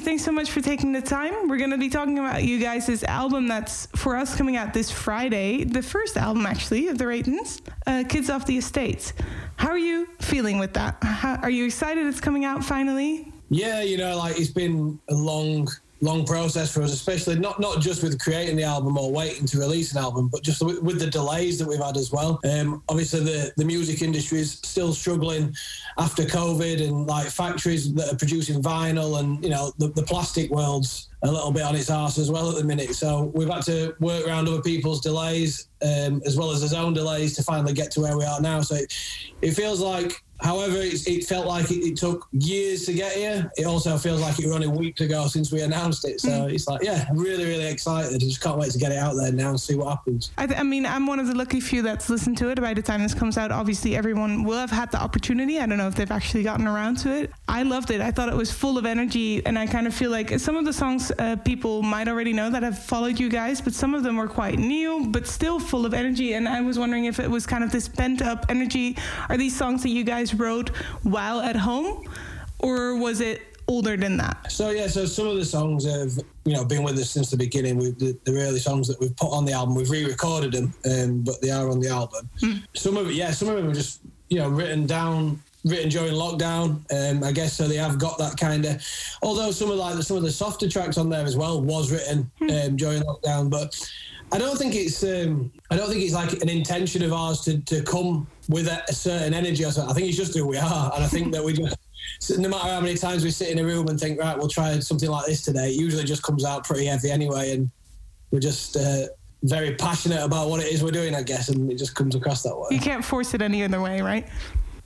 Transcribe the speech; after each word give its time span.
Thanks 0.00 0.24
so 0.24 0.32
much 0.32 0.50
for 0.50 0.60
taking 0.60 0.92
the 0.92 1.00
time. 1.00 1.48
We're 1.48 1.58
going 1.58 1.70
to 1.70 1.78
be 1.78 1.88
talking 1.88 2.18
about 2.18 2.42
you 2.42 2.58
guys' 2.58 3.04
album 3.04 3.46
that's 3.46 3.86
for 3.94 4.16
us 4.16 4.36
coming 4.36 4.56
out 4.56 4.74
this 4.74 4.90
Friday, 4.90 5.64
the 5.64 5.82
first 5.82 6.16
album 6.16 6.46
actually 6.46 6.88
of 6.88 6.98
the 6.98 7.06
Reytons, 7.06 7.62
uh, 7.86 8.04
Kids 8.08 8.30
Off 8.30 8.46
the 8.46 8.58
Estates. 8.58 9.12
How 9.56 9.68
are 9.68 9.78
you 9.78 10.08
feeling 10.20 10.58
with 10.58 10.74
that? 10.74 10.96
How, 11.02 11.36
are 11.36 11.50
you 11.50 11.64
excited 11.66 12.06
it's 12.06 12.20
coming 12.20 12.44
out 12.44 12.64
finally? 12.64 13.32
Yeah, 13.50 13.82
you 13.82 13.96
know, 13.96 14.16
like 14.16 14.38
it's 14.38 14.50
been 14.50 14.98
a 15.08 15.14
long 15.14 15.68
long 16.04 16.26
process 16.26 16.72
for 16.72 16.82
us, 16.82 16.92
especially 16.92 17.38
not 17.38 17.58
not 17.58 17.80
just 17.80 18.02
with 18.02 18.20
creating 18.20 18.56
the 18.56 18.62
album 18.62 18.98
or 18.98 19.10
waiting 19.10 19.46
to 19.46 19.58
release 19.58 19.92
an 19.92 19.98
album, 19.98 20.28
but 20.28 20.42
just 20.42 20.62
with, 20.62 20.82
with 20.82 20.98
the 21.00 21.08
delays 21.08 21.58
that 21.58 21.66
we've 21.66 21.82
had 21.82 21.96
as 21.96 22.12
well. 22.12 22.38
Um, 22.44 22.82
obviously, 22.88 23.20
the 23.20 23.52
the 23.56 23.64
music 23.64 24.02
industry 24.02 24.40
is 24.40 24.52
still 24.52 24.92
struggling 24.92 25.56
after 25.98 26.24
COVID, 26.24 26.86
and 26.86 27.06
like 27.06 27.28
factories 27.28 27.92
that 27.94 28.12
are 28.12 28.16
producing 28.16 28.62
vinyl, 28.62 29.18
and 29.18 29.42
you 29.42 29.50
know 29.50 29.72
the, 29.78 29.88
the 29.88 30.02
plastic 30.02 30.50
world's 30.50 31.08
a 31.22 31.30
little 31.32 31.50
bit 31.50 31.62
on 31.62 31.74
its 31.74 31.90
arse 31.90 32.18
as 32.18 32.30
well 32.30 32.50
at 32.50 32.56
the 32.56 32.64
minute. 32.64 32.94
So 32.94 33.32
we've 33.34 33.48
had 33.48 33.62
to 33.62 33.96
work 33.98 34.26
around 34.26 34.46
other 34.46 34.60
people's 34.60 35.00
delays 35.00 35.68
um, 35.80 36.20
as 36.26 36.36
well 36.36 36.50
as 36.50 36.60
his 36.60 36.74
own 36.74 36.92
delays 36.92 37.34
to 37.36 37.42
finally 37.42 37.72
get 37.72 37.90
to 37.92 38.00
where 38.00 38.18
we 38.18 38.24
are 38.24 38.42
now. 38.42 38.60
So 38.60 38.74
it, 38.74 38.92
it 39.40 39.52
feels 39.52 39.80
like 39.80 40.22
However, 40.40 40.76
it 40.80 41.24
felt 41.24 41.46
like 41.46 41.70
it, 41.70 41.84
it, 41.84 41.96
took 41.96 42.28
years 42.32 42.84
to 42.86 42.92
get 42.92 43.12
here. 43.12 43.50
It 43.56 43.66
also 43.66 43.96
feels 43.96 44.20
like 44.20 44.38
it 44.38 44.46
was 44.46 44.54
only 44.54 44.66
weeks 44.66 45.00
ago 45.00 45.26
since 45.26 45.52
we 45.52 45.62
announced 45.62 46.04
it. 46.04 46.20
So 46.20 46.28
mm. 46.28 46.52
it's 46.52 46.66
like, 46.66 46.82
yeah, 46.82 47.04
I'm 47.08 47.16
really, 47.16 47.44
really 47.44 47.66
excited. 47.66 48.14
I 48.14 48.18
just 48.18 48.42
can't 48.42 48.58
wait 48.58 48.72
to 48.72 48.78
get 48.78 48.92
it 48.92 48.98
out 48.98 49.14
there 49.14 49.32
now 49.32 49.50
and 49.50 49.60
see 49.60 49.74
what 49.74 49.88
happens. 49.88 50.32
I, 50.36 50.46
th- 50.46 50.58
I, 50.58 50.62
mean, 50.62 50.86
I'm 50.86 51.06
one 51.06 51.20
of 51.20 51.28
the 51.28 51.34
lucky 51.34 51.60
few 51.60 51.82
that's 51.82 52.10
listened 52.10 52.36
to 52.38 52.50
it. 52.50 52.60
By 52.60 52.74
the 52.74 52.82
time 52.82 53.02
this 53.02 53.14
comes 53.14 53.38
out, 53.38 53.52
obviously 53.52 53.96
everyone 53.96 54.44
will 54.44 54.58
have 54.58 54.70
had 54.70 54.90
the 54.90 55.00
opportunity. 55.00 55.60
I 55.60 55.66
don't 55.66 55.78
know 55.78 55.88
if 55.88 55.94
they've 55.94 56.10
actually 56.10 56.42
gotten 56.42 56.66
around 56.66 56.98
to 56.98 57.10
it. 57.10 57.30
I 57.48 57.62
loved 57.62 57.90
it. 57.90 58.00
I 58.00 58.10
thought 58.10 58.28
it 58.28 58.36
was 58.36 58.50
full 58.50 58.76
of 58.76 58.86
energy, 58.86 59.44
and 59.46 59.58
I 59.58 59.66
kind 59.66 59.86
of 59.86 59.94
feel 59.94 60.10
like 60.10 60.38
some 60.40 60.56
of 60.56 60.64
the 60.64 60.72
songs 60.72 61.12
uh, 61.18 61.36
people 61.36 61.82
might 61.82 62.08
already 62.08 62.32
know 62.32 62.50
that 62.50 62.62
have 62.62 62.78
followed 62.78 63.18
you 63.18 63.28
guys, 63.28 63.60
but 63.60 63.72
some 63.72 63.94
of 63.94 64.02
them 64.02 64.16
were 64.16 64.28
quite 64.28 64.58
new, 64.58 65.06
but 65.08 65.26
still 65.26 65.60
full 65.60 65.86
of 65.86 65.94
energy. 65.94 66.34
And 66.34 66.48
I 66.48 66.60
was 66.60 66.78
wondering 66.78 67.04
if 67.04 67.20
it 67.20 67.30
was 67.30 67.46
kind 67.46 67.62
of 67.64 67.70
this 67.70 67.88
pent 67.88 68.20
up 68.20 68.46
energy. 68.48 68.96
Are 69.28 69.36
these 69.36 69.56
songs 69.56 69.82
that 69.84 69.90
you 69.90 70.04
guys 70.04 70.23
wrote 70.32 70.70
while 71.02 71.40
at 71.40 71.56
home, 71.56 72.08
or 72.60 72.96
was 72.96 73.20
it 73.20 73.42
older 73.68 73.96
than 73.96 74.16
that? 74.18 74.50
So 74.50 74.70
yeah, 74.70 74.86
so 74.86 75.06
some 75.06 75.26
of 75.26 75.36
the 75.36 75.44
songs 75.44 75.84
have 75.84 76.12
you 76.44 76.54
know 76.54 76.64
been 76.64 76.82
with 76.82 76.98
us 76.98 77.10
since 77.10 77.30
the 77.30 77.36
beginning. 77.36 77.76
We 77.76 77.90
the, 77.90 78.18
the 78.24 78.40
early 78.40 78.58
songs 78.58 78.88
that 78.88 79.00
we've 79.00 79.16
put 79.16 79.30
on 79.30 79.44
the 79.44 79.52
album, 79.52 79.74
we've 79.74 79.90
re-recorded 79.90 80.52
them, 80.52 80.74
um, 80.90 81.20
but 81.22 81.40
they 81.42 81.50
are 81.50 81.68
on 81.68 81.80
the 81.80 81.88
album. 81.88 82.28
Mm. 82.40 82.62
Some 82.74 82.96
of 82.96 83.08
it, 83.08 83.14
yeah, 83.14 83.30
some 83.32 83.48
of 83.48 83.56
them 83.56 83.68
are 83.68 83.74
just 83.74 84.00
you 84.28 84.38
know 84.38 84.48
written 84.48 84.86
down. 84.86 85.40
Written 85.66 85.88
during 85.88 86.12
lockdown, 86.12 86.82
um, 86.92 87.24
I 87.24 87.32
guess, 87.32 87.54
so 87.54 87.66
they 87.66 87.76
have 87.76 87.98
got 87.98 88.18
that 88.18 88.36
kind 88.36 88.66
of. 88.66 88.86
Although 89.22 89.50
some 89.50 89.70
of 89.70 89.78
like 89.78 90.02
some 90.02 90.18
of 90.18 90.22
the 90.22 90.30
softer 90.30 90.68
tracks 90.68 90.98
on 90.98 91.08
there 91.08 91.24
as 91.24 91.38
well 91.38 91.62
was 91.62 91.90
written 91.90 92.30
mm. 92.38 92.66
um, 92.68 92.76
during 92.76 93.00
lockdown, 93.00 93.48
but 93.48 93.74
I 94.32 94.38
don't 94.38 94.58
think 94.58 94.74
it's 94.74 95.02
um, 95.04 95.52
I 95.70 95.76
don't 95.76 95.88
think 95.88 96.02
it's 96.02 96.12
like 96.12 96.32
an 96.42 96.48
intention 96.48 97.02
of 97.02 97.12
ours 97.12 97.40
to, 97.42 97.60
to 97.60 97.82
come 97.82 98.26
with 98.48 98.66
a, 98.68 98.82
a 98.88 98.92
certain 98.92 99.34
energy. 99.34 99.64
I 99.64 99.70
think 99.70 100.08
it's 100.08 100.16
just 100.16 100.36
who 100.36 100.46
we 100.46 100.58
are, 100.58 100.92
and 100.94 101.04
I 101.04 101.06
think 101.06 101.32
that 101.32 101.42
we 101.42 101.52
just 101.52 101.76
no 102.38 102.48
matter 102.48 102.68
how 102.68 102.80
many 102.80 102.96
times 102.96 103.24
we 103.24 103.30
sit 103.30 103.48
in 103.50 103.58
a 103.58 103.64
room 103.64 103.88
and 103.88 103.98
think 103.98 104.20
right, 104.20 104.36
we'll 104.36 104.48
try 104.48 104.78
something 104.78 105.10
like 105.10 105.26
this 105.26 105.42
today. 105.42 105.70
It 105.70 105.80
usually 105.80 106.04
just 106.04 106.22
comes 106.22 106.44
out 106.44 106.64
pretty 106.64 106.86
heavy 106.86 107.10
anyway, 107.10 107.52
and 107.52 107.70
we're 108.30 108.40
just. 108.40 108.76
Uh, 108.76 109.06
very 109.44 109.74
passionate 109.74 110.24
about 110.24 110.48
what 110.48 110.58
it 110.60 110.72
is 110.72 110.82
we're 110.82 110.90
doing, 110.90 111.14
I 111.14 111.22
guess, 111.22 111.50
and 111.50 111.70
it 111.70 111.76
just 111.76 111.94
comes 111.94 112.14
across 112.14 112.42
that 112.44 112.56
way. 112.56 112.68
You 112.70 112.80
can't 112.80 113.04
force 113.04 113.34
it 113.34 113.42
any 113.42 113.62
other 113.62 113.78
way, 113.80 114.00
right? 114.00 114.26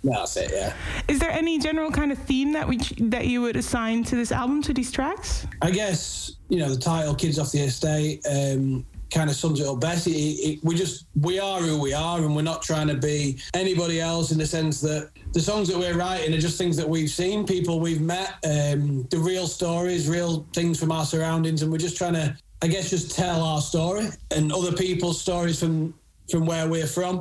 That's 0.03 0.36
it, 0.36 0.51
yeah. 0.53 0.75
Is 1.09 1.19
there 1.19 1.31
any 1.31 1.58
general 1.58 1.90
kind 1.90 2.13
of 2.13 2.19
theme 2.19 2.52
that 2.52 2.69
we 2.69 2.79
that 3.01 3.27
you 3.27 3.40
would 3.42 3.57
assign 3.57 4.05
to 4.05 4.17
this 4.17 4.30
album 4.30 4.63
to 4.63 4.73
these 4.73 4.92
tracks? 4.92 5.46
I 5.63 5.70
guess 5.70 6.33
you 6.48 6.58
know 6.58 6.69
the 6.69 6.80
title 6.80 7.14
"Kids 7.14 7.39
Off 7.39 7.51
the 7.51 7.61
Estate." 7.61 8.25
Um, 8.29 8.86
kind 9.11 9.30
of 9.30 9.36
sums 9.36 9.61
it 9.61 9.67
up 9.67 9.80
best. 9.80 10.07
It, 10.07 10.13
it, 10.13 10.64
we 10.64 10.74
just 10.74 11.07
we 11.20 11.39
are 11.39 11.61
who 11.61 11.80
we 11.80 11.92
are, 11.92 12.19
and 12.19 12.35
we're 12.35 12.42
not 12.42 12.63
trying 12.63 12.89
to 12.89 12.96
be 12.96 13.39
anybody 13.55 14.01
else 14.01 14.33
in 14.33 14.39
the 14.39 14.46
sense 14.46 14.80
that 14.83 15.11
the 15.33 15.41
songs 15.41 15.69
that 15.69 15.79
we're 15.79 15.96
writing 15.96 16.35
are 16.35 16.41
just 16.41 16.58
things 16.58 16.77
that 16.77 16.89
we've 16.89 17.11
seen, 17.11 17.46
people 17.46 17.80
we've 17.80 18.01
met, 18.01 18.35
um, 18.45 19.07
the 19.11 19.19
real 19.19 19.46
stories, 19.46 20.08
real 20.08 20.46
things 20.52 20.79
from 20.79 20.92
our 20.92 21.05
surroundings, 21.05 21.63
and 21.63 21.70
we're 21.70 21.79
just 21.79 21.96
trying 21.96 22.14
to, 22.14 22.36
I 22.63 22.69
guess, 22.69 22.91
just 22.91 23.14
tell 23.17 23.42
our 23.42 23.61
story 23.61 24.08
and 24.30 24.52
other 24.52 24.73
people's 24.73 25.20
stories 25.20 25.61
from 25.61 25.95
from 26.30 26.45
where 26.45 26.69
we're 26.69 26.86
from, 26.86 27.20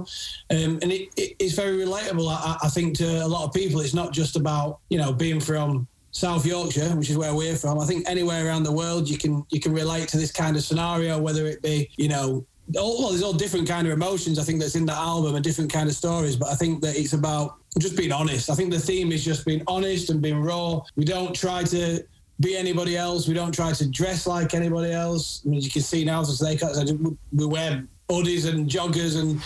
um, 0.50 0.80
and 0.82 0.92
it, 0.92 1.10
it's 1.16 1.54
very 1.54 1.78
relatable. 1.78 2.30
I, 2.30 2.58
I 2.62 2.68
think 2.68 2.98
to 2.98 3.26
a 3.26 3.28
lot 3.28 3.46
of 3.46 3.54
people, 3.54 3.80
it's 3.80 3.94
not 3.94 4.12
just 4.12 4.36
about 4.36 4.80
you 4.90 4.98
know 4.98 5.14
being 5.14 5.40
from 5.40 5.88
South 6.12 6.46
Yorkshire, 6.46 6.96
which 6.96 7.10
is 7.10 7.18
where 7.18 7.34
we're 7.34 7.56
from. 7.56 7.80
I 7.80 7.86
think 7.86 8.10
anywhere 8.10 8.46
around 8.48 8.64
the 8.64 8.72
world 8.72 9.10
you 9.10 9.18
can 9.18 9.46
you 9.50 9.60
can 9.60 9.74
relate 9.74 10.08
to 10.10 10.18
this 10.18 10.32
kind 10.32 10.56
of 10.56 10.64
scenario, 10.64 11.20
whether 11.20 11.46
it 11.46 11.62
be 11.62 11.90
you 11.98 12.10
know. 12.10 12.46
All, 12.78 13.00
well, 13.00 13.10
there's 13.12 13.24
all 13.24 13.32
different 13.32 13.66
kind 13.66 13.88
of 13.88 13.94
emotions. 13.94 14.38
I 14.38 14.44
think 14.44 14.60
that's 14.60 14.76
in 14.76 14.86
that 14.88 14.98
album 14.98 15.36
and 15.36 15.44
different 15.44 15.72
kind 15.72 15.88
of 15.88 15.96
stories. 15.96 16.36
But 16.36 16.50
I 16.50 16.56
think 16.56 16.82
that 16.82 16.98
it's 16.98 17.14
about 17.14 17.56
just 17.80 17.96
being 17.96 18.12
honest. 18.12 18.50
I 18.50 18.56
think 18.56 18.74
the 18.74 18.80
theme 18.80 19.14
is 19.14 19.24
just 19.24 19.46
being 19.46 19.64
honest 19.68 20.10
and 20.10 20.22
being 20.22 20.42
raw. 20.42 20.82
We 20.98 21.06
don't 21.06 21.34
try 21.34 21.64
to 21.64 22.04
be 22.40 22.58
anybody 22.58 22.98
else. 22.98 23.28
We 23.28 23.34
don't 23.34 23.54
try 23.54 23.72
to 23.72 23.90
dress 23.90 24.28
like 24.28 24.54
anybody 24.54 24.92
else. 24.92 25.44
I 25.46 25.50
mean, 25.50 25.62
you 25.62 25.70
can 25.70 25.82
see 25.82 26.04
now, 26.04 26.22
as 26.22 26.40
they 26.40 26.58
we 27.32 27.46
wear 27.46 27.88
hoodies 28.10 28.48
and 28.48 28.70
joggers 28.70 29.20
and 29.20 29.42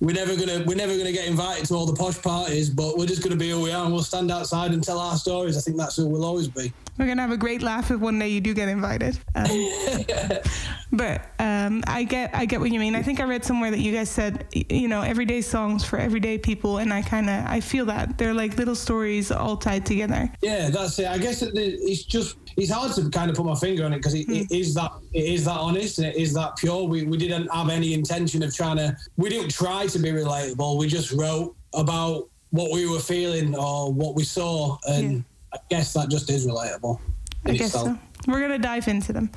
we're 0.00 0.12
never 0.12 0.36
gonna 0.36 0.62
we're 0.66 0.76
never 0.76 0.96
gonna 0.96 1.12
get 1.12 1.26
invited 1.26 1.64
to 1.66 1.74
all 1.74 1.86
the 1.86 1.94
posh 1.94 2.20
parties, 2.20 2.68
but 2.68 2.98
we're 2.98 3.06
just 3.06 3.22
gonna 3.22 3.36
be 3.36 3.50
who 3.50 3.62
we 3.62 3.72
are 3.72 3.84
and 3.84 3.94
we'll 3.94 4.02
stand 4.02 4.30
outside 4.30 4.72
and 4.72 4.82
tell 4.82 4.98
our 4.98 5.16
stories. 5.16 5.56
I 5.56 5.60
think 5.60 5.78
that's 5.78 5.96
who 5.96 6.06
we'll 6.06 6.24
always 6.24 6.48
be. 6.48 6.72
We're 6.98 7.06
gonna 7.06 7.22
have 7.22 7.30
a 7.30 7.36
great 7.36 7.62
laugh 7.62 7.90
if 7.90 8.00
one 8.00 8.18
day 8.18 8.28
you 8.28 8.40
do 8.40 8.52
get 8.54 8.68
invited. 8.68 9.18
Um, 9.34 9.46
but 10.92 11.30
um, 11.38 11.82
I 11.86 12.04
get 12.04 12.34
I 12.34 12.44
get 12.44 12.60
what 12.60 12.70
you 12.70 12.80
mean. 12.80 12.94
I 12.94 13.02
think 13.02 13.20
I 13.20 13.24
read 13.24 13.44
somewhere 13.44 13.70
that 13.70 13.80
you 13.80 13.92
guys 13.92 14.10
said 14.10 14.46
you 14.52 14.88
know 14.88 15.02
everyday 15.02 15.40
songs 15.40 15.84
for 15.84 15.98
everyday 15.98 16.38
people, 16.38 16.78
and 16.78 16.92
I 16.92 17.02
kind 17.02 17.28
of 17.28 17.46
I 17.46 17.60
feel 17.60 17.86
that 17.86 18.18
they're 18.18 18.34
like 18.34 18.56
little 18.56 18.74
stories 18.74 19.30
all 19.30 19.56
tied 19.56 19.86
together. 19.86 20.30
Yeah, 20.42 20.70
that's 20.70 20.98
it. 20.98 21.06
I 21.06 21.18
guess 21.18 21.42
it's 21.42 22.04
just 22.04 22.36
it's 22.56 22.70
hard 22.70 22.92
to 22.94 23.10
kind 23.10 23.30
of 23.30 23.36
put 23.36 23.44
my 23.44 23.54
finger 23.54 23.84
on 23.84 23.92
it 23.92 23.96
because 23.96 24.14
it, 24.14 24.26
mm. 24.26 24.40
it 24.40 24.56
is 24.56 24.74
that 24.74 24.92
it 25.12 25.24
is 25.24 25.44
that 25.44 25.58
honest 25.58 25.98
and 25.98 26.06
it 26.08 26.16
is 26.16 26.32
that 26.34 26.56
pure. 26.56 26.84
We 26.84 27.04
we 27.04 27.18
didn't 27.18 27.48
have 27.48 27.68
any 27.68 27.92
intention 27.92 28.42
of 28.42 28.54
trying 28.54 28.78
to. 28.78 28.96
We 29.16 29.28
didn't 29.28 29.50
try 29.50 29.85
to 29.90 29.98
be 29.98 30.10
relatable. 30.10 30.78
We 30.78 30.88
just 30.88 31.12
wrote 31.12 31.54
about 31.74 32.28
what 32.50 32.70
we 32.70 32.88
were 32.88 33.00
feeling 33.00 33.54
or 33.54 33.92
what 33.92 34.14
we 34.14 34.24
saw, 34.24 34.78
and 34.88 35.12
yeah. 35.12 35.20
I 35.54 35.58
guess 35.70 35.92
that 35.94 36.08
just 36.08 36.30
is 36.30 36.46
relatable. 36.46 37.00
I 37.44 37.52
guess 37.52 37.66
itself. 37.66 37.88
so. 37.88 37.98
We're 38.30 38.40
gonna 38.40 38.58
dive 38.58 38.88
into 38.88 39.12
them. 39.12 39.30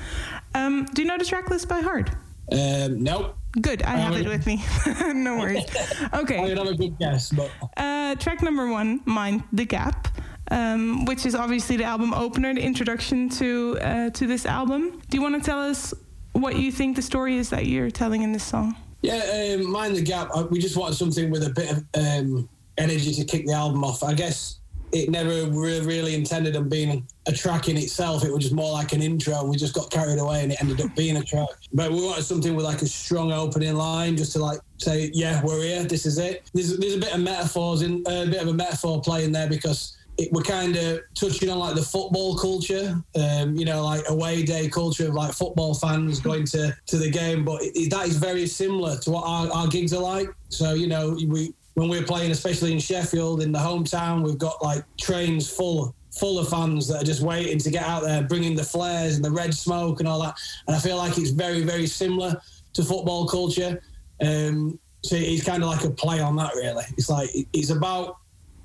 Um, 0.55 0.85
do 0.93 1.01
you 1.01 1.07
know 1.07 1.17
the 1.17 1.25
track 1.25 1.49
list 1.49 1.67
by 1.67 1.81
heart? 1.81 2.09
Um, 2.51 3.03
nope. 3.03 3.35
Good, 3.61 3.81
I 3.83 3.97
have 3.97 4.15
it 4.15 4.27
with 4.27 4.45
me. 4.45 4.63
no 5.13 5.37
worries. 5.37 5.65
Okay. 6.13 6.37
I 6.43 6.49
have 6.49 6.67
a 6.67 6.75
good 6.75 6.97
guess, 6.99 7.31
but 7.31 7.49
uh, 7.77 8.15
track 8.15 8.41
number 8.41 8.67
one, 8.69 9.01
"Mind 9.05 9.43
the 9.51 9.65
Gap." 9.65 10.07
um, 10.51 11.05
which 11.05 11.25
is 11.25 11.35
obviously 11.35 11.77
the 11.77 11.83
album 11.83 12.13
opener, 12.13 12.53
the 12.53 12.61
introduction 12.61 13.29
to 13.29 13.77
uh, 13.81 14.09
to 14.11 14.27
this 14.27 14.45
album. 14.45 15.01
Do 15.09 15.17
you 15.17 15.21
want 15.21 15.35
to 15.35 15.41
tell 15.41 15.59
us 15.59 15.93
what 16.33 16.55
you 16.55 16.71
think 16.71 16.95
the 16.95 17.01
story 17.01 17.37
is 17.37 17.49
that 17.49 17.65
you're 17.65 17.91
telling 17.91 18.23
in 18.23 18.31
this 18.31 18.43
song? 18.43 18.75
Yeah, 19.01 19.55
um, 19.55 19.71
mind 19.71 19.95
the 19.95 20.01
gap. 20.01 20.29
Uh, 20.33 20.47
we 20.49 20.59
just 20.59 20.75
wanted 20.75 20.95
something 20.95 21.29
with 21.29 21.43
a 21.43 21.51
bit 21.51 21.71
of 21.71 21.85
um, 21.95 22.49
energy 22.77 23.13
to 23.13 23.23
kick 23.23 23.45
the 23.45 23.53
album 23.53 23.83
off. 23.83 24.03
I 24.03 24.13
guess 24.13 24.59
it 24.91 25.09
never 25.09 25.45
really 25.51 26.15
intended 26.15 26.55
on 26.55 26.67
being 26.67 27.07
a 27.27 27.31
track 27.31 27.69
in 27.69 27.77
itself. 27.77 28.25
It 28.25 28.31
was 28.31 28.43
just 28.43 28.55
more 28.55 28.71
like 28.71 28.93
an 28.93 29.01
intro, 29.01 29.43
we 29.43 29.55
just 29.55 29.73
got 29.73 29.91
carried 29.91 30.19
away, 30.19 30.43
and 30.43 30.51
it 30.51 30.61
ended 30.61 30.81
up 30.81 30.95
being 30.95 31.17
a 31.17 31.23
track. 31.23 31.49
But 31.73 31.91
we 31.91 32.03
wanted 32.03 32.23
something 32.23 32.55
with 32.55 32.65
like 32.65 32.81
a 32.81 32.87
strong 32.87 33.31
opening 33.31 33.75
line, 33.75 34.17
just 34.17 34.33
to 34.33 34.39
like 34.39 34.59
say, 34.77 35.11
"Yeah, 35.13 35.41
we're 35.43 35.61
here. 35.61 35.83
This 35.83 36.05
is 36.05 36.17
it." 36.17 36.49
There's, 36.53 36.77
there's 36.77 36.95
a 36.95 36.99
bit 36.99 37.13
of 37.13 37.21
metaphors 37.21 37.83
in 37.83 38.03
uh, 38.07 38.25
a 38.27 38.29
bit 38.29 38.41
of 38.41 38.47
a 38.47 38.53
metaphor 38.53 39.01
play 39.01 39.23
in 39.23 39.31
there 39.31 39.47
because 39.47 39.95
it, 40.19 40.31
we're 40.33 40.43
kind 40.43 40.75
of 40.75 40.99
touching 41.15 41.49
on 41.49 41.57
like 41.57 41.75
the 41.75 41.81
football 41.81 42.37
culture, 42.37 43.01
um, 43.15 43.55
you 43.55 43.65
know, 43.65 43.83
like 43.83 44.03
away 44.09 44.43
day 44.43 44.67
culture 44.67 45.07
of 45.07 45.13
like 45.13 45.33
football 45.33 45.73
fans 45.73 46.19
going 46.19 46.45
to, 46.47 46.75
to 46.87 46.97
the 46.97 47.09
game. 47.09 47.45
But 47.45 47.61
it, 47.63 47.89
that 47.91 48.07
is 48.07 48.17
very 48.17 48.45
similar 48.45 48.97
to 48.97 49.11
what 49.11 49.23
our, 49.25 49.49
our 49.51 49.67
gigs 49.67 49.93
are 49.93 50.01
like. 50.01 50.29
So, 50.49 50.73
you 50.73 50.87
know, 50.87 51.17
we 51.27 51.53
when 51.75 51.87
we're 51.87 52.03
playing, 52.03 52.31
especially 52.31 52.73
in 52.73 52.79
Sheffield, 52.79 53.41
in 53.41 53.53
the 53.53 53.59
hometown, 53.59 54.21
we've 54.23 54.37
got 54.37 54.61
like 54.61 54.83
trains 54.97 55.49
full 55.49 55.95
full 56.11 56.37
of 56.37 56.49
fans 56.49 56.87
that 56.89 57.01
are 57.01 57.05
just 57.05 57.21
waiting 57.21 57.57
to 57.59 57.71
get 57.71 57.83
out 57.83 58.03
there, 58.03 58.21
bringing 58.23 58.55
the 58.55 58.63
flares 58.63 59.15
and 59.15 59.23
the 59.23 59.31
red 59.31 59.53
smoke 59.53 59.99
and 59.99 60.09
all 60.09 60.21
that. 60.21 60.37
And 60.67 60.75
I 60.75 60.79
feel 60.79 60.97
like 60.97 61.17
it's 61.17 61.29
very, 61.29 61.61
very 61.61 61.87
similar 61.87 62.41
to 62.73 62.83
football 62.83 63.27
culture. 63.27 63.81
Um, 64.19 64.77
so 65.01 65.15
it's 65.15 65.45
kind 65.45 65.63
of 65.63 65.69
like 65.69 65.85
a 65.85 65.89
play 65.89 66.19
on 66.19 66.35
that, 66.35 66.53
really. 66.55 66.83
It's 66.97 67.09
like 67.09 67.29
it's 67.53 67.69
about 67.69 68.17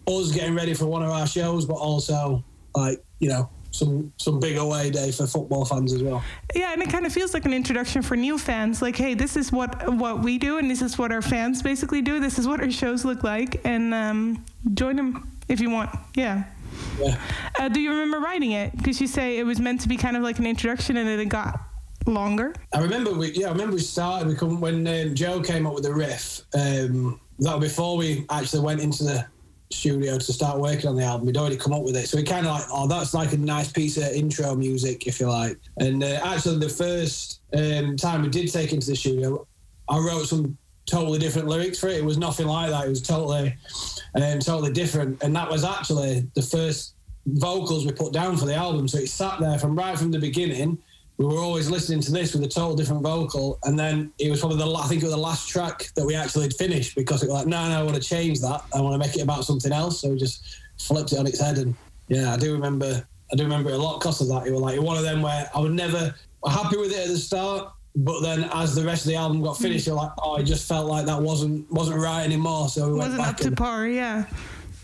us 0.06 0.32
getting 0.32 0.54
ready 0.54 0.74
for 0.74 0.86
one 0.86 1.02
of 1.02 1.10
our 1.10 1.26
shows, 1.26 1.64
but 1.66 1.74
also 1.74 2.42
like 2.74 3.02
you 3.20 3.28
know 3.28 3.48
some 3.74 4.12
some 4.16 4.38
big 4.40 4.56
away 4.56 4.90
day 4.90 5.10
for 5.10 5.26
football 5.26 5.64
fans 5.64 5.92
as 5.92 6.02
well. 6.02 6.22
Yeah, 6.54 6.72
and 6.72 6.82
it 6.82 6.90
kind 6.90 7.06
of 7.06 7.12
feels 7.12 7.34
like 7.34 7.44
an 7.44 7.52
introduction 7.52 8.02
for 8.02 8.16
new 8.16 8.38
fans. 8.38 8.80
Like, 8.80 8.96
hey, 8.96 9.14
this 9.14 9.36
is 9.36 9.52
what 9.52 9.92
what 9.94 10.20
we 10.20 10.38
do, 10.38 10.58
and 10.58 10.70
this 10.70 10.82
is 10.82 10.96
what 10.96 11.12
our 11.12 11.22
fans 11.22 11.62
basically 11.62 12.02
do. 12.02 12.20
This 12.20 12.38
is 12.38 12.46
what 12.46 12.60
our 12.60 12.70
shows 12.70 13.04
look 13.04 13.24
like, 13.24 13.60
and 13.64 13.92
um, 13.92 14.44
join 14.74 14.96
them 14.96 15.30
if 15.48 15.60
you 15.60 15.70
want. 15.70 15.90
Yeah. 16.14 16.44
Yeah. 16.98 17.18
Uh, 17.58 17.68
do 17.68 17.80
you 17.80 17.90
remember 17.90 18.18
writing 18.18 18.52
it? 18.52 18.76
Because 18.76 19.00
you 19.00 19.06
say 19.06 19.38
it 19.38 19.44
was 19.44 19.60
meant 19.60 19.80
to 19.82 19.88
be 19.88 19.96
kind 19.96 20.16
of 20.16 20.22
like 20.22 20.38
an 20.38 20.46
introduction, 20.46 20.96
and 20.96 21.08
then 21.08 21.20
it 21.20 21.28
got 21.28 21.60
longer. 22.06 22.54
I 22.72 22.80
remember 22.80 23.12
we 23.12 23.32
yeah 23.32 23.48
I 23.48 23.52
remember 23.52 23.74
we 23.74 23.80
started 23.80 24.28
we 24.28 24.34
come, 24.34 24.60
when 24.60 24.86
um, 24.86 25.14
Joe 25.14 25.40
came 25.40 25.66
up 25.66 25.74
with 25.74 25.84
the 25.84 25.94
riff. 25.94 26.42
Um, 26.54 27.20
that 27.40 27.58
was 27.58 27.70
before 27.70 27.96
we 27.96 28.26
actually 28.30 28.60
went 28.60 28.80
into 28.80 29.02
the 29.02 29.26
studio 29.70 30.18
to 30.18 30.32
start 30.32 30.60
working 30.60 30.88
on 30.88 30.96
the 30.96 31.02
album. 31.02 31.26
We'd 31.26 31.36
already 31.36 31.56
come 31.56 31.72
up 31.72 31.82
with 31.82 31.96
it, 31.96 32.08
so 32.08 32.16
we 32.16 32.22
kind 32.22 32.46
of 32.46 32.52
like 32.52 32.66
oh 32.70 32.86
that's 32.86 33.14
like 33.14 33.32
a 33.32 33.36
nice 33.36 33.70
piece 33.72 33.96
of 33.96 34.04
intro 34.04 34.54
music 34.54 35.06
if 35.06 35.20
you 35.20 35.28
like. 35.28 35.58
And 35.78 36.02
uh, 36.02 36.20
actually 36.22 36.58
the 36.58 36.68
first 36.68 37.40
um, 37.56 37.96
time 37.96 38.22
we 38.22 38.28
did 38.28 38.52
take 38.52 38.72
into 38.72 38.88
the 38.88 38.96
studio, 38.96 39.46
I 39.88 39.98
wrote 39.98 40.26
some 40.26 40.56
totally 40.86 41.18
different 41.18 41.48
lyrics 41.48 41.78
for 41.78 41.88
it. 41.88 41.98
It 41.98 42.04
was 42.04 42.18
nothing 42.18 42.46
like 42.46 42.70
that. 42.70 42.86
It 42.86 42.90
was 42.90 43.02
totally 43.02 43.54
um, 44.14 44.38
totally 44.40 44.72
different, 44.72 45.22
and 45.22 45.34
that 45.36 45.50
was 45.50 45.64
actually 45.64 46.28
the 46.34 46.42
first 46.42 46.94
vocals 47.26 47.86
we 47.86 47.92
put 47.92 48.12
down 48.12 48.36
for 48.36 48.44
the 48.44 48.54
album. 48.54 48.86
So 48.86 48.98
it 48.98 49.08
sat 49.08 49.40
there 49.40 49.58
from 49.58 49.76
right 49.76 49.98
from 49.98 50.10
the 50.10 50.18
beginning 50.18 50.78
we 51.16 51.26
were 51.26 51.38
always 51.38 51.70
listening 51.70 52.00
to 52.00 52.12
this 52.12 52.34
with 52.34 52.42
a 52.42 52.48
total 52.48 52.74
different 52.74 53.02
vocal, 53.02 53.58
and 53.64 53.78
then 53.78 54.12
it 54.18 54.30
was 54.30 54.40
probably 54.40 54.58
the 54.58 54.74
I 54.74 54.86
think 54.86 55.02
it 55.02 55.06
was 55.06 55.14
the 55.14 55.20
last 55.20 55.48
track 55.48 55.88
that 55.94 56.04
we 56.04 56.14
actually 56.14 56.44
had 56.44 56.54
finished 56.54 56.96
because 56.96 57.22
it 57.22 57.26
was 57.26 57.34
like, 57.34 57.46
no, 57.46 57.68
no, 57.68 57.78
I 57.78 57.82
want 57.82 57.94
to 57.94 58.02
change 58.02 58.40
that. 58.40 58.62
I 58.74 58.80
want 58.80 58.94
to 58.94 58.98
make 58.98 59.16
it 59.16 59.22
about 59.22 59.44
something 59.44 59.72
else. 59.72 60.00
So 60.00 60.10
we 60.10 60.18
just 60.18 60.60
flipped 60.78 61.12
it 61.12 61.18
on 61.18 61.26
its 61.26 61.40
head, 61.40 61.58
and 61.58 61.74
yeah, 62.08 62.32
I 62.32 62.36
do 62.36 62.52
remember. 62.52 63.06
I 63.32 63.36
do 63.36 63.44
remember 63.44 63.70
it 63.70 63.74
a 63.74 63.78
lot 63.78 64.00
because 64.00 64.20
of 64.20 64.28
that. 64.28 64.46
It 64.46 64.52
was 64.52 64.60
like 64.60 64.80
one 64.80 64.96
of 64.96 65.02
them 65.02 65.22
where 65.22 65.48
I 65.54 65.60
would 65.60 65.72
never 65.72 66.14
happy 66.46 66.76
with 66.76 66.92
it 66.92 66.98
at 66.98 67.08
the 67.08 67.16
start, 67.16 67.72
but 67.96 68.20
then 68.20 68.50
as 68.52 68.74
the 68.74 68.84
rest 68.84 69.04
of 69.04 69.08
the 69.08 69.16
album 69.16 69.42
got 69.42 69.56
hmm. 69.56 69.62
finished, 69.62 69.86
you're 69.86 69.96
like, 69.96 70.12
oh, 70.22 70.36
it 70.36 70.44
just 70.44 70.68
felt 70.68 70.86
like 70.86 71.06
that 71.06 71.20
wasn't 71.20 71.70
wasn't 71.70 72.00
right 72.00 72.24
anymore. 72.24 72.68
So 72.68 72.88
we 72.88 72.94
wasn't 72.94 73.18
went 73.18 73.30
up 73.30 73.36
back 73.38 73.46
to 73.46 73.52
par. 73.52 73.86
Yeah. 73.86 74.26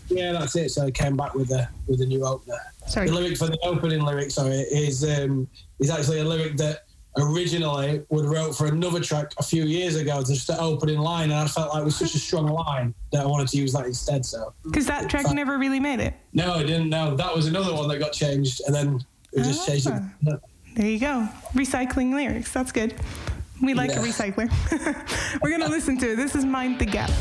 yeah, 0.07 0.31
that's 0.31 0.55
it. 0.55 0.69
So 0.69 0.85
I 0.85 0.91
came 0.91 1.17
back 1.17 1.33
with 1.35 1.51
a 1.51 1.69
with 1.87 2.01
a 2.01 2.05
new 2.05 2.25
opener. 2.25 2.57
Sorry. 2.87 3.07
The 3.07 3.13
lyric 3.13 3.37
for 3.37 3.47
the 3.47 3.59
opening 3.63 4.01
lyric, 4.01 4.31
sorry, 4.31 4.55
is 4.55 5.03
um, 5.03 5.47
is 5.79 5.89
actually 5.89 6.19
a 6.19 6.23
lyric 6.23 6.57
that 6.57 6.85
originally 7.17 8.01
would 8.09 8.25
wrote 8.25 8.55
for 8.55 8.67
another 8.67 8.99
track 9.01 9.33
a 9.37 9.43
few 9.43 9.63
years 9.65 9.95
ago, 9.95 10.23
just 10.23 10.47
the 10.47 10.59
opening 10.59 10.99
line, 10.99 11.31
and 11.31 11.39
I 11.39 11.47
felt 11.47 11.73
like 11.73 11.81
it 11.81 11.85
was 11.85 11.95
such 11.95 12.15
a 12.15 12.19
strong 12.27 12.47
line 12.47 12.93
that 13.11 13.21
I 13.21 13.25
wanted 13.25 13.47
to 13.49 13.57
use 13.57 13.73
that 13.73 13.85
instead. 13.85 14.25
So 14.25 14.53
Because 14.63 14.85
that 14.87 15.09
track 15.09 15.31
never 15.33 15.57
really 15.57 15.79
made 15.79 15.99
it. 15.99 16.13
no, 16.33 16.53
I 16.53 16.63
didn't 16.63 16.89
know 16.89 17.15
that 17.15 17.35
was 17.35 17.47
another 17.47 17.73
one 17.73 17.87
that 17.89 17.99
got 17.99 18.13
changed, 18.13 18.61
and 18.65 18.73
then 18.73 18.99
we 19.35 19.43
just 19.43 19.67
changed 19.67 19.87
it. 19.87 19.93
Ah. 20.27 20.37
There 20.75 20.87
you 20.87 20.99
go. 20.99 21.27
Recycling 21.53 22.13
lyrics. 22.13 22.51
That's 22.53 22.71
good. 22.71 22.95
We 23.61 23.73
like 23.73 23.91
a 23.91 23.95
recycler. 23.99 24.49
We're 25.41 25.49
going 25.49 25.61
to 25.61 25.67
listen 25.69 25.97
to 25.99 26.13
it. 26.13 26.15
This 26.15 26.33
is 26.33 26.45
Mind 26.45 26.79
the 26.79 26.85
Gap. 26.85 27.11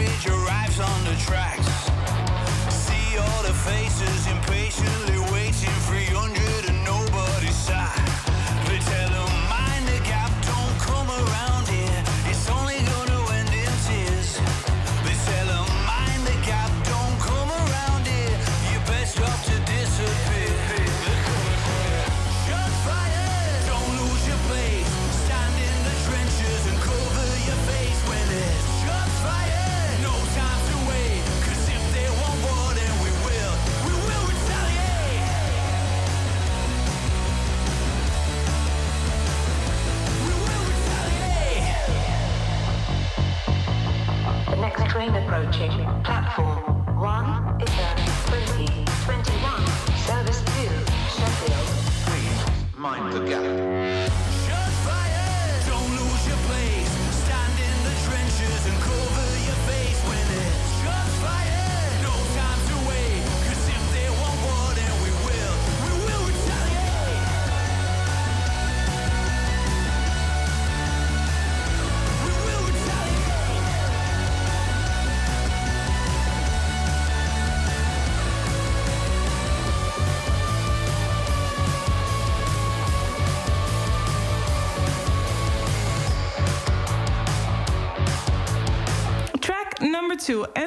Carriage 0.00 0.26
arrives 0.28 0.80
on 0.80 1.04
the 1.04 1.14
tracks. 1.16 1.69
Train 45.52 45.79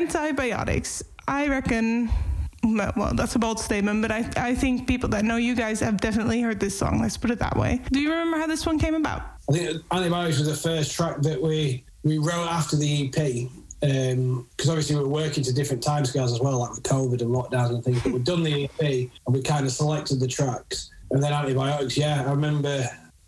Antibiotics. 0.04 1.04
I 1.28 1.48
reckon, 1.48 2.10
well, 2.64 3.14
that's 3.14 3.36
a 3.36 3.40
bold 3.40 3.60
statement, 3.60 4.02
but 4.02 4.12
I, 4.12 4.30
I 4.38 4.56
think 4.56 4.88
people 4.88 5.10
that 5.10 5.24
know 5.24 5.38
you 5.38 5.56
guys 5.56 5.80
have 5.80 5.98
definitely 5.98 6.42
heard 6.42 6.60
this 6.60 6.78
song. 6.78 7.02
Let's 7.02 7.18
put 7.18 7.32
it 7.32 7.40
that 7.40 7.56
way. 7.56 7.82
Do 7.92 8.00
you 8.00 8.12
remember 8.12 8.38
how 8.38 8.48
this 8.48 8.66
one 8.66 8.78
came 8.80 8.96
about? 8.96 9.22
I 9.50 9.54
think 9.54 9.84
Antibiotics 9.92 10.40
was 10.40 10.48
the 10.48 10.70
first 10.70 10.94
track 10.94 11.22
that 11.22 11.42
we 11.42 11.84
we 12.04 12.18
wrote 12.18 12.48
after 12.48 12.76
the 12.76 13.08
EP. 13.08 13.50
Because 13.80 14.14
um, 14.14 14.48
obviously 14.70 14.96
we 14.96 15.02
were 15.02 15.10
working 15.10 15.44
to 15.44 15.54
different 15.54 15.84
timescales 15.84 16.34
as 16.34 16.40
well, 16.40 16.60
like 16.60 16.72
with 16.72 16.84
COVID 16.84 17.22
and 17.22 17.32
lockdowns 17.32 17.70
and 17.70 17.84
things. 17.84 18.02
But 18.02 18.14
we'd 18.14 18.24
done 18.24 18.44
the 18.44 18.66
EP 18.66 19.10
and 19.26 19.36
we 19.36 19.42
kind 19.42 19.66
of 19.66 19.72
selected 19.72 20.20
the 20.20 20.28
tracks. 20.28 20.90
And 21.12 21.22
then 21.22 21.34
Antibiotics, 21.34 21.98
yeah, 21.98 22.22
I 22.22 22.32
remember. 22.32 22.86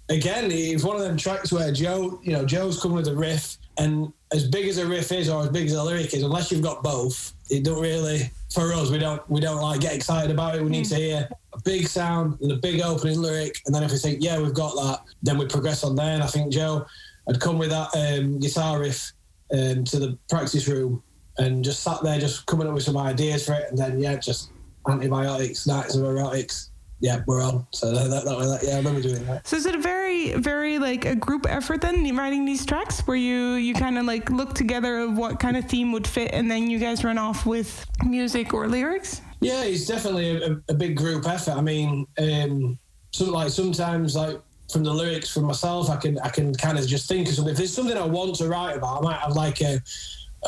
Again, 0.10 0.52
it 0.52 0.74
was 0.74 0.86
one 0.86 0.96
of 0.96 1.02
them 1.02 1.18
tracks 1.18 1.52
where 1.52 1.72
Joe, 1.72 2.20
you 2.24 2.32
know, 2.32 2.46
Joe's 2.46 2.80
come 2.80 2.94
with 2.94 3.08
a 3.08 3.16
riff, 3.16 3.58
and 3.78 4.12
as 4.32 4.48
big 4.48 4.68
as 4.68 4.78
a 4.78 4.86
riff 4.86 5.12
is 5.12 5.30
or 5.30 5.44
as 5.44 5.50
big 5.50 5.68
as 5.68 5.74
a 5.74 5.84
lyric 5.84 6.14
is, 6.14 6.24
unless 6.24 6.52
you've 6.52 6.62
got 6.62 6.84
both, 6.84 7.34
it 7.50 7.64
don't 7.64 7.82
really. 7.82 8.30
For 8.54 8.72
us, 8.74 8.90
we 8.90 9.00
don't 9.00 9.28
we 9.30 9.42
don't 9.42 9.62
like 9.62 9.82
get 9.82 9.94
excited 9.94 10.32
about 10.32 10.56
it. 10.56 10.64
We 10.64 10.70
need 10.70 10.86
to 10.86 10.96
hear 10.96 11.28
a 11.54 11.62
big 11.62 11.88
sound 11.88 12.40
and 12.42 12.52
a 12.52 12.56
big 12.56 12.82
opening 12.82 13.22
lyric, 13.22 13.62
and 13.66 13.76
then 13.76 13.84
if 13.84 13.92
we 13.92 13.98
think, 13.98 14.24
yeah, 14.24 14.40
we've 14.40 14.54
got 14.54 14.76
that, 14.76 15.02
then 15.24 15.38
we 15.38 15.46
progress 15.46 15.84
on 15.84 15.96
there. 15.96 16.14
And 16.14 16.24
I 16.24 16.28
think 16.28 16.54
Joe 16.54 16.86
had 17.28 17.42
come 17.42 17.58
with 17.58 17.72
that 17.72 17.90
um, 17.96 18.40
guitar 18.40 18.80
riff 18.80 19.12
um, 19.52 19.84
to 19.84 20.00
the 20.00 20.18
practice 20.30 20.68
room 20.68 21.04
and 21.38 21.66
just 21.66 21.84
sat 21.84 22.02
there, 22.02 22.18
just 22.18 22.46
coming 22.46 22.68
up 22.68 22.74
with 22.74 22.84
some 22.84 22.98
ideas 22.98 23.46
for 23.46 23.54
it, 23.54 23.70
and 23.70 23.78
then 23.78 24.00
yeah, 24.00 24.16
just 24.16 24.52
antibiotics, 24.88 25.68
nights 25.68 25.96
of 25.96 26.04
erotics. 26.04 26.70
Yeah, 27.06 27.22
we're 27.28 27.44
on. 27.44 27.68
So 27.70 27.92
that, 27.92 28.10
that, 28.10 28.26
that, 28.26 28.60
yeah, 28.64 28.74
I 28.74 28.78
remember 28.78 29.00
doing 29.00 29.24
that. 29.28 29.48
So 29.48 29.58
is 29.58 29.68
it 29.68 29.76
a 29.76 29.80
very, 29.80 30.34
very 30.34 30.80
like 30.80 31.06
a 31.06 31.16
group 31.16 31.46
effort 31.48 31.82
then 31.82 32.16
writing 32.16 32.46
these 32.46 32.66
tracks, 32.66 33.02
where 33.02 33.16
you 33.16 33.54
you 33.54 33.76
kind 33.76 34.00
of 34.00 34.06
like 34.06 34.32
look 34.32 34.56
together 34.56 34.98
of 34.98 35.16
what 35.16 35.40
kind 35.40 35.56
of 35.56 35.66
theme 35.66 35.92
would 35.92 36.08
fit, 36.08 36.32
and 36.34 36.50
then 36.50 36.68
you 36.68 36.80
guys 36.80 37.04
run 37.04 37.20
off 37.20 37.46
with 37.46 37.86
music 38.04 38.56
or 38.56 38.68
lyrics? 38.68 39.22
Yeah, 39.40 39.64
it's 39.64 39.86
definitely 39.86 40.42
a, 40.42 40.60
a 40.70 40.74
big 40.74 40.98
group 40.98 41.28
effort. 41.28 41.56
I 41.56 41.62
mean, 41.62 42.08
um, 42.18 42.80
like 43.20 43.52
sometimes 43.52 44.16
like 44.16 44.42
from 44.72 44.84
the 44.84 44.92
lyrics 44.92 45.32
from 45.32 45.44
myself, 45.44 45.92
I 45.92 45.98
can 45.98 46.18
I 46.20 46.30
can 46.30 46.56
kind 46.56 46.80
of 46.80 46.88
just 46.88 47.08
think 47.08 47.28
of 47.28 47.36
something. 47.36 47.52
If 47.52 47.58
there's 47.58 47.74
something 47.74 47.96
I 47.96 48.06
want 48.08 48.36
to 48.38 48.48
write 48.48 48.78
about, 48.78 48.98
I 48.98 49.02
might 49.02 49.20
have 49.20 49.36
like 49.36 49.62
a 49.62 49.80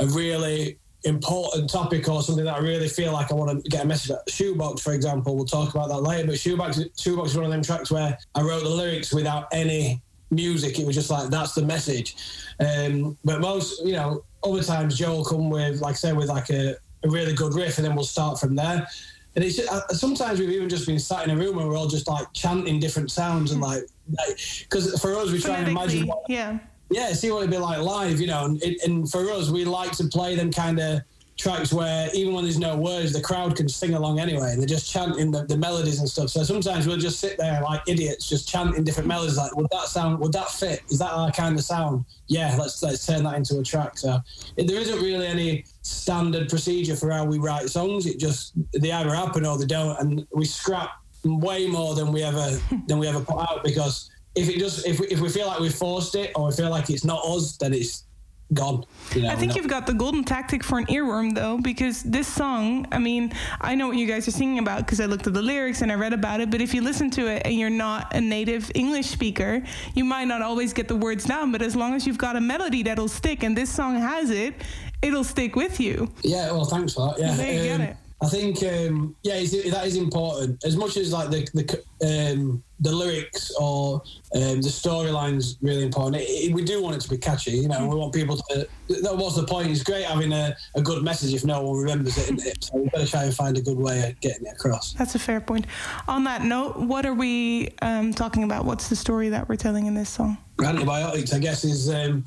a 0.01 0.07
really 0.07 0.79
important 1.07 1.69
topic 1.69 2.07
or 2.09 2.21
something 2.21 2.45
that 2.45 2.55
I 2.55 2.59
really 2.59 2.87
feel 2.87 3.13
like 3.13 3.31
I 3.31 3.35
want 3.35 3.63
to 3.63 3.69
get 3.69 3.83
a 3.83 3.87
message 3.87 4.11
about. 4.11 4.29
Shoebox, 4.29 4.81
for 4.81 4.93
example, 4.93 5.35
we'll 5.35 5.45
talk 5.45 5.73
about 5.73 5.89
that 5.89 6.01
later. 6.01 6.27
But 6.27 6.39
Shoebox, 6.39 6.79
Shoebox 6.97 7.31
is 7.31 7.35
one 7.35 7.45
of 7.45 7.51
them 7.51 7.63
tracks 7.63 7.91
where 7.91 8.17
I 8.35 8.41
wrote 8.41 8.63
the 8.63 8.69
lyrics 8.69 9.13
without 9.13 9.47
any 9.51 10.01
music. 10.31 10.79
It 10.79 10.85
was 10.85 10.95
just 10.95 11.09
like 11.09 11.29
that's 11.29 11.53
the 11.53 11.63
message. 11.63 12.15
Um, 12.59 13.17
but 13.23 13.39
most, 13.39 13.85
you 13.85 13.93
know, 13.93 14.23
other 14.43 14.63
times 14.63 14.97
Joe 14.97 15.15
will 15.15 15.25
come 15.25 15.49
with, 15.49 15.81
like 15.81 15.93
I 15.93 15.95
say, 15.95 16.13
with 16.13 16.29
like 16.29 16.49
a, 16.49 16.75
a 17.03 17.09
really 17.09 17.33
good 17.33 17.53
riff, 17.53 17.77
and 17.77 17.85
then 17.85 17.95
we'll 17.95 18.05
start 18.05 18.39
from 18.39 18.55
there. 18.55 18.87
And 19.35 19.45
it's 19.45 19.59
uh, 19.59 19.87
sometimes 19.89 20.39
we've 20.39 20.49
even 20.49 20.67
just 20.67 20.87
been 20.87 20.97
sat 20.97 21.23
in 21.27 21.29
a 21.29 21.35
room 21.35 21.59
and 21.59 21.69
we're 21.69 21.77
all 21.77 21.87
just 21.87 22.07
like 22.07 22.25
chanting 22.33 22.79
different 22.79 23.11
sounds 23.11 23.51
and 23.51 23.61
like 23.61 23.83
because 24.61 24.93
like, 24.93 25.01
for 25.01 25.15
us 25.15 25.31
we 25.31 25.39
try 25.39 25.57
and 25.57 25.67
imagine 25.67 26.07
what, 26.07 26.23
yeah 26.27 26.57
yeah, 26.89 27.13
see 27.13 27.31
what 27.31 27.39
it'd 27.39 27.51
be 27.51 27.57
like 27.57 27.79
live, 27.79 28.19
you 28.19 28.27
know. 28.27 28.45
And, 28.45 28.61
and 28.63 29.11
for 29.11 29.29
us, 29.31 29.49
we 29.49 29.65
like 29.65 29.91
to 29.93 30.05
play 30.05 30.35
them 30.35 30.51
kind 30.51 30.79
of 30.79 31.01
tracks 31.37 31.71
where 31.71 32.09
even 32.13 32.33
when 32.33 32.43
there's 32.43 32.57
no 32.57 32.75
words, 32.75 33.13
the 33.13 33.21
crowd 33.21 33.55
can 33.55 33.69
sing 33.69 33.93
along 33.93 34.19
anyway. 34.19 34.51
and 34.51 34.59
They're 34.59 34.67
just 34.67 34.91
chanting 34.91 35.31
the, 35.31 35.45
the 35.45 35.57
melodies 35.57 35.99
and 35.99 36.09
stuff. 36.09 36.29
So 36.29 36.43
sometimes 36.43 36.87
we'll 36.87 36.97
just 36.97 37.19
sit 37.19 37.37
there 37.37 37.61
like 37.61 37.81
idiots, 37.87 38.27
just 38.27 38.49
chanting 38.49 38.83
different 38.83 39.07
melodies. 39.07 39.37
Like, 39.37 39.55
would 39.55 39.67
that 39.71 39.85
sound? 39.85 40.19
Would 40.19 40.33
that 40.33 40.49
fit? 40.49 40.81
Is 40.89 40.99
that 40.99 41.11
our 41.11 41.31
kind 41.31 41.55
of 41.57 41.63
sound? 41.63 42.05
Yeah, 42.27 42.55
let's 42.59 42.81
let's 42.81 43.05
turn 43.05 43.23
that 43.23 43.35
into 43.35 43.59
a 43.59 43.63
track. 43.63 43.97
So 43.97 44.19
it, 44.57 44.67
there 44.67 44.79
isn't 44.79 44.99
really 44.99 45.27
any 45.27 45.65
standard 45.83 46.49
procedure 46.49 46.95
for 46.95 47.11
how 47.11 47.25
we 47.25 47.37
write 47.37 47.69
songs. 47.69 48.05
It 48.05 48.19
just 48.19 48.53
they 48.73 48.91
either 48.91 49.13
happen 49.13 49.45
or 49.45 49.57
they 49.57 49.65
don't, 49.65 49.99
and 49.99 50.27
we 50.33 50.45
scrap 50.45 50.89
way 51.23 51.67
more 51.67 51.93
than 51.93 52.11
we 52.11 52.23
ever 52.23 52.59
than 52.87 52.97
we 52.97 53.07
ever 53.07 53.19
put 53.19 53.37
out 53.37 53.63
because 53.63 54.09
if 54.37 54.49
it 54.49 54.59
does, 54.59 54.85
if 54.85 54.99
we, 54.99 55.07
if 55.07 55.19
we 55.19 55.29
feel 55.29 55.47
like 55.47 55.59
we 55.59 55.69
forced 55.69 56.15
it 56.15 56.31
or 56.35 56.47
we 56.47 56.53
feel 56.53 56.69
like 56.69 56.89
it's 56.89 57.03
not 57.03 57.23
us, 57.25 57.57
then 57.57 57.73
it's 57.73 58.03
gone. 58.53 58.85
You 59.13 59.23
know, 59.23 59.29
I 59.29 59.35
think 59.35 59.55
you've 59.55 59.67
got 59.67 59.87
the 59.87 59.93
golden 59.93 60.23
tactic 60.23 60.63
for 60.63 60.77
an 60.77 60.85
earworm, 60.85 61.35
though, 61.35 61.57
because 61.57 62.03
this 62.03 62.27
song, 62.27 62.87
I 62.91 62.99
mean, 62.99 63.33
I 63.59 63.75
know 63.75 63.87
what 63.87 63.97
you 63.97 64.07
guys 64.07 64.27
are 64.27 64.31
singing 64.31 64.59
about 64.59 64.85
because 64.85 65.01
I 65.01 65.05
looked 65.05 65.27
at 65.27 65.33
the 65.33 65.41
lyrics 65.41 65.81
and 65.81 65.91
I 65.91 65.95
read 65.95 66.13
about 66.13 66.39
it, 66.39 66.49
but 66.49 66.61
if 66.61 66.73
you 66.73 66.81
listen 66.81 67.09
to 67.11 67.27
it 67.27 67.41
and 67.45 67.55
you're 67.55 67.69
not 67.69 68.15
a 68.15 68.21
native 68.21 68.71
English 68.75 69.07
speaker, 69.07 69.63
you 69.95 70.05
might 70.05 70.25
not 70.25 70.41
always 70.41 70.71
get 70.71 70.87
the 70.87 70.95
words 70.95 71.25
down, 71.25 71.51
but 71.51 71.61
as 71.61 71.75
long 71.75 71.93
as 71.93 72.07
you've 72.07 72.17
got 72.17 72.35
a 72.35 72.41
melody 72.41 72.83
that'll 72.83 73.09
stick, 73.09 73.43
and 73.43 73.57
this 73.57 73.69
song 73.69 73.99
has 73.99 74.29
it, 74.29 74.53
it'll 75.01 75.23
stick 75.23 75.55
with 75.55 75.79
you. 75.79 76.09
Yeah, 76.21 76.51
well, 76.51 76.65
thanks 76.65 76.93
for 76.93 77.13
that. 77.13 77.19
Yeah. 77.19 77.35
There 77.35 77.53
you 77.53 77.71
um, 77.71 77.77
get 77.79 77.89
it. 77.89 77.97
I 78.19 78.27
think 78.27 78.63
um, 78.63 79.15
yeah, 79.23 79.35
that 79.35 79.83
is 79.85 79.95
important. 79.95 80.63
As 80.65 80.75
much 80.75 80.97
as 80.97 81.13
like 81.13 81.29
the 81.29 81.47
the 81.53 82.33
um, 82.33 82.63
the 82.79 82.91
lyrics 82.91 83.51
or 83.59 84.01
um, 84.35 84.61
the 84.61 84.69
storyline's 84.69 85.57
really 85.61 85.83
important. 85.83 86.17
It, 86.17 86.25
it, 86.25 86.53
we 86.53 86.63
do 86.63 86.81
want 86.81 86.95
it 86.95 87.01
to 87.01 87.09
be 87.09 87.17
catchy. 87.17 87.51
You 87.51 87.67
know, 87.67 87.87
we 87.87 87.95
want 87.95 88.13
people 88.13 88.37
to. 88.37 88.67
That 89.01 89.15
was 89.15 89.35
the 89.35 89.45
point. 89.45 89.69
It's 89.69 89.83
great 89.83 90.05
having 90.05 90.33
a, 90.33 90.55
a 90.75 90.81
good 90.81 91.03
message 91.03 91.33
if 91.33 91.45
no 91.45 91.61
one 91.61 91.77
remembers 91.77 92.17
it. 92.17 92.45
it? 92.45 92.63
So 92.63 92.77
we've 92.77 92.91
got 92.91 92.99
to 92.99 93.07
try 93.07 93.23
and 93.23 93.33
find 93.35 93.57
a 93.57 93.61
good 93.61 93.77
way 93.77 94.09
of 94.09 94.19
getting 94.19 94.47
it 94.47 94.53
across. 94.53 94.93
That's 94.93 95.15
a 95.15 95.19
fair 95.19 95.39
point. 95.39 95.67
On 96.07 96.23
that 96.23 96.43
note, 96.43 96.77
what 96.77 97.05
are 97.05 97.13
we 97.13 97.69
um, 97.83 98.13
talking 98.13 98.43
about? 98.43 98.65
What's 98.65 98.89
the 98.89 98.95
story 98.95 99.29
that 99.29 99.47
we're 99.47 99.57
telling 99.57 99.85
in 99.85 99.93
this 99.93 100.09
song? 100.09 100.37
Antibiotics, 100.63 101.33
I 101.33 101.39
guess, 101.39 101.63
is 101.63 101.89
um, 101.89 102.25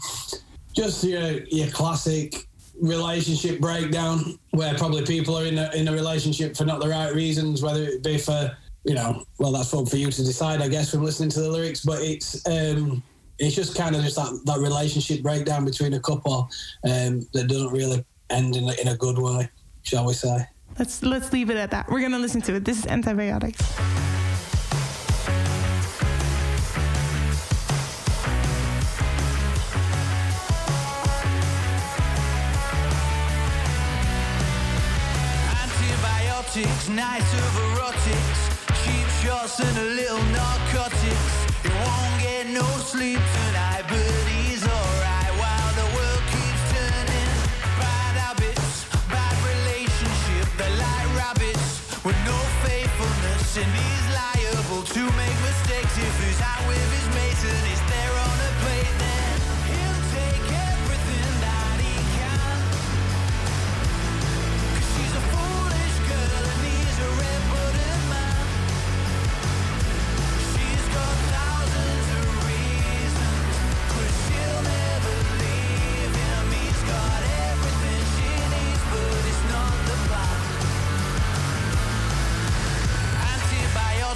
just 0.73 1.03
your 1.03 1.43
your 1.49 1.69
classic 1.69 2.47
relationship 2.81 3.61
breakdown 3.61 4.39
where 4.51 4.75
probably 4.75 5.05
people 5.05 5.37
are 5.37 5.45
in 5.45 5.59
a, 5.59 5.71
in 5.75 5.89
a 5.89 5.93
relationship 5.93 6.57
for 6.57 6.65
not 6.65 6.81
the 6.81 6.89
right 6.89 7.15
reasons, 7.15 7.63
whether 7.63 7.83
it 7.83 8.03
be 8.03 8.19
for, 8.19 8.57
you 8.85 8.95
know, 8.95 9.25
well, 9.39 9.53
that's 9.53 9.71
for 9.71 9.85
you 9.97 10.11
to 10.11 10.25
decide, 10.25 10.63
I 10.63 10.69
guess, 10.69 10.91
from 10.91 11.03
listening 11.03 11.31
to 11.31 11.41
the 11.41 11.51
lyrics, 11.51 11.85
but 11.85 12.01
it's, 12.01 12.47
um, 12.47 13.03
it's 13.39 13.55
just 13.55 13.77
kind 13.77 13.97
of 13.97 14.03
just 14.03 14.17
that, 14.17 14.41
that 14.45 14.59
relationship 14.59 15.23
breakdown 15.23 15.65
between 15.65 15.95
a 15.95 16.01
couple 16.01 16.49
um, 16.85 17.27
that 17.33 17.47
doesn't 17.49 17.73
really 17.73 18.05
end 18.31 18.57
in 18.57 18.69
a, 18.69 18.73
in 18.81 18.89
a 18.89 18.97
good 18.97 19.19
way, 19.19 19.49
shall 19.83 20.07
we 20.07 20.13
say. 20.13 20.47
Let's 20.79 21.03
let's 21.03 21.33
leave 21.33 21.51
it 21.51 21.57
at 21.57 21.71
that. 21.73 21.91
We're 21.91 22.01
gonna 22.01 22.19
listen 22.19 22.41
to 22.43 22.55
it. 22.55 22.65
This 22.65 22.79
is 22.79 22.87
antibiotics. 22.87 23.61
Politics, 36.61 36.89
nights 36.89 37.33
of 37.33 37.41
erotics, 37.65 38.41
cheap 38.85 39.07
shots 39.23 39.61
and 39.61 39.79
a 39.79 39.85
little 39.95 40.23
narcotics. 40.25 41.65
You 41.65 41.71
won't 41.71 42.23
get 42.23 42.47
no 42.49 42.63
sleep 42.85 43.21
tonight, 43.47 43.80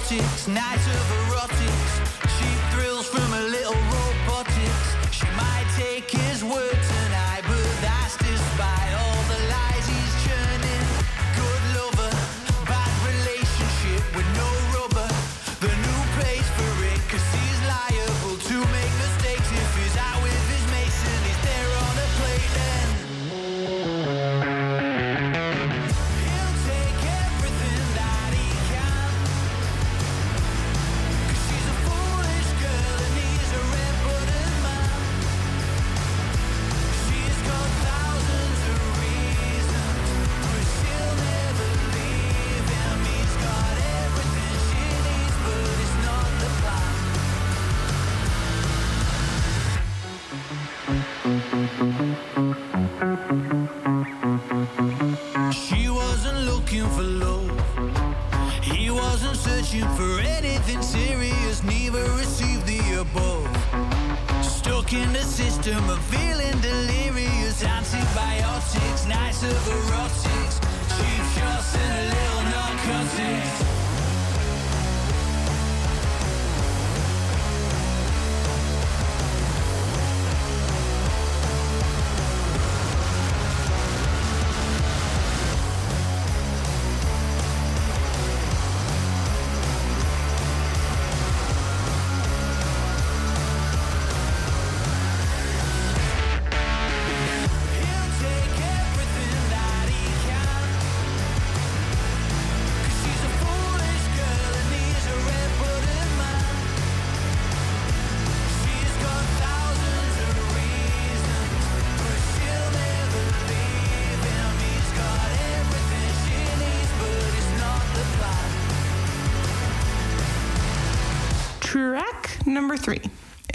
Antibiotics, 0.05 0.47
nights 0.47 0.85
of 0.85 0.93
erotics, 1.17 1.93
cheap 2.37 2.59
thrills 2.71 3.07
from 3.07 3.33
a 3.33 3.44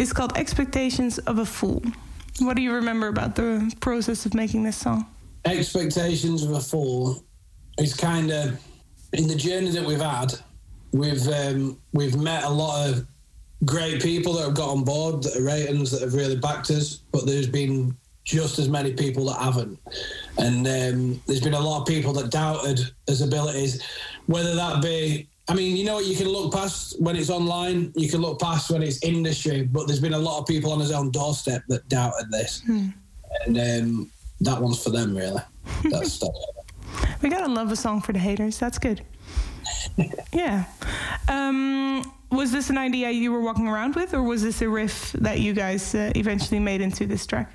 is 0.00 0.14
called 0.14 0.34
Expectations 0.36 1.18
of 1.18 1.38
a 1.38 1.44
Fool. 1.44 1.82
What 2.38 2.56
do 2.56 2.62
you 2.62 2.72
remember 2.72 3.08
about 3.08 3.36
the 3.36 3.70
process 3.80 4.24
of 4.24 4.32
making 4.32 4.64
this 4.64 4.76
song? 4.76 5.06
Expectations 5.44 6.42
of 6.42 6.52
a 6.52 6.60
Fool 6.60 7.22
is 7.78 7.94
kind 7.94 8.30
of 8.30 8.58
in 9.12 9.28
the 9.28 9.34
journey 9.34 9.70
that 9.72 9.84
we've 9.84 10.00
had. 10.00 10.32
We've 10.92 11.28
um, 11.28 11.78
we've 11.92 12.16
met 12.16 12.44
a 12.44 12.48
lot 12.48 12.88
of 12.88 13.06
great 13.66 14.02
people 14.02 14.32
that 14.32 14.44
have 14.44 14.54
got 14.54 14.70
on 14.70 14.84
board 14.84 15.22
that 15.22 15.36
are 15.36 15.44
ratings 15.44 15.90
that 15.90 16.00
have 16.00 16.14
really 16.14 16.36
backed 16.36 16.70
us, 16.70 17.02
but 17.12 17.26
there's 17.26 17.46
been 17.46 17.94
just 18.24 18.58
as 18.58 18.70
many 18.70 18.94
people 18.94 19.26
that 19.26 19.38
haven't. 19.38 19.78
And 20.38 20.66
um, 20.66 21.22
there's 21.26 21.42
been 21.42 21.52
a 21.52 21.60
lot 21.60 21.82
of 21.82 21.86
people 21.86 22.14
that 22.14 22.30
doubted 22.30 22.80
his 23.06 23.20
abilities, 23.20 23.82
whether 24.26 24.54
that 24.54 24.82
be. 24.82 25.28
I 25.50 25.54
mean, 25.54 25.76
you 25.76 25.84
know 25.84 25.96
what? 25.96 26.06
You 26.06 26.16
can 26.16 26.28
look 26.28 26.52
past 26.52 27.00
when 27.00 27.16
it's 27.16 27.30
online. 27.30 27.92
You 27.96 28.08
can 28.08 28.20
look 28.20 28.40
past 28.40 28.70
when 28.70 28.82
it's 28.82 29.02
industry. 29.02 29.62
But 29.62 29.86
there's 29.86 30.00
been 30.00 30.14
a 30.14 30.18
lot 30.18 30.38
of 30.38 30.46
people 30.46 30.72
on 30.72 30.80
his 30.80 30.92
own 30.92 31.10
doorstep 31.10 31.62
that 31.68 31.88
doubted 31.88 32.30
this, 32.30 32.62
and 32.66 33.58
um, 33.58 34.10
that 34.40 34.60
one's 34.60 34.82
for 34.82 34.90
them, 34.90 35.16
really. 35.16 35.42
That's, 35.90 36.18
that's 36.20 37.22
We 37.22 37.28
gotta 37.28 37.50
love 37.50 37.72
a 37.72 37.76
song 37.76 38.00
for 38.00 38.12
the 38.12 38.18
haters. 38.18 38.58
That's 38.58 38.78
good. 38.78 39.04
yeah. 40.32 40.64
Um, 41.28 42.10
was 42.30 42.52
this 42.52 42.70
an 42.70 42.78
idea 42.78 43.10
you 43.10 43.32
were 43.32 43.40
walking 43.40 43.66
around 43.66 43.96
with, 43.96 44.14
or 44.14 44.22
was 44.22 44.42
this 44.42 44.62
a 44.62 44.68
riff 44.68 45.12
that 45.14 45.40
you 45.40 45.52
guys 45.52 45.94
uh, 45.94 46.12
eventually 46.14 46.60
made 46.60 46.80
into 46.80 47.06
this 47.06 47.26
track? 47.26 47.52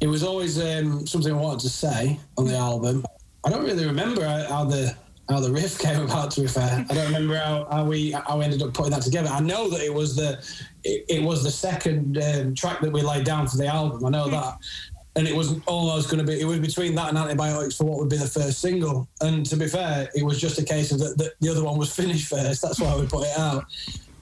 it 0.00 0.08
was 0.08 0.22
always 0.22 0.60
um, 0.60 1.06
something 1.06 1.32
I 1.32 1.36
wanted 1.36 1.60
to 1.60 1.70
say 1.70 2.18
on 2.36 2.46
the 2.46 2.56
album. 2.56 3.06
I 3.42 3.50
don't 3.50 3.64
really 3.64 3.86
remember 3.86 4.22
how 4.48 4.64
the 4.64 4.94
how 5.28 5.40
the 5.40 5.50
riff 5.50 5.78
came 5.86 6.02
about. 6.02 6.30
To 6.32 6.42
be 6.42 6.46
fair, 6.46 6.84
I 6.88 6.94
don't 6.94 7.06
remember 7.06 7.36
how, 7.36 7.66
how 7.70 7.84
we 7.84 8.12
how 8.12 8.38
we 8.38 8.44
ended 8.44 8.62
up 8.62 8.74
putting 8.74 8.92
that 8.92 9.02
together. 9.02 9.28
I 9.28 9.40
know 9.40 9.68
that 9.68 9.80
it 9.80 9.92
was 9.92 10.16
the 10.16 10.38
it, 10.84 11.04
it 11.08 11.22
was 11.22 11.42
the 11.42 11.50
second 11.50 12.22
um, 12.22 12.54
track 12.54 12.80
that 12.80 12.92
we 12.92 13.02
laid 13.02 13.24
down 13.24 13.46
for 13.46 13.56
the 13.56 13.66
album. 13.66 14.04
I 14.04 14.10
know 14.10 14.28
that. 14.28 14.58
And 15.16 15.28
it 15.28 15.36
was 15.36 15.60
almost 15.66 16.10
going 16.10 16.18
to 16.18 16.24
be, 16.26 16.40
it 16.40 16.44
was 16.44 16.58
between 16.58 16.96
that 16.96 17.10
and 17.10 17.16
antibiotics 17.16 17.76
for 17.76 17.84
what 17.84 18.00
would 18.00 18.08
be 18.08 18.16
the 18.16 18.26
first 18.26 18.60
single. 18.60 19.06
And 19.20 19.46
to 19.46 19.56
be 19.56 19.68
fair, 19.68 20.08
it 20.12 20.24
was 20.24 20.40
just 20.40 20.58
a 20.58 20.64
case 20.64 20.90
of 20.90 20.98
that, 20.98 21.16
that 21.18 21.34
the 21.38 21.50
other 21.50 21.62
one 21.62 21.78
was 21.78 21.94
finished 21.96 22.26
first. 22.26 22.62
That's 22.62 22.80
why 22.80 22.96
we 22.96 23.06
put 23.06 23.24
it 23.28 23.38
out. 23.38 23.64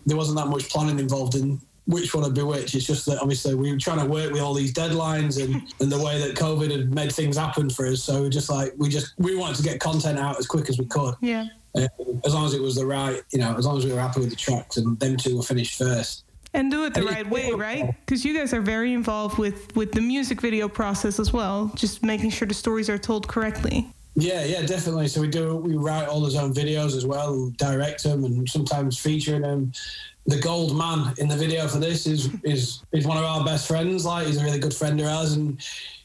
There 0.04 0.18
wasn't 0.18 0.36
that 0.36 0.48
much 0.48 0.68
planning 0.68 0.98
involved 0.98 1.34
in 1.34 1.62
which 1.86 2.14
one 2.14 2.24
would 2.24 2.34
be 2.34 2.42
which. 2.42 2.74
It's 2.74 2.86
just 2.86 3.06
that 3.06 3.20
obviously 3.20 3.54
we 3.54 3.72
were 3.72 3.78
trying 3.78 3.98
to 3.98 4.06
work 4.06 4.32
with 4.32 4.40
all 4.40 4.54
these 4.54 4.72
deadlines 4.72 5.42
and, 5.42 5.62
and 5.80 5.90
the 5.90 6.02
way 6.02 6.18
that 6.20 6.36
COVID 6.36 6.70
had 6.70 6.94
made 6.94 7.12
things 7.12 7.36
happen 7.36 7.70
for 7.70 7.86
us. 7.86 8.02
So 8.02 8.22
we 8.22 8.30
just 8.30 8.50
like 8.50 8.72
we 8.76 8.88
just 8.88 9.14
we 9.18 9.36
wanted 9.36 9.56
to 9.56 9.62
get 9.62 9.80
content 9.80 10.18
out 10.18 10.38
as 10.38 10.46
quick 10.46 10.68
as 10.68 10.78
we 10.78 10.86
could. 10.86 11.14
Yeah. 11.20 11.46
Uh, 11.76 11.88
as 12.24 12.34
long 12.34 12.44
as 12.44 12.52
it 12.52 12.60
was 12.60 12.74
the 12.74 12.84
right, 12.84 13.22
you 13.32 13.38
know, 13.38 13.56
as 13.56 13.64
long 13.64 13.78
as 13.78 13.84
we 13.84 13.92
were 13.92 14.00
happy 14.00 14.20
with 14.20 14.30
the 14.30 14.36
tracks 14.36 14.76
and 14.76 14.98
them 15.00 15.16
two 15.16 15.36
were 15.36 15.42
finished 15.42 15.78
first. 15.78 16.24
And 16.54 16.70
do 16.70 16.84
it 16.84 16.92
the 16.92 17.00
And 17.00 17.08
right 17.08 17.30
way, 17.30 17.52
right? 17.52 17.94
Because 18.04 18.26
you 18.26 18.36
guys 18.36 18.52
are 18.52 18.60
very 18.60 18.92
involved 18.92 19.38
with 19.38 19.74
with 19.74 19.92
the 19.92 20.02
music 20.02 20.40
video 20.40 20.68
process 20.68 21.18
as 21.18 21.32
well, 21.32 21.72
just 21.74 22.02
making 22.02 22.30
sure 22.30 22.46
the 22.46 22.54
stories 22.54 22.90
are 22.90 22.98
told 22.98 23.26
correctly. 23.26 23.88
Yeah, 24.14 24.44
yeah, 24.44 24.60
definitely. 24.62 25.08
So 25.08 25.22
we 25.22 25.28
do 25.28 25.56
we 25.56 25.76
write 25.76 26.08
all 26.08 26.22
his 26.24 26.36
own 26.36 26.52
videos 26.52 26.94
as 26.94 27.06
well, 27.06 27.32
and 27.32 27.56
direct 27.56 28.02
them, 28.02 28.24
and 28.24 28.46
sometimes 28.48 28.98
featuring 28.98 29.42
them. 29.42 29.72
The 30.26 30.38
gold 30.38 30.76
man 30.76 31.14
in 31.18 31.28
the 31.28 31.36
video 31.36 31.66
for 31.66 31.78
this 31.78 32.06
is 32.06 32.30
is 32.44 32.82
is 32.92 33.06
one 33.06 33.16
of 33.16 33.24
our 33.24 33.44
best 33.44 33.66
friends. 33.66 34.04
Like 34.04 34.26
he's 34.26 34.40
a 34.40 34.44
really 34.44 34.60
good 34.60 34.74
friend 34.74 35.00
of 35.00 35.06
ours, 35.06 35.32
and 35.32 35.60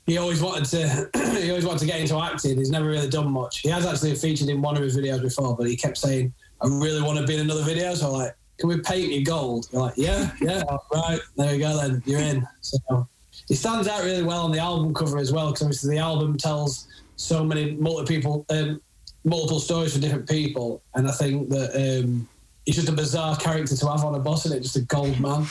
he 0.07 0.17
always 0.17 0.41
wanted 0.41 0.65
to 0.65 1.09
he 1.39 1.49
always 1.49 1.65
wanted 1.65 1.79
to 1.79 1.85
get 1.85 1.99
into 1.99 2.17
acting. 2.17 2.57
He's 2.57 2.71
never 2.71 2.87
really 2.87 3.09
done 3.09 3.31
much. 3.31 3.59
He 3.59 3.69
has 3.69 3.85
actually 3.85 4.15
featured 4.15 4.49
in 4.49 4.61
one 4.61 4.75
of 4.75 4.81
his 4.81 4.97
videos 4.97 5.21
before, 5.21 5.55
but 5.55 5.67
he 5.67 5.75
kept 5.75 5.97
saying, 5.97 6.33
"I 6.61 6.67
really 6.67 7.01
want 7.01 7.19
to 7.19 7.27
be 7.27 7.35
in 7.35 7.41
another 7.41 7.63
video." 7.63 7.93
So 7.93 8.11
like, 8.11 8.35
"Can 8.57 8.69
we 8.69 8.79
paint 8.81 9.11
you 9.11 9.23
gold?" 9.23 9.67
You're 9.71 9.83
like, 9.83 9.97
"Yeah, 9.97 10.31
yeah, 10.41 10.63
right. 10.93 11.19
There 11.35 11.51
we 11.51 11.59
go. 11.59 11.77
Then 11.77 12.01
you're 12.05 12.19
in." 12.19 12.47
So 12.61 13.07
he 13.47 13.55
stands 13.55 13.87
out 13.87 14.03
really 14.03 14.23
well 14.23 14.43
on 14.45 14.51
the 14.51 14.59
album 14.59 14.93
cover 14.93 15.19
as 15.19 15.31
well, 15.31 15.47
because 15.51 15.61
obviously 15.61 15.95
the 15.95 16.01
album 16.01 16.37
tells 16.37 16.87
so 17.17 17.43
many 17.43 17.71
multiple 17.75 18.05
people, 18.05 18.45
um, 18.49 18.81
multiple 19.23 19.59
stories 19.59 19.93
for 19.93 19.99
different 19.99 20.27
people, 20.27 20.81
and 20.95 21.07
I 21.07 21.11
think 21.11 21.49
that 21.49 21.75
um, 21.75 22.27
he's 22.67 22.75
just 22.75 22.89
a 22.89 22.91
bizarre 22.91 23.35
character 23.37 23.75
to 23.75 23.87
have 23.87 24.03
on 24.03 24.13
a 24.13 24.19
bus, 24.19 24.45
and 24.45 24.53
it 24.53 24.61
just 24.61 24.75
a 24.75 24.81
gold 24.81 25.19
man. 25.19 25.47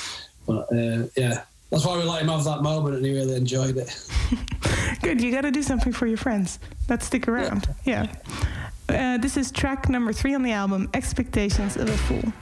But 0.46 0.70
uh, 0.70 1.08
yeah, 1.16 1.42
that's 1.70 1.84
why 1.84 1.96
we 1.96 2.04
let 2.04 2.22
him 2.22 2.28
have 2.28 2.44
that 2.44 2.62
moment, 2.62 2.94
and 2.94 3.04
he 3.04 3.12
really 3.12 3.34
enjoyed 3.34 3.78
it. 3.78 4.08
Good, 5.02 5.20
you 5.20 5.32
got 5.32 5.40
to 5.40 5.50
do 5.50 5.62
something 5.62 5.92
for 5.92 6.06
your 6.06 6.18
friends 6.18 6.58
Let's 6.88 7.06
stick 7.06 7.26
around. 7.26 7.68
Yeah. 7.84 8.14
Uh, 8.88 9.18
this 9.18 9.36
is 9.36 9.50
track 9.50 9.88
number 9.88 10.12
three 10.12 10.34
on 10.34 10.42
the 10.42 10.52
album, 10.52 10.88
Expectations 10.94 11.76
of 11.76 11.88
a 11.88 11.96
Fool. 11.96 12.32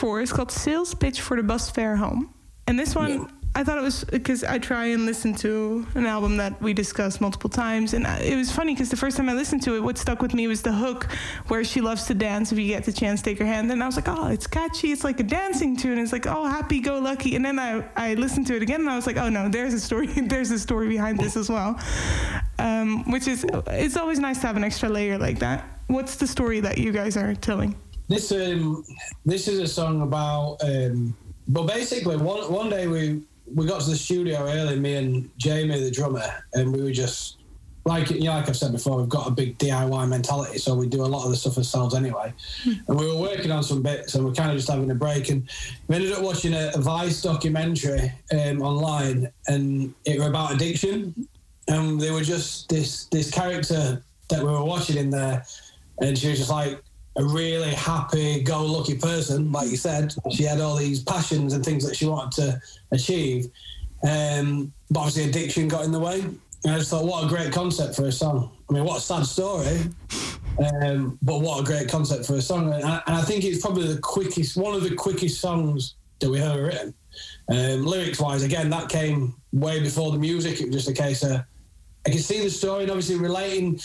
Four 0.00 0.22
is 0.22 0.32
called 0.32 0.50
Sales 0.50 0.94
Pitch 0.94 1.20
for 1.20 1.36
the 1.36 1.42
Bus 1.42 1.68
Fare 1.70 1.96
Home. 1.96 2.32
And 2.66 2.78
this 2.78 2.94
one, 2.94 3.10
Yeah. 3.10 3.26
I 3.54 3.64
thought 3.64 3.76
it 3.78 3.82
was 3.82 4.04
because 4.04 4.44
I 4.44 4.58
try 4.58 4.86
and 4.86 5.04
listen 5.04 5.34
to 5.46 5.84
an 5.94 6.06
album 6.06 6.36
that 6.38 6.62
we 6.62 6.72
discussed 6.72 7.20
multiple 7.20 7.50
times. 7.50 7.92
And 7.94 8.06
it 8.06 8.36
was 8.36 8.50
funny 8.50 8.74
because 8.74 8.88
the 8.88 8.96
first 8.96 9.16
time 9.18 9.28
I 9.28 9.34
listened 9.34 9.62
to 9.64 9.74
it, 9.74 9.80
what 9.80 9.98
stuck 9.98 10.22
with 10.22 10.32
me 10.32 10.46
was 10.46 10.62
the 10.62 10.72
hook 10.72 11.04
where 11.48 11.64
she 11.64 11.80
loves 11.80 12.06
to 12.06 12.14
dance. 12.14 12.52
If 12.52 12.58
you 12.58 12.68
get 12.68 12.84
the 12.84 12.92
chance, 12.92 13.20
take 13.20 13.38
her 13.40 13.44
hand. 13.44 13.70
And 13.72 13.82
I 13.82 13.86
was 13.86 13.96
like, 13.96 14.08
oh, 14.08 14.28
it's 14.28 14.46
catchy. 14.46 14.92
It's 14.92 15.04
like 15.04 15.18
a 15.20 15.24
dancing 15.24 15.76
tune. 15.76 15.98
It's 15.98 16.12
like, 16.12 16.28
oh, 16.28 16.46
happy 16.46 16.80
go 16.80 16.98
lucky. 17.00 17.34
And 17.36 17.44
then 17.44 17.58
I, 17.58 17.84
I 17.96 18.14
listened 18.14 18.46
to 18.46 18.56
it 18.56 18.62
again 18.62 18.80
and 18.80 18.88
I 18.88 18.96
was 18.96 19.06
like, 19.06 19.18
oh, 19.18 19.28
no, 19.28 19.48
there's 19.48 19.74
a 19.74 19.80
story. 19.80 20.06
there's 20.32 20.52
a 20.52 20.58
story 20.58 20.88
behind 20.88 21.18
this 21.18 21.36
as 21.36 21.50
well. 21.50 21.78
Um, 22.58 23.10
which 23.10 23.26
is, 23.26 23.44
it's 23.66 23.96
always 23.96 24.20
nice 24.20 24.40
to 24.40 24.46
have 24.46 24.56
an 24.56 24.64
extra 24.64 24.88
layer 24.88 25.18
like 25.18 25.40
that. 25.40 25.64
What's 25.88 26.14
the 26.16 26.26
story 26.26 26.60
that 26.60 26.78
you 26.78 26.92
guys 26.92 27.16
are 27.16 27.34
telling? 27.34 27.74
This 28.10 28.32
um 28.32 28.84
this 29.24 29.46
is 29.46 29.60
a 29.60 29.68
song 29.68 30.02
about 30.02 30.56
um 30.64 31.16
but 31.46 31.68
basically 31.68 32.16
one 32.16 32.52
one 32.52 32.68
day 32.68 32.88
we 32.88 33.22
we 33.54 33.66
got 33.66 33.82
to 33.82 33.90
the 33.90 33.96
studio 33.96 34.48
early, 34.48 34.80
me 34.80 34.94
and 34.96 35.30
Jamie 35.36 35.78
the 35.78 35.92
drummer, 35.92 36.28
and 36.54 36.72
we 36.72 36.82
were 36.82 36.90
just 36.90 37.36
like 37.84 38.10
you 38.10 38.24
know, 38.24 38.32
like 38.32 38.48
I've 38.48 38.56
said 38.56 38.72
before, 38.72 38.96
we've 38.96 39.08
got 39.08 39.28
a 39.28 39.30
big 39.30 39.56
DIY 39.58 40.08
mentality, 40.08 40.58
so 40.58 40.74
we 40.74 40.88
do 40.88 41.02
a 41.02 41.06
lot 41.06 41.24
of 41.24 41.30
the 41.30 41.36
stuff 41.36 41.56
ourselves 41.56 41.94
anyway. 41.94 42.34
and 42.64 42.98
we 42.98 43.06
were 43.06 43.16
working 43.16 43.52
on 43.52 43.62
some 43.62 43.80
bits, 43.80 44.16
and 44.16 44.24
we're 44.24 44.32
kind 44.32 44.50
of 44.50 44.56
just 44.56 44.68
having 44.68 44.90
a 44.90 44.94
break, 44.94 45.30
and 45.30 45.48
we 45.86 45.94
ended 45.94 46.10
up 46.10 46.22
watching 46.22 46.52
a, 46.52 46.72
a 46.74 46.80
Vice 46.80 47.22
documentary 47.22 48.12
um, 48.32 48.60
online, 48.60 49.30
and 49.46 49.94
it 50.04 50.18
was 50.18 50.26
about 50.26 50.52
addiction, 50.52 51.14
and 51.68 52.00
they 52.00 52.10
were 52.10 52.22
just 52.22 52.68
this 52.68 53.04
this 53.04 53.30
character 53.30 54.02
that 54.30 54.40
we 54.40 54.50
were 54.50 54.64
watching 54.64 54.96
in 54.96 55.10
there, 55.10 55.46
and 56.02 56.18
she 56.18 56.28
was 56.28 56.38
just 56.38 56.50
like 56.50 56.82
a 57.16 57.24
really 57.24 57.74
happy, 57.74 58.42
go 58.42 58.64
lucky 58.64 58.96
person, 58.96 59.50
like 59.50 59.68
you 59.68 59.76
said. 59.76 60.14
She 60.30 60.44
had 60.44 60.60
all 60.60 60.76
these 60.76 61.02
passions 61.02 61.52
and 61.52 61.64
things 61.64 61.84
that 61.86 61.96
she 61.96 62.06
wanted 62.06 62.32
to 62.42 62.62
achieve. 62.92 63.46
Um, 64.08 64.72
but 64.90 65.00
obviously, 65.00 65.24
addiction 65.24 65.68
got 65.68 65.84
in 65.84 65.92
the 65.92 65.98
way. 65.98 66.20
And 66.20 66.74
I 66.74 66.78
just 66.78 66.90
thought, 66.90 67.04
what 67.04 67.24
a 67.24 67.28
great 67.28 67.52
concept 67.52 67.96
for 67.96 68.06
a 68.06 68.12
song. 68.12 68.50
I 68.68 68.72
mean, 68.72 68.84
what 68.84 68.98
a 68.98 69.00
sad 69.00 69.26
story, 69.26 69.80
um, 70.58 71.18
but 71.22 71.40
what 71.40 71.60
a 71.60 71.64
great 71.64 71.88
concept 71.88 72.26
for 72.26 72.34
a 72.34 72.42
song. 72.42 72.72
And 72.72 72.84
I, 72.84 73.02
and 73.06 73.16
I 73.16 73.22
think 73.22 73.44
it's 73.44 73.60
probably 73.60 73.92
the 73.92 74.00
quickest, 74.00 74.56
one 74.56 74.74
of 74.74 74.82
the 74.82 74.94
quickest 74.94 75.40
songs 75.40 75.94
that 76.20 76.30
we've 76.30 76.42
ever 76.42 76.64
written. 76.64 76.94
Um, 77.48 77.84
lyrics 77.84 78.20
wise, 78.20 78.44
again, 78.44 78.70
that 78.70 78.88
came 78.88 79.34
way 79.52 79.80
before 79.80 80.12
the 80.12 80.18
music. 80.18 80.60
It 80.60 80.66
was 80.66 80.84
just 80.84 80.88
a 80.88 81.02
case 81.02 81.24
of 81.24 81.42
I 82.06 82.10
can 82.10 82.20
see 82.20 82.42
the 82.42 82.50
story 82.50 82.82
and 82.82 82.90
obviously 82.90 83.16
relating 83.16 83.80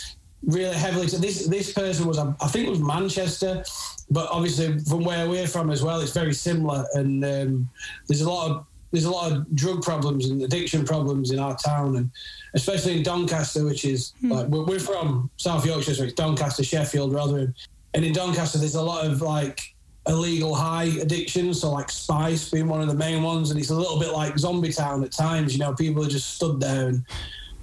really 0.46 0.74
heavily 0.74 1.06
to 1.08 1.18
this. 1.18 1.46
This 1.46 1.72
person 1.72 2.06
was, 2.06 2.18
I 2.18 2.32
think, 2.48 2.68
it 2.68 2.70
was 2.70 2.80
Manchester, 2.80 3.64
but 4.10 4.30
obviously 4.30 4.78
from 4.78 5.04
where 5.04 5.28
we're 5.28 5.48
from 5.48 5.70
as 5.70 5.82
well, 5.82 6.00
it's 6.00 6.12
very 6.12 6.32
similar. 6.32 6.86
And 6.94 7.24
um, 7.24 7.68
there's 8.06 8.22
a 8.22 8.30
lot 8.30 8.50
of 8.50 8.66
there's 8.92 9.04
a 9.04 9.10
lot 9.10 9.32
of 9.32 9.54
drug 9.54 9.82
problems 9.82 10.30
and 10.30 10.40
addiction 10.42 10.84
problems 10.84 11.32
in 11.32 11.38
our 11.38 11.56
town, 11.56 11.96
and 11.96 12.10
especially 12.54 12.96
in 12.96 13.02
Doncaster, 13.02 13.64
which 13.64 13.84
is 13.84 14.12
like 14.22 14.46
we're, 14.46 14.64
we're 14.64 14.78
from 14.78 15.28
South 15.36 15.66
Yorkshire, 15.66 15.94
so 15.94 16.04
it's 16.04 16.14
Doncaster, 16.14 16.62
Sheffield, 16.62 17.12
Rotherham, 17.12 17.54
and 17.94 18.04
in 18.04 18.12
Doncaster 18.12 18.58
there's 18.58 18.76
a 18.76 18.82
lot 18.82 19.04
of 19.04 19.20
like 19.20 19.74
illegal 20.08 20.54
high 20.54 20.84
addictions, 20.84 21.60
so 21.60 21.72
like 21.72 21.90
spice 21.90 22.48
being 22.48 22.68
one 22.68 22.80
of 22.80 22.86
the 22.86 22.94
main 22.94 23.22
ones, 23.22 23.50
and 23.50 23.58
it's 23.58 23.70
a 23.70 23.74
little 23.74 23.98
bit 23.98 24.12
like 24.12 24.38
Zombie 24.38 24.72
Town 24.72 25.02
at 25.02 25.10
times. 25.10 25.52
You 25.52 25.58
know, 25.58 25.74
people 25.74 26.04
are 26.04 26.08
just 26.08 26.34
stood 26.34 26.60
there 26.60 26.88
and 26.88 27.04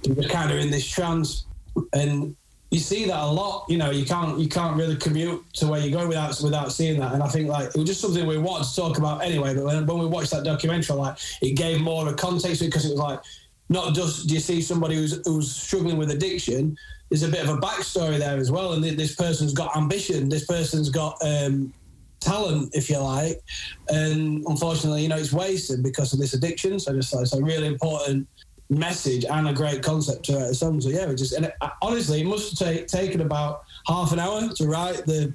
they're 0.02 0.28
kind 0.28 0.52
of 0.52 0.58
in 0.58 0.70
this 0.70 0.86
trance, 0.86 1.46
and 1.94 2.36
you 2.74 2.80
see 2.80 3.04
that 3.04 3.20
a 3.20 3.26
lot. 3.26 3.66
You 3.68 3.78
know, 3.78 3.90
you 3.90 4.04
can't 4.04 4.36
you 4.36 4.48
can't 4.48 4.76
really 4.76 4.96
commute 4.96 5.44
to 5.54 5.68
where 5.68 5.80
you 5.80 5.92
go 5.92 6.08
without 6.08 6.40
without 6.42 6.72
seeing 6.72 6.98
that. 6.98 7.14
And 7.14 7.22
I 7.22 7.28
think 7.28 7.48
like 7.48 7.68
it 7.68 7.76
was 7.76 7.84
just 7.84 8.00
something 8.00 8.26
we 8.26 8.36
wanted 8.36 8.66
to 8.68 8.74
talk 8.74 8.98
about 8.98 9.22
anyway. 9.22 9.54
But 9.54 9.64
when, 9.64 9.86
when 9.86 9.98
we 10.00 10.06
watched 10.06 10.32
that 10.32 10.42
documentary, 10.42 10.96
like 10.96 11.16
it 11.40 11.52
gave 11.52 11.80
more 11.80 12.02
of 12.02 12.12
a 12.12 12.16
context 12.16 12.60
because 12.60 12.84
it 12.84 12.90
was 12.90 12.98
like 12.98 13.20
not 13.68 13.94
just 13.94 14.26
do 14.26 14.34
you 14.34 14.40
see 14.40 14.60
somebody 14.60 14.96
who's 14.96 15.24
who's 15.24 15.54
struggling 15.54 15.96
with 15.96 16.10
addiction. 16.10 16.76
There's 17.10 17.22
a 17.22 17.28
bit 17.28 17.44
of 17.44 17.50
a 17.50 17.58
backstory 17.58 18.18
there 18.18 18.38
as 18.38 18.50
well, 18.50 18.72
and 18.72 18.82
this 18.82 19.14
person's 19.14 19.52
got 19.52 19.76
ambition. 19.76 20.28
This 20.28 20.46
person's 20.46 20.88
got 20.88 21.16
um, 21.22 21.72
talent, 22.18 22.74
if 22.74 22.90
you 22.90 22.98
like, 22.98 23.40
and 23.88 24.44
unfortunately, 24.48 25.02
you 25.02 25.08
know, 25.08 25.16
it's 25.16 25.32
wasted 25.32 25.82
because 25.82 26.12
of 26.12 26.18
this 26.18 26.34
addiction. 26.34 26.80
So 26.80 26.92
just 26.92 27.14
it's 27.14 27.34
a 27.34 27.42
really 27.42 27.68
important 27.68 28.26
message 28.74 29.24
and 29.24 29.48
a 29.48 29.52
great 29.52 29.82
concept 29.82 30.24
to 30.26 30.36
write 30.36 30.54
song. 30.54 30.80
So 30.80 30.88
yeah, 30.88 31.06
we 31.06 31.14
just 31.14 31.32
and 31.32 31.46
it, 31.46 31.54
honestly, 31.82 32.20
it 32.20 32.26
must 32.26 32.58
have 32.58 32.76
ta- 32.76 32.86
taken 32.86 33.20
about 33.20 33.64
half 33.86 34.12
an 34.12 34.18
hour 34.18 34.48
to 34.48 34.66
write 34.66 35.06
the 35.06 35.32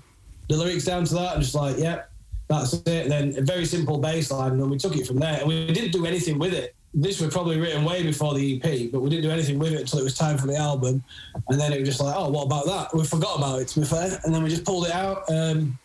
the 0.50 0.58
lyrics 0.58 0.86
down 0.86 1.06
to 1.06 1.14
that, 1.16 1.36
and 1.36 1.44
just 1.44 1.56
like, 1.56 1.78
yeah, 1.78 2.04
that's 2.48 2.74
it. 2.74 2.88
And 2.88 3.12
then 3.12 3.38
a 3.38 3.42
very 3.42 3.66
simple 3.66 4.00
bass 4.00 4.32
line, 4.32 4.54
and 4.54 4.62
then 4.62 4.70
we 4.70 4.78
took 4.78 4.98
it 4.98 5.06
from 5.06 5.18
there. 5.18 5.40
And 5.40 5.48
we 5.48 5.68
didn't 5.68 5.92
do 5.92 6.06
anything 6.06 6.40
with 6.40 6.54
it. 6.54 6.76
This 6.92 7.22
was 7.22 7.32
probably 7.32 7.60
written 7.60 7.86
way 7.86 8.02
before 8.02 8.34
the 8.34 8.56
EP, 8.56 8.92
but 8.92 9.02
we 9.02 9.12
didn't 9.12 9.24
do 9.24 9.30
anything 9.30 9.60
with 9.60 9.74
it 9.74 9.82
until 9.82 10.00
it 10.00 10.04
was 10.04 10.18
time 10.18 10.40
for 10.40 10.48
the 10.48 10.56
album. 10.56 11.04
And 11.48 11.60
then 11.60 11.72
it 11.72 11.80
was 11.80 11.90
just 11.90 12.02
like, 12.02 12.16
oh, 12.18 12.30
what 12.30 12.46
about 12.46 12.66
that? 12.66 12.96
We 12.96 13.06
forgot 13.06 13.38
about 13.38 13.62
it, 13.62 13.68
to 13.70 13.82
be 13.82 13.86
fair. 13.86 14.20
And 14.24 14.34
then 14.34 14.42
we 14.42 14.50
just 14.50 14.66
pulled 14.66 14.88
it 14.88 14.92
out, 14.92 15.30
um, 15.30 15.78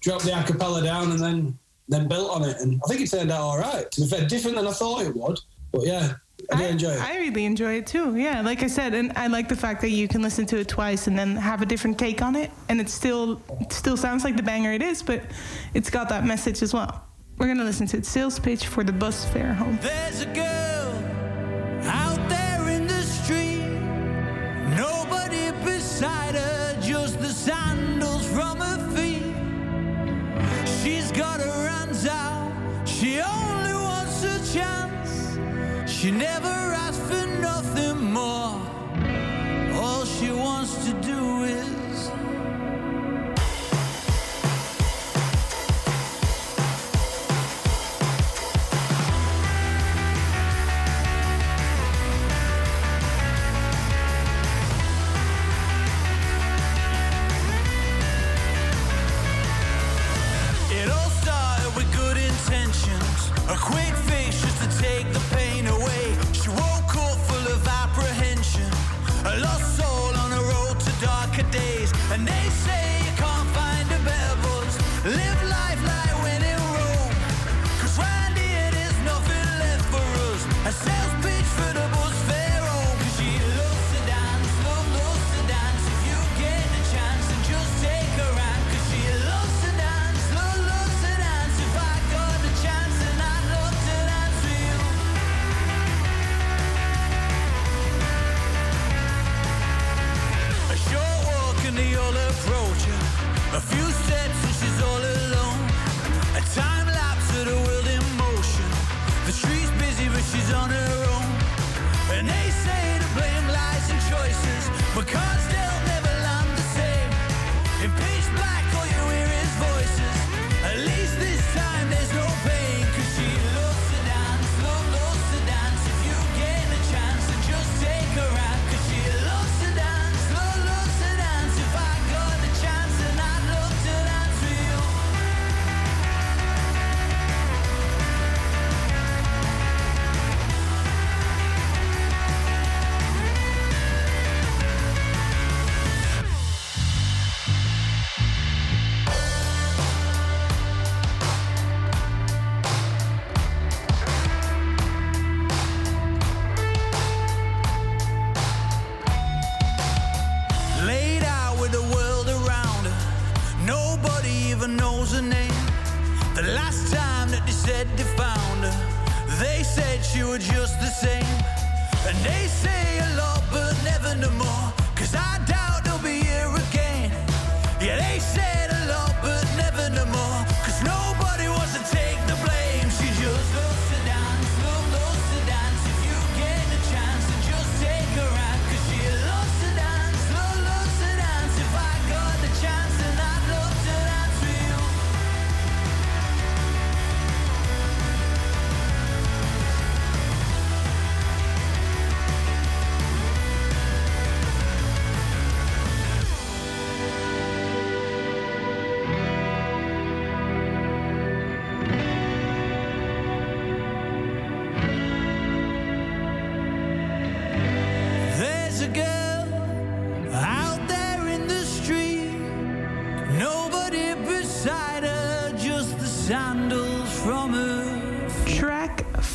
dropped 0.00 0.24
the 0.24 0.32
acapella 0.32 0.82
down, 0.82 1.12
and 1.12 1.20
then 1.20 1.58
then 1.88 2.08
built 2.08 2.30
on 2.30 2.42
it. 2.44 2.56
And 2.60 2.80
I 2.84 2.88
think 2.88 3.00
it 3.00 3.10
turned 3.10 3.30
out 3.30 3.40
all 3.40 3.58
right. 3.58 3.90
To 3.90 4.00
be 4.00 4.06
fair, 4.08 4.26
different 4.26 4.56
than 4.56 4.66
I 4.66 4.72
thought 4.72 5.02
it 5.02 5.14
would. 5.14 5.38
But 5.72 5.86
yeah, 5.86 6.14
I 6.50 6.56
did 6.56 6.70
enjoy 6.70 6.92
it. 6.92 7.00
I 7.02 7.18
really 7.18 7.44
enjoy 7.44 7.74
it 7.74 7.86
too. 7.86 8.16
Yeah, 8.16 8.40
like 8.40 8.62
I 8.62 8.68
said, 8.68 8.94
and 8.94 9.12
I 9.16 9.26
like 9.26 9.48
the 9.48 9.56
fact 9.56 9.82
that 9.82 9.90
you 9.90 10.08
can 10.08 10.22
listen 10.22 10.46
to 10.46 10.58
it 10.58 10.66
twice 10.68 11.06
and 11.06 11.18
then 11.18 11.36
have 11.36 11.60
a 11.60 11.66
different 11.66 11.98
take 11.98 12.22
on 12.22 12.36
it, 12.36 12.50
and 12.70 12.80
it 12.80 12.88
still 12.88 13.42
it 13.60 13.72
still 13.72 13.96
sounds 13.96 14.24
like 14.24 14.36
the 14.36 14.42
banger 14.42 14.72
it 14.72 14.82
is, 14.82 15.02
but 15.02 15.22
it's 15.74 15.90
got 15.90 16.08
that 16.08 16.24
message 16.24 16.62
as 16.62 16.72
well. 16.72 17.04
We're 17.36 17.48
gonna 17.48 17.64
listen 17.64 17.86
to 17.88 17.98
it. 17.98 18.06
Sales 18.06 18.38
pitch 18.38 18.66
for 18.66 18.82
the 18.82 18.92
bus 18.92 19.26
fare 19.26 19.52
home. 19.52 19.78
There's 19.82 20.22
a 20.22 20.26
girl 20.26 20.94
out 21.84 22.28
there 22.30 22.68
in 22.70 22.86
the 22.86 23.02
street. 23.02 23.62
Nobody 24.74 25.52
beside 25.64 26.34
her, 26.34 26.47
to 40.76 40.92
do. 41.00 41.44
It 41.44 41.67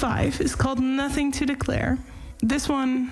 five 0.03 0.41
is 0.41 0.53
called 0.53 0.81
Nothing 0.81 1.31
to 1.31 1.45
Declare. 1.45 1.97
This 2.41 2.67
one, 2.67 3.09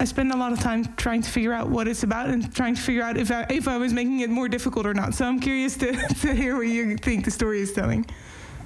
I 0.00 0.06
spend 0.06 0.32
a 0.32 0.36
lot 0.38 0.50
of 0.50 0.60
time 0.60 0.82
trying 0.96 1.20
to 1.20 1.30
figure 1.30 1.52
out 1.52 1.68
what 1.68 1.86
it's 1.86 2.04
about 2.04 2.30
and 2.30 2.50
trying 2.54 2.74
to 2.74 2.80
figure 2.80 3.02
out 3.02 3.18
if 3.18 3.30
I, 3.30 3.44
if 3.50 3.68
I 3.68 3.76
was 3.76 3.92
making 3.92 4.20
it 4.20 4.30
more 4.30 4.48
difficult 4.48 4.86
or 4.86 4.94
not. 4.94 5.12
So 5.12 5.26
I'm 5.26 5.38
curious 5.38 5.76
to, 5.76 5.92
to 6.22 6.34
hear 6.34 6.56
what 6.56 6.68
you 6.68 6.96
think 6.96 7.26
the 7.26 7.30
story 7.30 7.60
is 7.60 7.74
telling. 7.74 8.06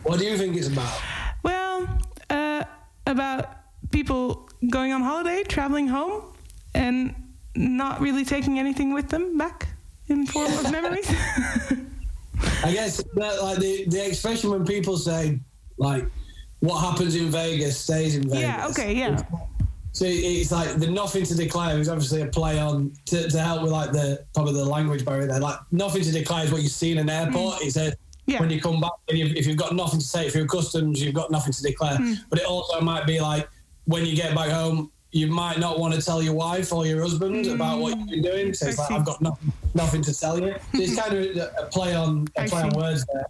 What 0.05 0.21
do 0.21 0.27
you 0.27 0.39
think 0.39 0.57
it's 0.57 0.69
about? 0.69 0.97
Well, 1.43 1.89
uh, 2.31 2.63
about 3.05 3.57
people 3.91 4.49
going 4.71 4.93
on 4.93 5.03
holiday, 5.03 5.43
traveling 5.43 5.89
home, 5.89 6.23
and 6.73 7.17
not 7.57 8.01
really 8.01 8.25
taking 8.25 8.61
anything 8.61 8.95
with 8.95 9.09
them 9.09 9.37
back 9.37 9.67
in 10.07 10.25
form 10.25 10.53
of 10.53 10.71
memories. 10.79 11.11
I 12.63 12.73
guess 12.73 13.03
that, 13.15 13.43
like 13.43 13.59
the, 13.59 13.87
the 13.89 14.07
expression 14.07 14.51
when 14.51 14.65
people 14.65 14.97
say 14.97 15.41
like 15.79 16.05
what 16.61 16.79
happens 16.81 17.15
in 17.15 17.29
Vegas 17.31 17.79
stays 17.79 18.17
in 18.17 18.23
Vegas. 18.25 18.41
yeah, 18.41 18.67
okay, 18.69 18.95
yeah. 18.95 19.23
So 19.93 20.05
it's 20.07 20.53
like 20.53 20.77
the 20.77 20.89
nothing 20.89 21.25
to 21.25 21.35
declare 21.35 21.79
is 21.79 21.89
obviously 21.89 22.21
a 22.21 22.27
play 22.27 22.59
on 22.59 22.93
to, 23.07 23.31
to 23.31 23.39
help 23.41 23.63
with 23.63 23.73
like 23.73 23.93
the 23.93 24.25
probably 24.35 24.53
the 24.53 24.65
language 24.65 25.05
barrier 25.07 25.27
there. 25.27 25.41
Like 25.41 25.59
nothing 25.73 26.03
to 26.03 26.13
declare 26.13 26.45
is 26.45 26.53
what 26.53 26.63
you 26.63 26.69
see 26.69 26.93
in 26.93 26.99
an 26.99 27.09
airport. 27.09 27.63
It 27.63 27.73
says 27.73 27.95
Mm. 28.29 28.33
Yeah. 28.33 28.41
when 28.41 28.51
you 28.51 28.61
come 28.61 28.81
back, 28.81 28.91
and 29.09 29.17
you, 29.17 29.27
if 29.37 29.47
you've 29.47 29.57
got 29.57 29.73
nothing 29.73 30.01
to 30.01 30.05
say 30.05 30.29
through 30.29 30.49
customs, 30.49 31.01
you've 31.01 31.15
got 31.15 31.31
nothing 31.31 31.53
to 31.53 31.63
declare. 31.63 31.97
Mm. 31.97 32.17
But 32.29 32.41
it 32.41 32.45
also 32.45 32.81
might 32.81 33.07
be 33.07 33.21
like 33.21 33.49
when 33.85 34.05
you 34.05 34.17
get 34.17 34.35
back 34.35 34.51
home, 34.51 34.91
you 35.13 35.29
might 35.29 35.61
not 35.61 35.79
want 35.79 35.95
to 35.95 36.03
tell 36.03 36.21
your 36.21 36.35
wife 36.35 36.73
or 36.73 36.85
your 36.87 37.01
husband 37.01 37.47
about 37.47 37.79
what 37.79 37.97
you've 37.97 38.09
been 38.09 38.23
doing. 38.23 38.53
So 38.53 38.67
it's 38.67 38.81
Mm. 38.81 38.91
Like. 38.91 38.99
I've 38.99 39.07
got 39.07 39.23
nothing, 39.23 39.53
nothing 39.75 40.03
to 40.03 40.13
tell 40.13 40.41
you. 40.41 40.55
So 40.75 40.83
it's 40.83 40.97
kind 41.01 41.17
of 41.17 41.37
a 41.37 41.69
play 41.71 41.95
on 41.95 42.27
a 42.37 42.45
play 42.49 42.63
on 42.63 42.71
words 42.71 43.07
there. 43.13 43.27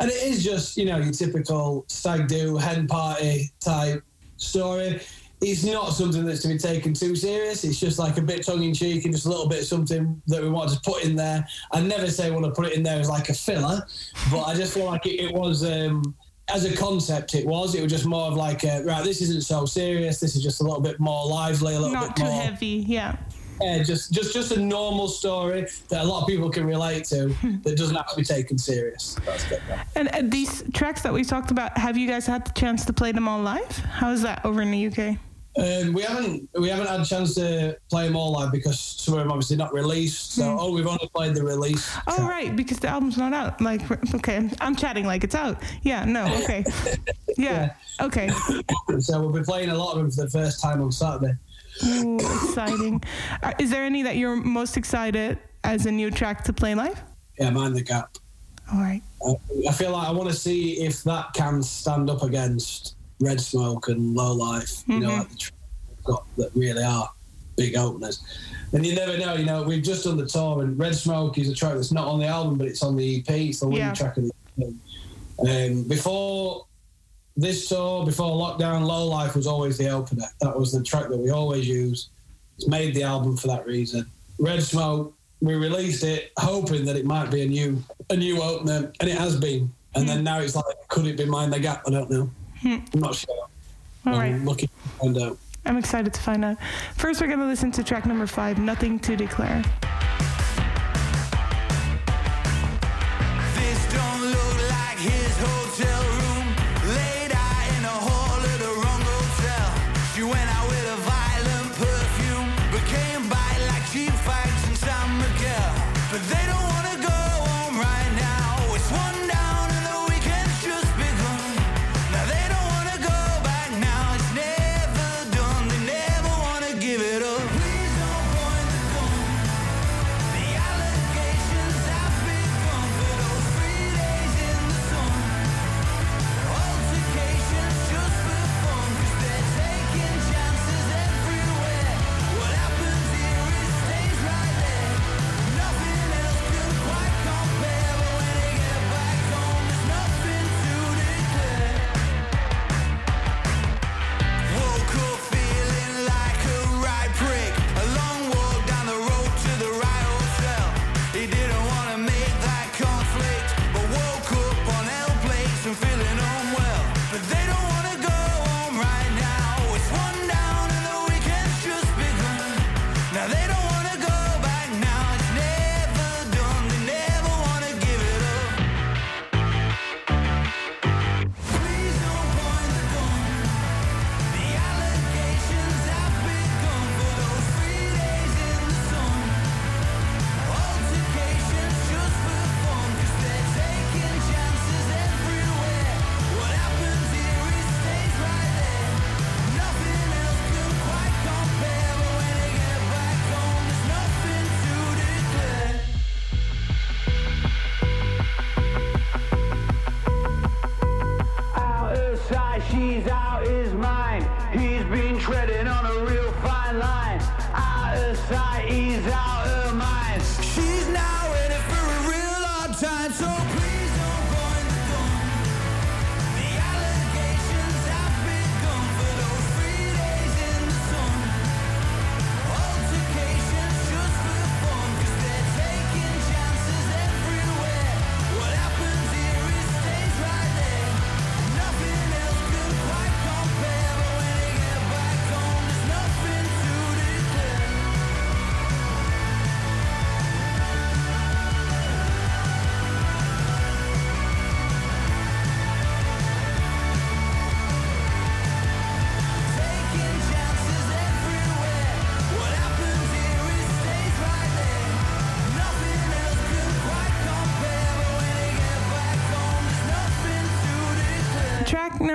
And 0.00 0.10
it 0.10 0.22
is 0.22 0.42
just, 0.42 0.76
you 0.76 0.86
know, 0.86 0.98
your 0.98 1.12
typical 1.12 1.84
stag 1.88 2.26
do, 2.26 2.56
hen 2.56 2.86
party 2.86 3.50
type 3.60 4.02
story. 4.36 5.00
It's 5.40 5.64
not 5.64 5.90
something 5.92 6.24
that's 6.24 6.42
to 6.42 6.48
be 6.48 6.58
taken 6.58 6.94
too 6.94 7.14
serious. 7.14 7.64
It's 7.64 7.78
just 7.78 7.98
like 7.98 8.16
a 8.16 8.22
bit 8.22 8.44
tongue 8.44 8.62
in 8.62 8.72
cheek 8.72 9.04
and 9.04 9.12
just 9.12 9.26
a 9.26 9.28
little 9.28 9.48
bit 9.48 9.60
of 9.60 9.66
something 9.66 10.20
that 10.26 10.42
we 10.42 10.48
want 10.48 10.70
to 10.70 10.80
put 10.80 11.04
in 11.04 11.14
there. 11.16 11.46
I 11.70 11.80
never 11.80 12.08
say 12.08 12.30
want 12.30 12.44
to 12.46 12.50
put 12.50 12.66
it 12.66 12.72
in 12.72 12.82
there 12.82 12.98
as 12.98 13.08
like 13.08 13.28
a 13.28 13.34
filler, 13.34 13.86
but 14.30 14.42
I 14.44 14.54
just 14.54 14.74
feel 14.74 14.86
like 14.86 15.06
it, 15.06 15.20
it 15.20 15.34
was, 15.34 15.64
um, 15.64 16.14
as 16.48 16.64
a 16.64 16.76
concept, 16.76 17.34
it 17.34 17.46
was. 17.46 17.74
It 17.74 17.82
was 17.82 17.92
just 17.92 18.06
more 18.06 18.26
of 18.26 18.34
like, 18.34 18.64
a, 18.64 18.82
right, 18.84 19.04
this 19.04 19.22
isn't 19.22 19.42
so 19.42 19.64
serious. 19.64 20.20
This 20.20 20.36
is 20.36 20.42
just 20.42 20.60
a 20.60 20.64
little 20.64 20.80
bit 20.80 21.00
more 21.00 21.26
lively, 21.26 21.74
a 21.74 21.80
little 21.80 21.94
not 21.94 22.16
bit 22.16 22.24
too 22.24 22.30
more. 22.30 22.42
heavy, 22.42 22.84
yeah. 22.86 23.16
Yeah, 23.60 23.82
just 23.82 24.12
just 24.12 24.32
just 24.32 24.52
a 24.52 24.60
normal 24.60 25.08
story 25.08 25.66
that 25.88 26.02
a 26.02 26.04
lot 26.04 26.22
of 26.22 26.28
people 26.28 26.50
can 26.50 26.66
relate 26.66 27.04
to 27.06 27.28
that 27.62 27.76
doesn't 27.76 27.94
have 27.94 28.08
to 28.10 28.16
be 28.16 28.24
taken 28.24 28.58
serious. 28.58 29.16
And 29.94 30.08
uh, 30.08 30.22
these 30.24 30.64
tracks 30.72 31.02
that 31.02 31.12
we 31.12 31.24
talked 31.24 31.50
about, 31.50 31.76
have 31.78 31.96
you 31.96 32.08
guys 32.08 32.26
had 32.26 32.44
the 32.44 32.52
chance 32.52 32.84
to 32.86 32.92
play 32.92 33.12
them 33.12 33.28
all 33.28 33.40
live? 33.40 33.76
How 33.76 34.10
is 34.10 34.22
that 34.22 34.44
over 34.44 34.62
in 34.62 34.70
the 34.70 34.86
UK? 34.86 35.18
Um, 35.56 35.92
we 35.92 36.02
haven't 36.02 36.48
we 36.58 36.68
haven't 36.68 36.88
had 36.88 37.00
a 37.00 37.04
chance 37.04 37.36
to 37.36 37.78
play 37.88 38.06
them 38.06 38.16
all 38.16 38.32
live 38.32 38.50
because 38.50 38.80
some 38.80 39.14
of 39.14 39.20
them 39.20 39.30
obviously 39.30 39.56
not 39.56 39.72
released. 39.72 40.32
So 40.32 40.56
oh, 40.58 40.72
we've 40.72 40.86
only 40.86 41.08
played 41.14 41.36
the 41.36 41.44
release. 41.44 41.96
Oh, 42.08 42.16
track. 42.16 42.28
right, 42.28 42.56
because 42.56 42.80
the 42.80 42.88
album's 42.88 43.16
not 43.16 43.32
out. 43.32 43.60
Like, 43.60 43.82
okay, 44.16 44.50
I'm 44.60 44.74
chatting 44.74 45.06
like 45.06 45.22
it's 45.22 45.36
out. 45.36 45.62
Yeah, 45.82 46.04
no, 46.04 46.26
okay. 46.42 46.64
Yeah, 47.36 47.74
okay. 48.00 48.30
So 49.00 49.20
we'll 49.20 49.32
be 49.32 49.42
playing 49.42 49.70
a 49.70 49.74
lot 49.74 49.92
of 49.92 49.98
them 49.98 50.10
for 50.10 50.22
the 50.22 50.30
first 50.30 50.62
time 50.62 50.80
on 50.80 50.92
Saturday. 50.92 51.34
Ooh, 51.84 52.16
exciting. 52.16 53.02
Uh, 53.42 53.52
is 53.58 53.70
there 53.70 53.84
any 53.84 54.02
that 54.02 54.16
you're 54.16 54.36
most 54.36 54.76
excited 54.76 55.38
as 55.64 55.86
a 55.86 55.90
new 55.90 56.10
track 56.10 56.44
to 56.44 56.52
play 56.52 56.74
live? 56.74 57.02
Yeah, 57.38 57.50
mind 57.50 57.74
the 57.76 57.82
gap. 57.82 58.16
All 58.72 58.80
right. 58.80 59.02
I, 59.26 59.34
I 59.68 59.72
feel 59.72 59.90
like 59.92 60.08
I 60.08 60.12
want 60.12 60.30
to 60.30 60.36
see 60.36 60.80
if 60.84 61.02
that 61.04 61.32
can 61.34 61.62
stand 61.62 62.08
up 62.10 62.22
against 62.22 62.96
Red 63.20 63.40
Smoke 63.40 63.88
and 63.88 64.14
Low 64.14 64.32
Life. 64.32 64.84
You 64.86 65.00
know, 65.00 65.08
like 65.08 65.28
the 65.30 65.50
got 66.04 66.24
that 66.36 66.50
really 66.54 66.82
are 66.82 67.08
big 67.56 67.76
openers. 67.76 68.22
And 68.72 68.84
you 68.84 68.94
never 68.94 69.16
know. 69.18 69.34
You 69.34 69.44
know, 69.44 69.62
we've 69.62 69.82
just 69.82 70.04
done 70.04 70.16
the 70.16 70.26
tour, 70.26 70.62
and 70.62 70.78
Red 70.78 70.94
Smoke 70.94 71.38
is 71.38 71.48
a 71.48 71.54
track 71.54 71.74
that's 71.74 71.92
not 71.92 72.06
on 72.06 72.18
the 72.20 72.26
album, 72.26 72.56
but 72.58 72.66
it's 72.68 72.82
on 72.82 72.96
the 72.96 73.18
EP. 73.18 73.30
It's 73.30 73.60
the 73.60 73.66
lead 73.68 73.78
Yeah. 73.78 73.92
track 73.94 74.16
of 74.16 74.24
the 74.24 74.32
EP. 74.66 74.74
Um, 75.72 75.82
before 75.84 76.66
this 77.36 77.68
tour, 77.68 78.04
before 78.04 78.30
lockdown, 78.30 78.86
Low 78.86 79.06
Life 79.06 79.34
was 79.34 79.46
always 79.46 79.76
the 79.76 79.88
opener. 79.88 80.26
That 80.40 80.58
was 80.58 80.72
the 80.72 80.82
track 80.82 81.08
that 81.08 81.16
we 81.16 81.30
always 81.30 81.66
use. 81.66 82.10
It's 82.56 82.68
made 82.68 82.94
the 82.94 83.02
album 83.02 83.36
for 83.36 83.48
that 83.48 83.66
reason. 83.66 84.06
Red 84.38 84.62
Smoke, 84.62 85.14
we 85.40 85.54
released 85.54 86.04
it 86.04 86.32
hoping 86.38 86.84
that 86.84 86.96
it 86.96 87.04
might 87.04 87.30
be 87.30 87.42
a 87.42 87.46
new 87.46 87.82
a 88.10 88.16
new 88.16 88.40
opener, 88.40 88.92
and 89.00 89.10
it 89.10 89.18
has 89.18 89.38
been. 89.38 89.72
And 89.96 90.08
then 90.08 90.18
hmm. 90.18 90.24
now 90.24 90.40
it's 90.40 90.54
like, 90.54 90.64
could 90.88 91.06
it 91.06 91.16
be 91.16 91.24
Mind 91.24 91.52
the 91.52 91.60
Gap? 91.60 91.82
I 91.86 91.90
don't 91.90 92.10
know. 92.10 92.30
Hmm. 92.60 92.78
I'm 92.92 93.00
not 93.00 93.14
sure. 93.14 93.48
All 94.06 94.12
right. 94.12 94.34
I'm 94.34 94.44
looking 94.44 94.68
to 94.68 94.88
find 94.98 95.18
out. 95.18 95.38
I'm 95.66 95.76
excited 95.76 96.12
to 96.12 96.20
find 96.20 96.44
out. 96.44 96.58
First, 96.96 97.20
we're 97.20 97.26
going 97.26 97.38
to 97.38 97.46
listen 97.46 97.70
to 97.72 97.82
track 97.82 98.04
number 98.06 98.26
five, 98.26 98.58
Nothing 98.58 98.98
to 99.00 99.16
Declare. 99.16 99.64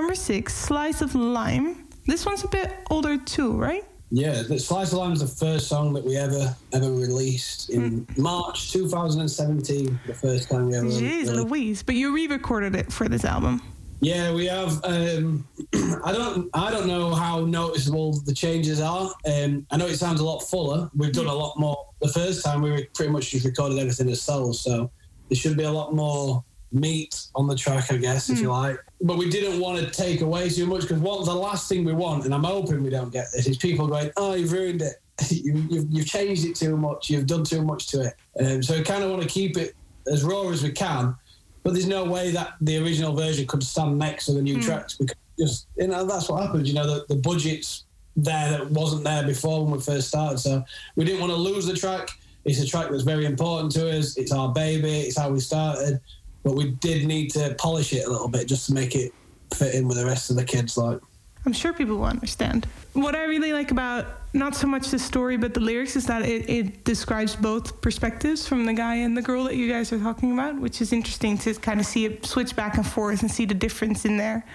Number 0.09 0.19
six, 0.19 0.55
Slice 0.55 1.01
of 1.03 1.13
Lime. 1.13 1.87
This 2.07 2.25
one's 2.25 2.43
a 2.43 2.47
bit 2.47 2.73
older 2.89 3.19
too, 3.19 3.51
right? 3.51 3.85
Yeah, 4.09 4.41
the 4.41 4.57
Slice 4.57 4.91
of 4.91 4.97
Lime 4.97 5.11
is 5.11 5.19
the 5.19 5.27
first 5.27 5.67
song 5.67 5.93
that 5.93 6.03
we 6.03 6.17
ever 6.17 6.55
ever 6.73 6.91
released 6.91 7.69
in 7.69 8.07
March 8.17 8.71
2017. 8.71 9.99
The 10.07 10.13
first 10.15 10.49
time 10.49 10.69
we 10.69 10.75
ever. 10.75 10.87
Jeez 10.87 11.27
released. 11.27 11.33
Louise. 11.33 11.83
But 11.83 11.93
you 11.93 12.11
re-recorded 12.11 12.75
it 12.75 12.91
for 12.91 13.07
this 13.07 13.23
album. 13.23 13.61
Yeah, 13.99 14.33
we 14.33 14.47
have. 14.47 14.83
Um, 14.83 15.47
I 16.03 16.11
don't. 16.11 16.49
I 16.55 16.71
don't 16.71 16.87
know 16.87 17.13
how 17.13 17.45
noticeable 17.45 18.19
the 18.21 18.33
changes 18.33 18.81
are. 18.81 19.13
Um, 19.31 19.67
I 19.69 19.77
know 19.77 19.85
it 19.85 19.97
sounds 19.97 20.21
a 20.21 20.25
lot 20.25 20.39
fuller. 20.39 20.89
We've 20.95 21.13
done 21.13 21.27
a 21.27 21.33
lot 21.35 21.59
more. 21.59 21.85
The 22.01 22.07
first 22.07 22.43
time 22.43 22.63
we 22.63 22.71
were 22.71 22.81
pretty 22.95 23.11
much 23.11 23.29
just 23.29 23.45
recorded 23.45 23.77
everything 23.77 24.09
ourselves, 24.09 24.59
so 24.59 24.89
there 25.29 25.35
should 25.35 25.55
be 25.55 25.65
a 25.65 25.71
lot 25.71 25.93
more 25.93 26.43
meat 26.71 27.27
on 27.36 27.47
the 27.47 27.55
track, 27.55 27.91
I 27.91 27.97
guess, 27.97 28.29
if 28.29 28.39
you 28.39 28.51
like. 28.51 28.79
But 29.01 29.17
we 29.17 29.29
didn't 29.29 29.60
want 29.60 29.79
to 29.79 29.89
take 29.89 30.21
away 30.21 30.49
too 30.49 30.65
much 30.65 30.82
because 30.82 30.99
what 30.99 31.25
the 31.25 31.34
last 31.34 31.69
thing 31.69 31.86
we 31.86 31.93
want, 31.93 32.25
and 32.25 32.34
I'm 32.34 32.43
hoping 32.43 32.84
we 32.84 32.89
don't 32.89 33.12
get 33.12 33.27
this, 33.34 33.47
is 33.47 33.58
people 33.58 33.88
going, 33.88 34.12
"Oh, 34.17 34.34
you've 34.34 34.51
ruined 34.51 34.82
it. 34.82 34.95
you, 35.29 35.65
you've, 35.69 35.88
you've 35.89 36.08
changed 36.08 36.45
it 36.45 36.55
too 36.55 36.77
much. 36.77 37.10
You've 37.10 37.27
done 37.27 37.43
too 37.43 37.63
much 37.63 37.88
to 37.88 38.01
it." 38.01 38.13
Um, 38.43 38.63
so 38.63 38.77
we 38.77 38.84
kind 38.84 39.03
of 39.03 39.10
want 39.10 39.23
to 39.23 39.29
keep 39.29 39.58
it 39.58 39.75
as 40.12 40.23
raw 40.23 40.49
as 40.49 40.63
we 40.63 40.71
can 40.71 41.15
but 41.63 41.73
there's 41.73 41.88
no 41.88 42.03
way 42.03 42.32
that 42.32 42.53
the 42.62 42.77
original 42.77 43.13
version 43.13 43.45
could 43.45 43.63
stand 43.63 43.97
next 43.97 44.25
to 44.25 44.34
the 44.34 44.41
new 44.41 44.62
tracks 44.62 44.95
because 44.95 45.15
just 45.38 45.67
you 45.77 45.88
know 45.88 46.05
that's 46.05 46.29
what 46.29 46.41
happens. 46.41 46.67
You 46.67 46.75
know 46.75 46.88
the, 46.88 47.05
the 47.13 47.21
budget's 47.21 47.86
there 48.15 48.51
that 48.51 48.71
wasn't 48.71 49.03
there 49.03 49.23
before 49.23 49.63
when 49.63 49.73
we 49.73 49.79
first 49.79 50.08
started, 50.08 50.39
so 50.39 50.63
we 50.95 51.05
didn't 51.05 51.21
want 51.21 51.32
to 51.32 51.38
lose 51.38 51.65
the 51.65 51.75
track. 51.75 52.10
It's 52.45 52.60
a 52.60 52.65
track 52.65 52.89
that's 52.89 53.03
very 53.03 53.25
important 53.25 53.71
to 53.73 53.97
us. 53.97 54.17
It's 54.17 54.32
our 54.32 54.51
baby. 54.51 55.01
It's 55.01 55.17
how 55.17 55.29
we 55.29 55.39
started, 55.39 55.99
but 56.43 56.56
we 56.56 56.71
did 56.71 57.06
need 57.06 57.30
to 57.32 57.56
polish 57.58 57.93
it 57.93 58.06
a 58.06 58.10
little 58.10 58.28
bit 58.28 58.47
just 58.47 58.67
to 58.67 58.73
make 58.73 58.95
it 58.95 59.13
fit 59.54 59.75
in 59.75 59.88
with 59.88 59.97
the 59.97 60.06
rest 60.06 60.30
of 60.30 60.36
the 60.36 60.43
kids. 60.43 60.78
Like 60.78 60.99
I'm 61.45 61.54
sure 61.54 61.73
people 61.73 61.97
will 61.97 62.06
understand. 62.06 62.67
What 62.93 63.15
I 63.15 63.23
really 63.23 63.54
like 63.54 63.71
about 63.71 64.06
not 64.34 64.56
so 64.56 64.67
much 64.67 64.89
the 64.89 64.99
story 64.99 65.38
but 65.38 65.54
the 65.54 65.60
lyrics 65.60 65.95
is 65.95 66.06
that 66.08 66.23
it, 66.23 66.49
it 66.49 66.84
describes 66.84 67.36
both 67.36 67.82
perspectives 67.82 68.47
from 68.47 68.65
the 68.65 68.73
guy 68.73 68.95
and 68.95 69.17
the 69.17 69.21
girl 69.21 69.45
that 69.45 69.56
you 69.56 69.69
guys 69.69 69.91
are 69.91 69.99
talking 69.99 70.34
about, 70.34 70.60
which 70.60 70.82
is 70.82 70.93
interesting 70.93 71.38
to 71.39 71.54
kind 71.56 71.80
of 71.80 71.86
see 71.86 72.06
it 72.06 72.25
switch 72.25 72.56
back 72.56 72.78
and 72.78 72.86
forth 72.86 73.21
and 73.21 73.32
see 73.32 73.45
the 73.45 73.54
difference 73.54 74.06
in 74.06 74.17
there, 74.17 74.45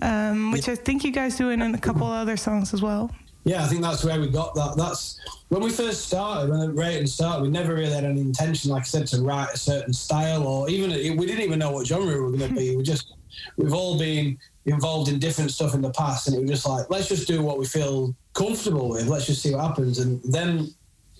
um, 0.00 0.52
which 0.52 0.68
I 0.68 0.74
think 0.74 1.04
you 1.04 1.12
guys 1.12 1.36
do 1.36 1.50
in 1.50 1.62
a 1.62 1.78
couple 1.78 2.06
other 2.06 2.36
songs 2.36 2.74
as 2.74 2.82
well. 2.82 3.10
Yeah, 3.44 3.64
I 3.64 3.66
think 3.66 3.82
that's 3.82 4.04
where 4.04 4.20
we 4.20 4.28
got 4.28 4.54
that. 4.54 4.76
That's 4.76 5.18
when 5.48 5.62
we 5.62 5.70
first 5.70 6.06
started, 6.06 6.50
when 6.50 6.60
the 6.60 6.70
Reytons 6.70 7.12
started, 7.12 7.42
we 7.42 7.48
never 7.48 7.74
really 7.74 7.92
had 7.92 8.04
any 8.04 8.20
intention, 8.20 8.70
like 8.70 8.82
I 8.82 8.84
said, 8.84 9.06
to 9.08 9.20
write 9.22 9.52
a 9.52 9.56
certain 9.56 9.92
style 9.92 10.46
or 10.46 10.70
even 10.70 10.90
we 11.16 11.26
didn't 11.26 11.42
even 11.42 11.58
know 11.58 11.72
what 11.72 11.86
genre 11.86 12.14
we 12.14 12.20
were 12.20 12.30
going 12.30 12.48
to 12.48 12.54
be. 12.54 12.76
We 12.76 12.82
just 12.82 13.14
we've 13.56 13.74
all 13.74 13.98
been 13.98 14.38
involved 14.66 15.10
in 15.10 15.18
different 15.18 15.50
stuff 15.50 15.74
in 15.74 15.82
the 15.82 15.90
past, 15.90 16.28
and 16.28 16.36
it 16.36 16.40
was 16.40 16.50
just 16.50 16.66
like 16.66 16.88
let's 16.88 17.08
just 17.08 17.26
do 17.26 17.42
what 17.42 17.58
we 17.58 17.66
feel 17.66 18.14
comfortable 18.34 18.88
with. 18.88 19.06
Let's 19.08 19.26
just 19.26 19.42
see 19.42 19.52
what 19.54 19.64
happens. 19.64 19.98
And 19.98 20.22
then, 20.22 20.68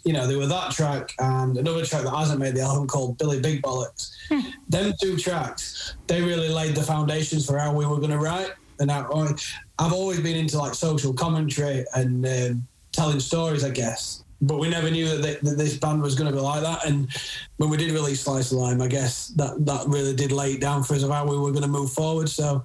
you 0.05 0.13
know, 0.13 0.27
there 0.27 0.39
were 0.39 0.47
that 0.47 0.73
track 0.73 1.13
and 1.19 1.57
another 1.57 1.85
track 1.85 2.05
that 2.05 2.15
hasn't 2.15 2.41
made 2.41 2.55
the 2.55 2.63
album 2.63 2.87
called 2.87 3.19
Billy 3.19 3.41
Big 3.41 3.63
Bollocks. 3.63 4.13
Hmm. 4.29 4.41
Them 4.69 4.95
two 5.01 5.17
tracks, 5.17 5.95
they 6.07 6.23
really 6.23 6.49
laid 6.49 6.75
the 6.75 6.83
foundations 6.83 7.47
for 7.47 7.59
how 7.59 7.75
we 7.75 7.87
were 7.87 7.99
going 7.99 8.11
to 8.11 8.19
write. 8.19 8.53
And 8.81 8.91
I, 8.91 9.05
I've 9.79 9.93
always 9.93 10.21
been 10.21 10.37
into 10.37 10.59
like 10.59 10.75
social 10.75 11.13
commentary 11.13 11.85
and 11.95 12.27
um, 12.27 12.69
telling 12.93 13.21
stories, 13.21 13.65
I 13.65 13.71
guess. 13.71 14.25
But 14.41 14.59
we 14.59 14.69
never 14.69 14.91
knew 14.91 15.09
that, 15.09 15.23
they, 15.23 15.35
that 15.35 15.57
this 15.57 15.77
band 15.77 16.03
was 16.03 16.15
going 16.17 16.29
to 16.29 16.37
be 16.37 16.43
like 16.43 16.63
that. 16.63 16.85
And 16.85 17.09
when 17.59 17.71
we 17.71 17.77
did 17.77 17.93
release 17.93 18.23
Slice 18.23 18.51
of 18.51 18.59
Lime, 18.59 18.83
I 18.83 18.89
guess 18.89 19.29
that, 19.29 19.65
that 19.67 19.87
really 19.87 20.15
did 20.15 20.33
lay 20.33 20.55
it 20.55 20.61
down 20.61 20.83
for 20.83 20.95
us 20.95 21.05
of 21.05 21.11
how 21.11 21.25
we 21.25 21.39
were 21.39 21.53
going 21.53 21.63
to 21.63 21.69
move 21.69 21.93
forward. 21.93 22.29
So 22.29 22.63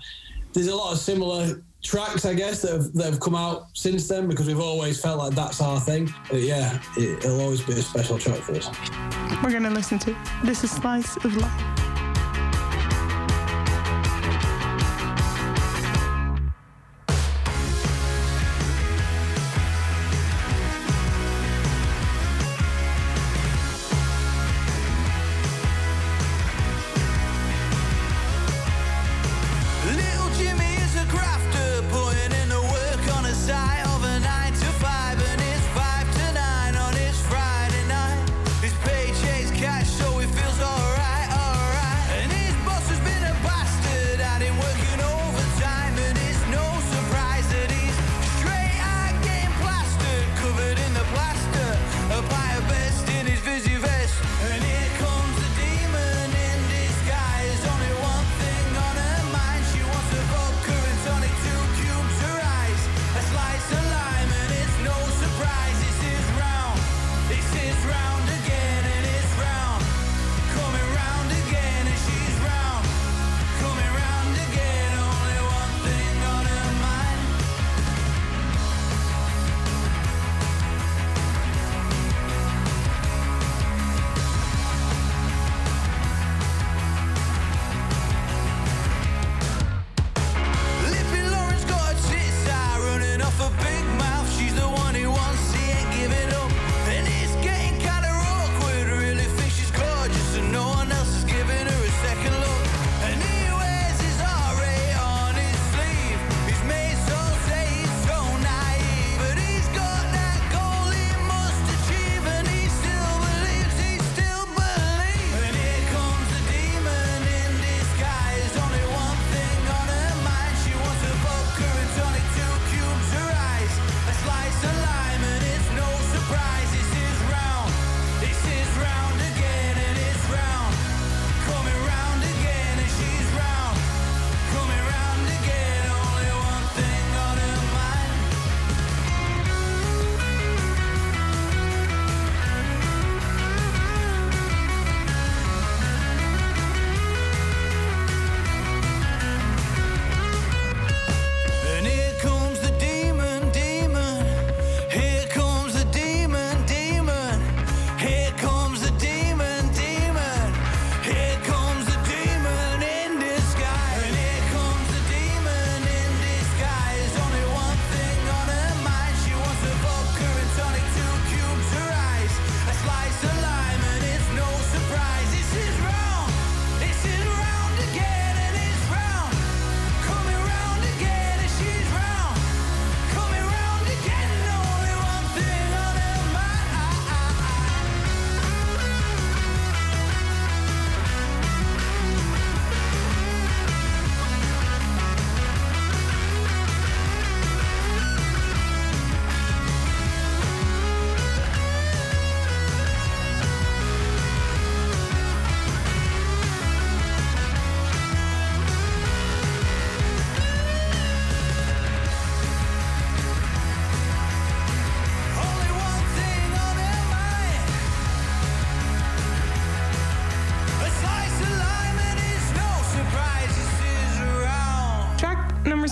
there's 0.53 0.68
a 0.68 0.76
lot 0.76 0.91
of 0.91 0.97
similar 0.97 1.62
tracks, 1.84 2.26
I 2.26 2.34
guess, 2.34 2.64
that 2.64 2.72
have, 2.72 2.93
that 2.93 3.05
have 3.05 3.20
come 3.20 3.36
out 3.36 3.68
since 3.74 4.08
then 4.08 4.28
because 4.28 4.47
we've 4.47 4.60
always 4.60 4.99
felt 4.99 5.20
like 5.20 5.36
that's 5.36 5.62
our 5.62 5.80
thing. 5.80 6.12
But 6.30 6.41
yeah, 6.41 6.80
it, 6.97 7.24
it'll 7.24 7.41
always 7.41 7.62
be 7.62 7.74
a 7.74 7.76
special 7.76 8.18
track 8.18 8.39
for 8.39 8.55
us. 8.55 8.70
We're 9.43 9.51
gonna 9.51 9.70
listen 9.70 9.99
to. 9.99 10.16
This 10.43 10.64
is 10.64 10.72
Slice 10.72 11.16
of 11.18 11.36
Life. 11.38 11.86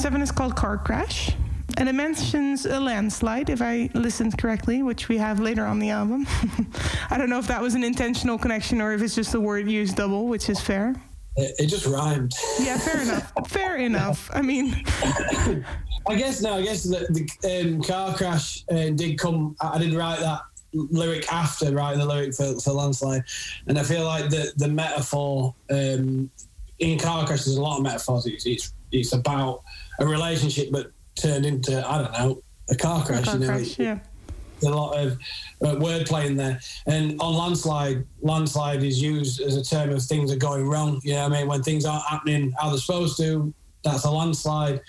Seven 0.06 0.22
is 0.22 0.32
called 0.32 0.56
Car 0.56 0.78
Crash. 0.78 1.36
And 1.78 1.89
it 1.89 1.93
mentions 1.93 2.68
a 2.68 2.80
landslide, 2.80 3.49
if 3.49 3.60
I 3.60 3.89
listened 3.95 4.38
correctly, 4.38 4.84
which 4.84 5.10
we 5.10 5.18
have 5.18 5.39
later 5.39 5.66
on 5.66 5.80
the 5.80 5.89
album. 5.89 6.28
I 7.10 7.18
don't 7.18 7.28
know 7.28 7.39
if 7.39 7.47
that 7.47 7.60
was 7.60 7.74
an 7.74 7.84
intentional 7.84 8.38
connection 8.38 8.82
or 8.82 8.93
if 8.93 9.01
it's 9.01 9.16
just 9.16 9.34
a 9.34 9.39
word 9.39 9.68
used 9.68 9.95
double, 9.95 10.28
which 10.28 10.47
is 10.47 10.62
fair. 10.62 10.95
It, 11.38 11.66
just 11.66 11.88
rhymed. 11.88 12.36
Yeah, 12.60 12.78
fair 12.78 13.01
enough. 13.01 13.34
Fair 13.47 13.78
enough. 13.78 14.30
I 14.32 14.43
mean, 14.43 14.76
I 16.08 16.16
guess 16.16 16.39
no. 16.39 16.53
I 16.53 16.62
guess 16.62 16.84
the, 16.84 17.08
the 17.10 17.62
um, 17.62 17.82
car 17.82 18.16
crash 18.16 18.64
uh, 18.70 18.91
did 18.91 19.18
come. 19.18 19.56
I 19.60 19.80
did 19.80 19.95
write 19.95 20.20
that 20.20 20.41
lyric 20.72 21.34
after 21.34 21.74
writing 21.74 21.99
the 21.99 22.06
lyric 22.06 22.36
for, 22.36 22.60
for 22.60 22.74
landslide, 22.74 23.24
and 23.66 23.80
I 23.80 23.84
feel 23.84 24.06
like 24.06 24.30
the 24.30 24.53
the 24.58 24.68
metaphor 24.68 25.56
um, 25.72 26.30
in 26.78 26.99
car 26.99 27.26
crash. 27.26 27.43
There's 27.45 27.58
a 27.58 27.62
lot 27.62 27.78
of 27.78 27.84
metaphors. 27.84 28.28
It's, 28.28 28.45
it's 28.45 28.74
it's 28.91 29.14
about 29.14 29.64
a 29.99 30.05
relationship, 30.05 30.71
but 30.71 30.91
turned 31.15 31.45
into 31.45 31.87
I 31.89 31.97
don't 32.01 32.11
know 32.13 32.41
a 32.69 32.75
car 32.75 33.05
crash. 33.05 33.25
car 33.25 33.35
you 33.35 33.39
know, 33.41 33.47
crash, 33.47 33.79
It- 33.79 33.83
yeah. 33.83 33.99
a 34.63 34.69
lot 34.69 34.97
of 34.97 35.13
uh, 35.63 35.75
wordplay 35.75 36.25
in 36.25 36.35
there. 36.35 36.59
And 36.87 37.19
on 37.21 37.33
landslide, 37.35 38.05
landslide 38.21 38.83
is 38.83 39.01
used 39.01 39.39
as 39.41 39.55
a 39.57 39.63
term 39.63 39.89
of 39.91 40.01
things 40.03 40.31
are 40.31 40.35
going 40.37 40.67
wrong. 40.67 40.99
You 41.03 41.13
know 41.13 41.25
I 41.25 41.29
mean? 41.29 41.47
When 41.47 41.61
things 41.63 41.85
aren't 41.85 42.05
happening 42.05 42.53
how 42.59 42.69
they're 42.69 42.79
supposed 42.79 43.17
to, 43.17 43.53
that's 43.83 44.05
a 44.05 44.11
landslide. 44.11 44.81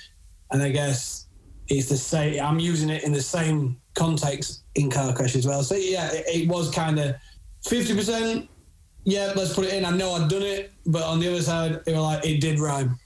And 0.51 0.63
I 0.63 0.71
guess 0.71 1.27
it's 1.69 1.89
the 1.89 1.97
same. 1.97 2.41
I'm 2.43 2.59
using 2.61 2.89
it 2.91 3.03
in 3.05 3.13
the 3.13 3.23
same 3.23 3.77
context 3.95 4.63
in 4.77 4.91
car 4.91 5.13
crash 5.13 5.35
as 5.37 5.47
well. 5.47 5.63
So 5.63 5.75
yeah, 5.75 6.11
it, 6.13 6.25
it 6.43 6.49
was 6.49 6.71
kind 6.71 6.99
of 6.99 7.17
50%. 7.67 8.49
Yeah, 9.05 9.33
let's 9.37 9.53
put 9.55 9.65
it 9.67 9.75
in. 9.75 9.85
I 9.85 9.91
know 9.91 10.13
I'd 10.15 10.29
done 10.29 10.43
it, 10.43 10.73
but 10.87 11.03
on 11.03 11.21
the 11.21 11.29
other 11.29 11.43
side, 11.43 11.81
it 11.87 11.93
was 11.93 12.01
like 12.03 12.25
it 12.27 12.41
did 12.41 12.59
rhyme. 12.59 12.99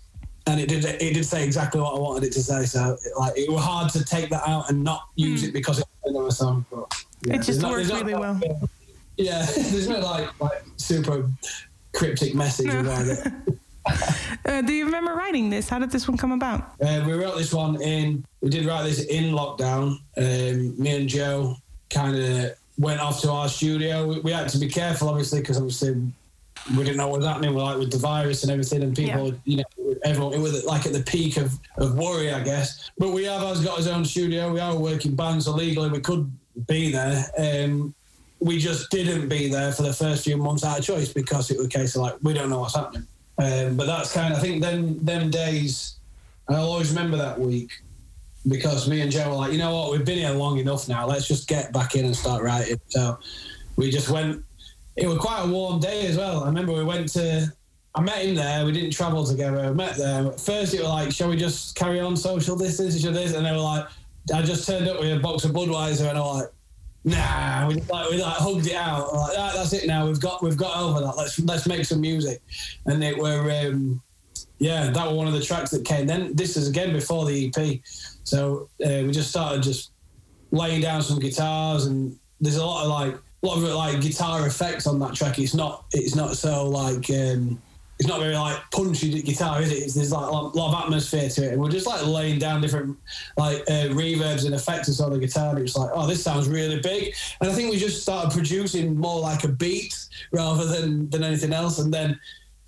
And 0.51 0.59
it 0.61 0.68
did. 0.68 0.84
It 0.84 1.14
did 1.14 1.24
say 1.24 1.44
exactly 1.44 1.80
what 1.80 1.94
I 1.94 1.98
wanted 2.01 2.24
it 2.24 2.32
to 2.32 2.42
say. 2.42 2.64
So, 2.64 2.98
like, 3.16 3.38
it 3.38 3.48
was 3.48 3.62
hard 3.62 3.92
to 3.92 4.05
take 4.05 4.30
that 4.30 4.42
out 4.48 4.68
and 4.68 4.82
not 4.82 5.05
use 5.14 5.44
it 5.44 5.53
because 5.53 5.78
it's 5.78 5.88
another 6.05 6.32
song. 6.32 6.66
But, 6.72 6.92
yeah, 7.22 7.34
it 7.36 7.42
just 7.42 7.62
works 7.62 7.88
really 7.88 8.14
well. 8.14 8.40
Yeah, 9.16 9.44
there's 9.55 9.86
no 9.86 9.98
like 10.01 10.40
like 10.40 10.62
super 10.76 11.28
cryptic 11.92 12.34
message 12.34 12.72
about 12.72 13.07
it. 13.07 13.26
Uh, 14.44 14.62
do 14.62 14.72
you 14.72 14.84
remember 14.84 15.14
writing 15.14 15.48
this? 15.51 15.68
How 15.68 15.78
did 15.78 15.90
this 15.90 16.07
one 16.07 16.16
come 16.16 16.32
about? 16.32 16.74
Uh, 16.80 17.03
we 17.07 17.14
wrote 17.14 17.36
this 17.36 17.53
one 17.53 17.80
in. 17.80 18.24
We 18.40 18.51
did 18.51 18.66
write 18.66 18.84
this 18.84 19.05
in 19.07 19.34
lockdown. 19.34 19.98
Um, 20.16 20.80
me 20.80 20.96
and 20.96 21.09
Joe 21.09 21.57
kind 21.88 22.14
of 22.14 22.55
went 22.78 23.01
off 23.01 23.20
to 23.22 23.30
our 23.30 23.48
studio. 23.48 24.07
We, 24.07 24.20
we 24.20 24.32
had 24.32 24.48
to 24.51 24.59
be 24.59 24.68
careful, 24.68 25.09
obviously, 25.09 25.40
because 25.40 25.57
obviously 25.57 26.12
we 26.77 26.85
didn't 26.85 26.97
know 26.97 27.09
what 27.09 27.19
was 27.19 27.27
happening. 27.27 27.55
Like 27.55 27.79
with 27.79 27.91
the 27.91 27.99
virus 27.99 28.43
and 28.43 28.53
everything, 28.53 28.83
and 28.83 28.95
people, 28.95 29.33
you 29.45 29.59
know, 29.59 29.97
everyone 30.05 30.35
it 30.35 30.41
was 30.41 30.65
like 30.65 30.87
at 30.87 30.93
the 30.93 31.03
peak 31.03 31.37
of, 31.37 31.53
of 31.79 31.97
worry, 31.97 32.33
I 32.33 32.43
guess. 32.43 32.91
But 32.99 33.11
we 33.11 33.25
have 33.25 33.43
has 33.43 33.65
got 33.65 33.79
his 33.79 33.89
own 33.89 34.05
studio. 34.05 34.53
We 34.53 34.61
are 34.61 34.77
working 34.77 35.15
band, 35.15 35.43
so 35.43 35.53
legally 35.53 35.91
we 35.91 36.01
could 36.01 36.31
be 36.67 36.93
there. 36.93 37.25
Um, 37.39 37.95
we 38.41 38.59
just 38.59 38.91
didn't 38.91 39.29
be 39.29 39.49
there 39.49 39.73
for 39.73 39.83
the 39.83 39.93
first 39.93 40.25
few 40.25 40.37
months 40.37 40.65
out 40.65 40.79
of 40.79 40.85
choice 40.85 41.13
because 41.13 41.51
it 41.51 41.59
was 41.59 41.67
a 41.67 41.71
case 41.71 41.95
of 41.95 42.03
like 42.03 42.15
we 42.23 42.33
don't 42.33 42.51
know 42.51 42.61
what's 42.61 42.77
happening. 42.77 43.07
Um, 43.39 43.77
but 43.77 43.87
that's 43.87 44.13
kind 44.13 44.33
of 44.33 44.39
I 44.39 44.43
think 44.43 44.63
them 44.63 45.05
them 45.05 45.31
days. 45.31 45.97
I'll 46.49 46.65
always 46.65 46.91
remember 46.91 47.17
that 47.17 47.39
week 47.39 47.71
because 48.49 48.89
me 48.89 49.03
and 49.03 49.13
Joe 49.13 49.29
were 49.29 49.37
like, 49.37 49.53
you 49.53 49.59
know 49.59 49.75
what, 49.75 49.93
we've 49.93 50.05
been 50.05 50.19
here 50.19 50.31
long 50.31 50.59
enough 50.59 50.89
now. 50.89 51.07
Let's 51.07 51.29
just 51.29 51.47
get 51.47 51.73
back 51.73 51.95
in 51.95 52.05
and 52.07 52.17
start 52.17 52.43
writing. 52.43 52.81
So 52.89 53.19
we 53.77 53.91
just 53.91 54.11
went. 54.11 54.45
It 55.01 55.09
was 55.09 55.18
quite 55.18 55.42
a 55.42 55.48
warm 55.48 55.80
day 55.80 56.07
as 56.07 56.16
well. 56.16 56.44
I 56.44 56.46
remember 56.46 56.72
we 56.72 56.84
went 56.84 57.09
to. 57.11 57.53
I 57.94 58.01
met 58.03 58.24
him 58.24 58.34
there. 58.36 58.64
We 58.64 58.72
didn't 58.72 58.92
travel 58.92 59.24
together. 59.24 59.59
I 59.59 59.70
met 59.72 59.96
there. 59.96 60.26
At 60.26 60.40
first, 60.40 60.74
it 60.74 60.80
was 60.80 60.88
like, 60.88 61.11
shall 61.11 61.28
we 61.28 61.36
just 61.36 61.74
carry 61.74 61.98
on 61.98 62.16
social 62.16 62.57
distance? 62.57 63.03
This? 63.03 63.34
And 63.34 63.44
they 63.44 63.51
were 63.51 63.59
like, 63.59 63.86
I 64.32 64.42
just 64.42 64.66
turned 64.66 64.86
up 64.86 65.01
with 65.01 65.16
a 65.16 65.18
box 65.18 65.44
of 65.44 65.53
Budweiser, 65.53 66.09
and 66.09 66.16
I 66.16 66.20
was 66.20 66.42
like, 66.42 66.53
Nah, 67.03 67.66
we 67.66 67.76
like 67.76 68.11
we 68.11 68.22
like 68.22 68.36
hugged 68.36 68.66
it 68.66 68.74
out. 68.74 69.14
Like 69.14 69.32
"Ah, 69.38 69.53
that's 69.57 69.72
it 69.72 69.86
now. 69.86 70.07
We've 70.07 70.20
got 70.20 70.42
we've 70.42 70.57
got 70.57 70.76
over 70.76 71.01
that. 71.01 71.16
Let's 71.16 71.38
let's 71.40 71.66
make 71.66 71.86
some 71.86 72.03
music, 72.03 72.42
and 72.84 73.03
it 73.03 73.16
were 73.16 73.51
um, 73.51 74.03
yeah 74.59 74.90
that 74.90 75.07
was 75.07 75.16
one 75.16 75.26
of 75.26 75.32
the 75.32 75.42
tracks 75.42 75.70
that 75.70 75.86
came. 75.86 76.07
Then 76.07 76.34
this 76.34 76.59
is 76.59 76.68
again 76.68 76.92
before 76.92 77.24
the 77.24 77.51
EP, 77.57 77.80
so 78.24 78.68
uh, 78.84 79.01
we 79.07 79.12
just 79.12 79.30
started 79.30 79.62
just 79.62 79.92
laying 80.51 80.82
down 80.82 81.01
some 81.01 81.18
guitars, 81.18 81.86
and 81.86 82.18
there's 82.38 82.57
a 82.57 82.66
lot 82.66 82.84
of 82.84 82.90
like 82.90 83.18
a 83.43 83.47
lot 83.47 83.57
of 83.59 83.62
like 83.62 84.01
guitar 84.01 84.47
effects 84.47 84.86
on 84.86 84.99
that 85.01 85.14
track. 85.14 85.38
It's 85.38 85.55
not 85.55 85.84
it's 85.93 86.14
not 86.14 86.36
so 86.36 86.68
like. 86.68 87.11
Um, 87.11 87.61
it's 88.01 88.09
not 88.09 88.18
very 88.18 88.34
like 88.34 88.59
punchy 88.70 89.20
guitar, 89.20 89.61
is 89.61 89.70
it? 89.70 89.74
It's, 89.74 89.95
there's 89.95 90.11
like 90.11 90.26
a 90.26 90.30
lot, 90.30 90.55
of 90.55 90.84
atmosphere 90.84 91.28
to 91.28 91.45
it, 91.45 91.53
and 91.53 91.61
we're 91.61 91.68
just 91.68 91.86
like 91.86 92.03
laying 92.07 92.38
down 92.38 92.62
different 92.62 92.97
like 93.36 93.59
uh, 93.68 93.93
reverbs 93.93 94.47
and 94.47 94.55
effects 94.55 94.99
on 95.01 95.12
the 95.12 95.18
guitar. 95.18 95.51
And 95.51 95.59
it's 95.59 95.76
like, 95.76 95.91
oh, 95.93 96.07
this 96.07 96.24
sounds 96.24 96.49
really 96.49 96.80
big. 96.80 97.14
And 97.43 97.51
I 97.51 97.53
think 97.53 97.70
we 97.70 97.78
just 97.78 98.01
started 98.01 98.32
producing 98.32 98.97
more 98.97 99.20
like 99.20 99.45
a 99.45 99.49
beat 99.49 99.95
rather 100.32 100.64
than 100.64 101.11
than 101.11 101.22
anything 101.22 101.53
else. 101.53 101.78
And 101.78 101.93
then 101.93 102.18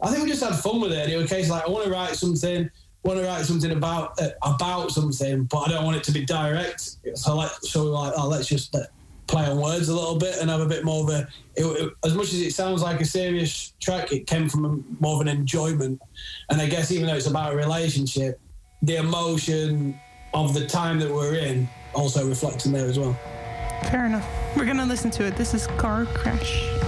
I 0.03 0.11
think 0.11 0.23
we 0.23 0.29
just 0.29 0.45
had 0.45 0.55
fun 0.57 0.83
with 0.83 0.93
it. 0.93 1.09
It 1.09 1.17
was 1.17 1.33
a 1.33 1.35
case 1.35 1.49
like 1.49 1.67
I 1.67 1.71
want 1.71 1.87
to 1.87 1.91
write 1.91 2.15
something, 2.15 2.71
want 3.03 3.19
to 3.19 3.25
write 3.25 3.47
something 3.47 3.71
about 3.71 4.21
uh, 4.21 4.29
about 4.43 4.91
something, 4.91 5.45
but 5.45 5.61
I 5.61 5.71
don't 5.71 5.87
want 5.87 5.97
it 5.97 6.05
to 6.05 6.13
be 6.13 6.27
direct. 6.27 6.99
So 7.15 7.37
like, 7.37 7.53
so 7.63 7.85
like, 7.85 8.13
oh, 8.19 8.29
let's 8.29 8.49
just. 8.49 8.75
Uh, 8.77 8.81
play 9.33 9.47
on 9.47 9.61
words 9.61 9.89
a 9.89 9.95
little 9.95 10.17
bit 10.17 10.39
and 10.41 10.49
have 10.51 10.61
a 10.61 10.67
bit 10.67 10.85
more 10.85 11.03
of 11.03 11.11
a 11.11 11.27
it, 11.57 11.65
it, 11.65 11.93
as 12.05 12.15
much 12.15 12.27
as 12.27 12.41
it 12.41 12.53
sounds 12.53 12.83
like 12.83 13.01
a 13.01 13.05
serious 13.05 13.73
track 13.81 14.13
it 14.13 14.27
came 14.27 14.49
from 14.49 14.65
a, 14.65 15.03
more 15.03 15.17
of 15.17 15.21
an 15.23 15.29
enjoyment 15.29 16.01
and 16.51 16.61
i 16.61 16.67
guess 16.67 16.93
even 16.93 17.07
though 17.07 17.15
it's 17.15 17.27
about 17.27 17.53
a 17.53 17.57
relationship 17.57 18.39
the 18.83 18.97
emotion 18.97 19.99
of 20.35 20.55
the 20.55 20.67
time 20.67 20.99
that 20.99 21.11
we're 21.11 21.35
in 21.35 21.69
also 21.95 22.29
reflects 22.29 22.67
in 22.67 22.73
there 22.73 22.87
as 22.87 22.99
well 22.99 23.19
Fair 23.91 24.07
enough. 24.07 24.27
We're 24.57 24.65
gonna 24.65 24.87
listen 24.87 25.11
to 25.13 25.25
it. 25.27 25.37
This 25.37 25.55
is 25.55 25.67
Car 25.67 26.07
Crash. 26.07 26.82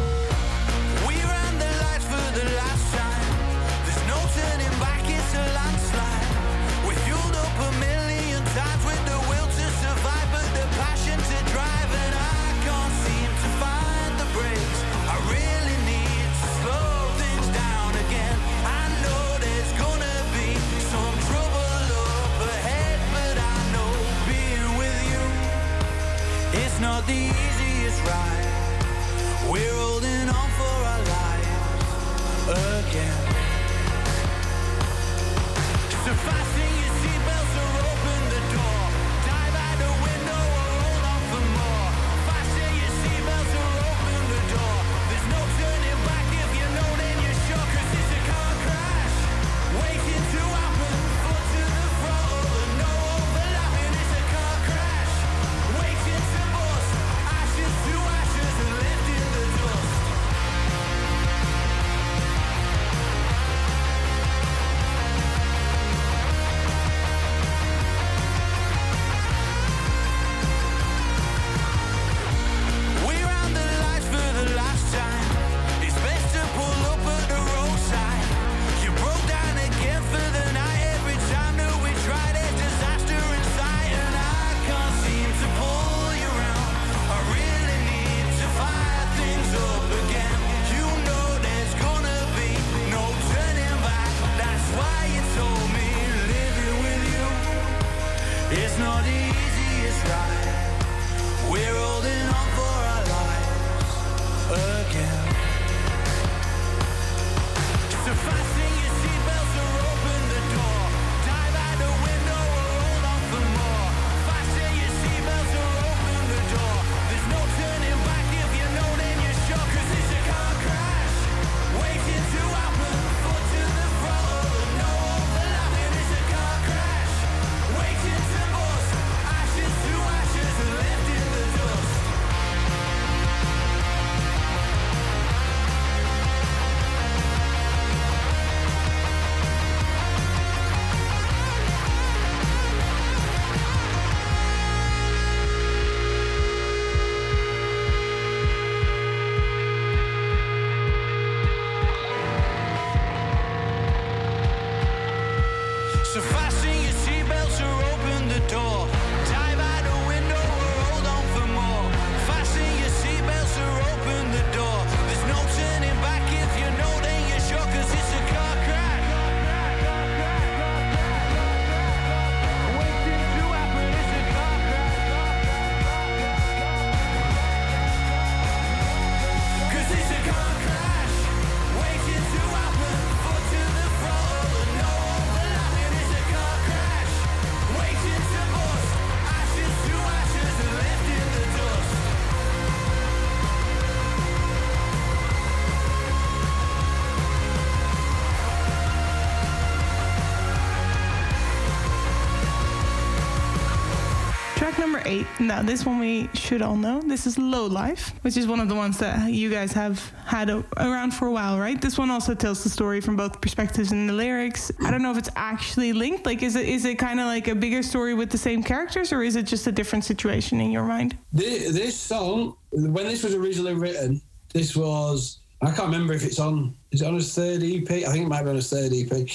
Eight. 205.06 205.26
Now, 205.38 205.62
this 205.62 205.84
one 205.84 205.98
we 205.98 206.28
should 206.34 206.62
all 206.62 206.76
know. 206.76 207.00
This 207.00 207.26
is 207.26 207.38
Low 207.38 207.66
Life, 207.66 208.12
which 208.22 208.36
is 208.36 208.46
one 208.46 208.60
of 208.60 208.68
the 208.68 208.74
ones 208.74 208.98
that 208.98 209.32
you 209.32 209.50
guys 209.50 209.72
have 209.72 209.98
had 210.24 210.50
a, 210.50 210.64
around 210.76 211.12
for 211.12 211.26
a 211.26 211.32
while, 211.32 211.58
right? 211.58 211.80
This 211.80 211.98
one 211.98 212.10
also 212.10 212.34
tells 212.34 212.62
the 212.62 212.70
story 212.70 213.00
from 213.00 213.16
both 213.16 213.40
perspectives 213.40 213.92
in 213.92 214.06
the 214.06 214.12
lyrics. 214.12 214.72
I 214.84 214.90
don't 214.90 215.02
know 215.02 215.10
if 215.10 215.18
it's 215.18 215.30
actually 215.36 215.92
linked. 215.92 216.26
Like, 216.26 216.42
is 216.42 216.56
it 216.56 216.68
is 216.68 216.84
it 216.84 216.98
kind 216.98 217.20
of 217.20 217.26
like 217.26 217.48
a 217.48 217.54
bigger 217.54 217.82
story 217.82 218.14
with 218.14 218.30
the 218.30 218.38
same 218.38 218.62
characters, 218.62 219.12
or 219.12 219.22
is 219.22 219.36
it 219.36 219.44
just 219.44 219.66
a 219.66 219.72
different 219.72 220.04
situation 220.04 220.60
in 220.60 220.70
your 220.70 220.84
mind? 220.84 221.16
This, 221.32 221.72
this 221.72 221.96
song, 221.96 222.56
when 222.70 223.06
this 223.06 223.22
was 223.22 223.34
originally 223.34 223.74
written, 223.74 224.20
this 224.52 224.76
was 224.76 225.40
I 225.62 225.70
can't 225.70 225.88
remember 225.88 226.12
if 226.12 226.24
it's 226.24 226.38
on 226.38 226.76
is 226.90 227.02
it 227.02 227.06
on 227.06 227.14
his 227.14 227.34
third 227.34 227.62
EP. 227.62 227.90
I 227.90 228.12
think 228.12 228.26
it 228.26 228.28
might 228.28 228.42
be 228.42 228.50
on 228.50 228.56
his 228.56 228.70
third 228.70 228.92
EP. 228.92 229.28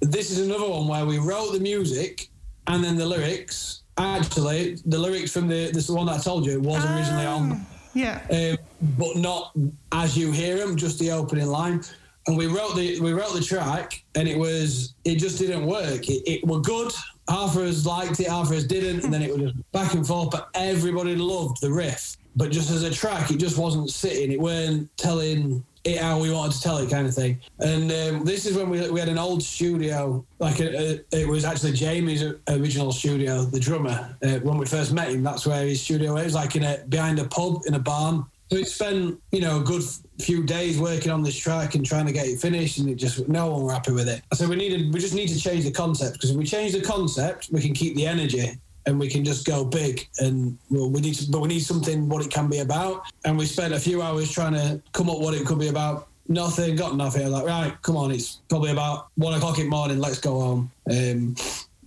This 0.00 0.30
is 0.30 0.40
another 0.40 0.68
one 0.68 0.88
where 0.88 1.06
we 1.06 1.18
wrote 1.18 1.52
the 1.52 1.60
music 1.60 2.28
and 2.66 2.84
then 2.84 2.96
the 2.96 3.06
lyrics. 3.06 3.79
Actually, 4.00 4.76
the 4.86 4.98
lyrics 4.98 5.32
from 5.32 5.46
the 5.48 5.70
this 5.72 5.88
one 5.88 6.06
that 6.06 6.18
I 6.18 6.22
told 6.22 6.46
you 6.46 6.60
was 6.60 6.84
originally 6.84 7.26
on, 7.26 7.66
Yeah. 7.94 8.20
um, 8.30 8.56
but 8.98 9.16
not 9.16 9.52
as 9.92 10.16
you 10.16 10.32
hear 10.32 10.58
them, 10.58 10.76
just 10.76 10.98
the 10.98 11.10
opening 11.10 11.46
line. 11.46 11.82
And 12.26 12.36
we 12.36 12.46
wrote 12.46 12.76
the 12.76 13.00
we 13.00 13.12
wrote 13.12 13.34
the 13.34 13.40
track, 13.42 14.02
and 14.14 14.26
it 14.28 14.38
was 14.38 14.94
it 15.04 15.16
just 15.16 15.38
didn't 15.38 15.66
work. 15.66 16.08
It, 16.08 16.22
it 16.26 16.46
were 16.46 16.60
good. 16.60 16.92
Half 17.28 17.56
of 17.56 17.62
us 17.62 17.86
liked 17.86 18.18
it, 18.20 18.28
half 18.28 18.50
of 18.50 18.56
us 18.56 18.64
didn't, 18.64 19.04
and 19.04 19.12
then 19.12 19.22
it 19.22 19.32
was 19.32 19.52
just 19.52 19.72
back 19.72 19.94
and 19.94 20.06
forth. 20.06 20.30
But 20.30 20.48
everybody 20.54 21.14
loved 21.16 21.60
the 21.60 21.70
riff. 21.70 22.16
But 22.36 22.50
just 22.52 22.70
as 22.70 22.82
a 22.84 22.90
track, 22.90 23.30
it 23.30 23.38
just 23.38 23.58
wasn't 23.58 23.90
sitting. 23.90 24.32
It 24.32 24.40
weren't 24.40 24.88
telling 24.96 25.64
it 25.84 25.98
how 25.98 26.20
we 26.20 26.30
wanted 26.30 26.52
to 26.52 26.60
tell 26.60 26.78
it, 26.78 26.90
kind 26.90 27.06
of 27.06 27.14
thing. 27.14 27.40
And 27.58 27.90
um, 27.90 28.24
this 28.24 28.46
is 28.46 28.56
when 28.56 28.68
we, 28.68 28.90
we 28.90 29.00
had 29.00 29.08
an 29.08 29.18
old 29.18 29.42
studio, 29.42 30.24
like 30.38 30.60
a, 30.60 31.00
a, 31.12 31.20
it 31.20 31.28
was 31.28 31.44
actually 31.44 31.72
Jamie's 31.72 32.22
original 32.48 32.92
studio, 32.92 33.44
the 33.44 33.60
drummer. 33.60 34.16
Uh, 34.22 34.38
when 34.40 34.58
we 34.58 34.66
first 34.66 34.92
met 34.92 35.10
him, 35.10 35.22
that's 35.22 35.46
where 35.46 35.66
his 35.66 35.80
studio 35.80 36.14
was. 36.14 36.34
Like 36.34 36.56
in 36.56 36.64
a 36.64 36.78
behind 36.88 37.18
a 37.18 37.24
pub 37.24 37.62
in 37.66 37.74
a 37.74 37.78
barn. 37.78 38.24
So 38.50 38.56
we 38.56 38.64
spent, 38.64 39.20
you 39.30 39.40
know, 39.40 39.60
a 39.60 39.62
good 39.62 39.84
few 40.18 40.42
days 40.42 40.80
working 40.80 41.12
on 41.12 41.22
this 41.22 41.36
track 41.36 41.76
and 41.76 41.86
trying 41.86 42.06
to 42.06 42.12
get 42.12 42.26
it 42.26 42.40
finished, 42.40 42.78
and 42.78 42.90
it 42.90 42.96
just 42.96 43.28
no 43.28 43.52
one 43.52 43.62
were 43.62 43.72
happy 43.72 43.92
with 43.92 44.08
it. 44.08 44.22
Said 44.34 44.48
we 44.48 44.56
needed, 44.56 44.92
we 44.92 44.98
just 44.98 45.14
need 45.14 45.28
to 45.28 45.38
change 45.38 45.64
the 45.64 45.70
concept 45.70 46.14
because 46.14 46.30
if 46.30 46.36
we 46.36 46.44
change 46.44 46.72
the 46.72 46.80
concept, 46.80 47.48
we 47.52 47.60
can 47.60 47.72
keep 47.72 47.94
the 47.94 48.06
energy 48.06 48.58
and 48.86 48.98
we 48.98 49.08
can 49.08 49.24
just 49.24 49.46
go 49.46 49.64
big. 49.64 50.08
And 50.18 50.58
well, 50.70 50.90
we 50.90 51.00
need, 51.00 51.14
to, 51.14 51.30
but 51.30 51.40
we 51.40 51.48
need 51.48 51.60
something 51.60 52.08
what 52.08 52.24
it 52.24 52.30
can 52.30 52.48
be 52.48 52.58
about. 52.58 53.02
And 53.24 53.36
we 53.36 53.46
spent 53.46 53.74
a 53.74 53.80
few 53.80 54.02
hours 54.02 54.30
trying 54.30 54.54
to 54.54 54.80
come 54.92 55.10
up 55.10 55.18
what 55.18 55.34
it 55.34 55.46
could 55.46 55.58
be 55.58 55.68
about. 55.68 56.08
Nothing, 56.28 56.76
got 56.76 56.96
nothing. 56.96 57.22
I 57.22 57.24
was 57.24 57.32
like, 57.32 57.46
right, 57.46 57.82
come 57.82 57.96
on, 57.96 58.12
it's 58.12 58.40
probably 58.48 58.70
about 58.70 59.08
one 59.16 59.34
o'clock 59.34 59.58
in 59.58 59.64
the 59.64 59.70
morning. 59.70 59.98
Let's 59.98 60.20
go 60.20 60.40
home. 60.40 60.70
Um, 60.90 61.34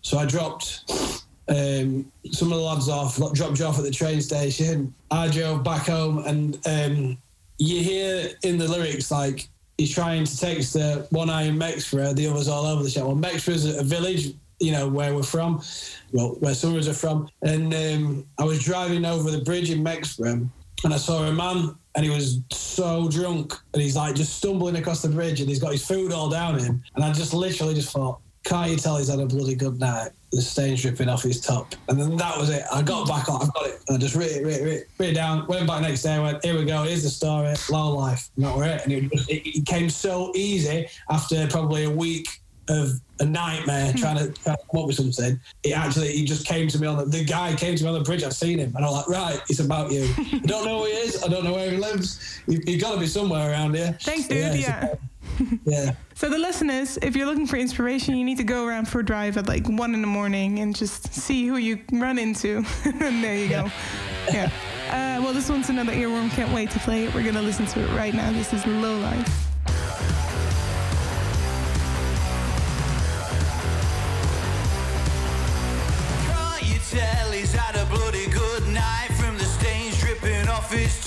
so 0.01 0.17
I 0.17 0.25
dropped 0.25 0.83
um, 1.47 2.11
some 2.31 2.51
of 2.51 2.57
the 2.57 2.63
lads 2.63 2.89
off, 2.89 3.17
dropped 3.33 3.59
you 3.59 3.65
off 3.65 3.77
at 3.77 3.83
the 3.83 3.91
train 3.91 4.21
station. 4.21 4.93
I 5.11 5.29
drove 5.29 5.63
back 5.63 5.87
home, 5.87 6.23
and 6.25 6.59
um, 6.65 7.17
you 7.57 7.81
hear 7.81 8.31
in 8.43 8.57
the 8.57 8.67
lyrics 8.67 9.11
like 9.11 9.47
he's 9.77 9.93
trying 9.93 10.25
to 10.25 10.37
text 10.37 10.73
the 10.73 11.07
one 11.09 11.29
eye 11.29 11.43
in 11.43 11.57
Mexborough, 11.57 12.15
the 12.15 12.27
others 12.27 12.47
all 12.47 12.65
over 12.65 12.83
the 12.83 12.89
shop. 12.89 13.07
Well, 13.07 13.15
Mexborough's 13.15 13.65
a 13.65 13.83
village, 13.83 14.33
you 14.63 14.71
know, 14.71 14.87
where 14.87 15.13
we're 15.13 15.23
from, 15.23 15.61
well, 16.13 16.37
where 16.39 16.53
some 16.53 16.71
of 16.71 16.77
us 16.77 16.87
are 16.87 16.93
from. 16.93 17.27
And 17.41 17.73
um, 17.73 18.25
I 18.39 18.45
was 18.45 18.63
driving 18.63 19.03
over 19.05 19.29
the 19.29 19.41
bridge 19.41 19.69
in 19.69 19.83
Mexborough, 19.83 20.47
and 20.85 20.93
I 20.93 20.97
saw 20.97 21.23
a 21.23 21.33
man, 21.33 21.75
and 21.95 22.05
he 22.05 22.09
was 22.09 22.39
so 22.51 23.09
drunk, 23.09 23.53
and 23.73 23.81
he's 23.81 23.97
like 23.97 24.15
just 24.15 24.37
stumbling 24.37 24.77
across 24.77 25.01
the 25.01 25.09
bridge, 25.09 25.41
and 25.41 25.49
he's 25.49 25.59
got 25.59 25.73
his 25.73 25.85
food 25.85 26.13
all 26.13 26.29
down 26.29 26.57
him. 26.57 26.81
And 26.95 27.03
I 27.03 27.11
just 27.11 27.33
literally 27.33 27.73
just 27.73 27.91
thought, 27.91 28.19
can't 28.45 28.71
you 28.71 28.77
tell 28.77 28.97
he's 28.97 29.09
had 29.09 29.19
a 29.19 29.25
bloody 29.25 29.55
good 29.55 29.79
night? 29.79 30.11
The 30.31 30.41
stain's 30.41 30.81
dripping 30.81 31.09
off 31.09 31.23
his 31.23 31.39
top. 31.39 31.75
And 31.87 31.99
then 31.99 32.17
that 32.17 32.37
was 32.37 32.49
it. 32.49 32.63
I 32.71 32.81
got 32.81 33.07
back 33.07 33.29
on, 33.29 33.41
I've 33.41 33.53
got 33.53 33.67
it. 33.67 33.79
I 33.89 33.97
just 33.97 34.15
wrote 34.15 34.31
it, 34.31 34.43
wrote 34.43 34.53
it, 34.55 34.87
wrote 34.97 35.09
it, 35.09 35.13
down, 35.13 35.45
went 35.47 35.67
back 35.67 35.81
next 35.81 36.03
day, 36.03 36.19
went, 36.19 36.43
here 36.43 36.57
we 36.57 36.65
go, 36.65 36.83
here's 36.83 37.03
the 37.03 37.09
story, 37.09 37.53
low 37.69 37.95
life. 37.95 38.29
And 38.35 38.45
it. 38.45 38.83
And 38.83 38.93
it, 38.93 39.11
it 39.29 39.65
came 39.65 39.89
so 39.89 40.31
easy 40.35 40.87
after 41.09 41.47
probably 41.47 41.83
a 41.83 41.89
week 41.89 42.27
of 42.69 42.91
a 43.19 43.25
nightmare 43.25 43.93
trying 43.97 44.17
to, 44.17 44.31
trying 44.31 44.57
to 44.57 44.63
come 44.71 44.81
up 44.81 44.87
with 44.87 44.95
something. 44.95 45.39
It 45.63 45.71
actually, 45.71 46.11
he 46.11 46.25
just 46.25 46.45
came 46.45 46.67
to 46.69 46.79
me 46.79 46.87
on 46.87 46.97
the, 46.97 47.05
the 47.05 47.23
guy 47.23 47.55
came 47.55 47.75
to 47.75 47.83
me 47.83 47.89
on 47.89 47.95
the 47.95 48.03
bridge. 48.03 48.23
I've 48.23 48.33
seen 48.33 48.59
him. 48.59 48.75
And 48.75 48.85
I'm 48.85 48.91
like, 48.91 49.07
right, 49.07 49.39
it's 49.49 49.59
about 49.59 49.91
you. 49.91 50.07
I 50.17 50.39
don't 50.45 50.65
know 50.65 50.79
who 50.79 50.85
he 50.85 50.91
is. 50.91 51.23
I 51.23 51.27
don't 51.27 51.43
know 51.43 51.53
where 51.53 51.71
he 51.71 51.77
lives. 51.77 52.41
He, 52.47 52.59
he 52.65 52.77
got 52.77 52.93
to 52.93 52.99
be 52.99 53.07
somewhere 53.07 53.51
around 53.51 53.75
here. 53.75 53.97
Thanks, 54.01 54.27
dude. 54.27 54.37
it's 54.37 54.67
Yeah. 54.67 54.95
yeah. 55.65 55.91
So 56.15 56.29
the 56.29 56.37
is, 56.37 56.99
if 57.01 57.15
you're 57.15 57.25
looking 57.25 57.47
for 57.47 57.57
inspiration, 57.57 58.15
you 58.15 58.23
need 58.23 58.37
to 58.37 58.43
go 58.43 58.65
around 58.65 58.87
for 58.87 58.99
a 58.99 59.05
drive 59.05 59.37
at 59.37 59.47
like 59.47 59.67
one 59.67 59.93
in 59.93 60.01
the 60.01 60.07
morning 60.07 60.59
and 60.59 60.75
just 60.75 61.13
see 61.13 61.47
who 61.47 61.57
you 61.57 61.79
run 61.91 62.17
into. 62.17 62.63
and 62.85 63.23
there 63.23 63.37
you 63.37 63.49
go. 63.49 63.69
Yeah. 64.31 64.51
Uh, 64.89 65.21
well, 65.23 65.33
this 65.33 65.49
one's 65.49 65.69
another 65.69 65.93
earworm. 65.93 66.29
Can't 66.31 66.53
wait 66.53 66.69
to 66.71 66.79
play 66.79 67.05
it. 67.05 67.13
We're 67.13 67.23
gonna 67.23 67.41
listen 67.41 67.65
to 67.65 67.79
it 67.81 67.97
right 67.97 68.13
now. 68.13 68.31
This 68.31 68.53
is 68.53 68.65
Low 68.67 68.99
Life. 68.99 70.22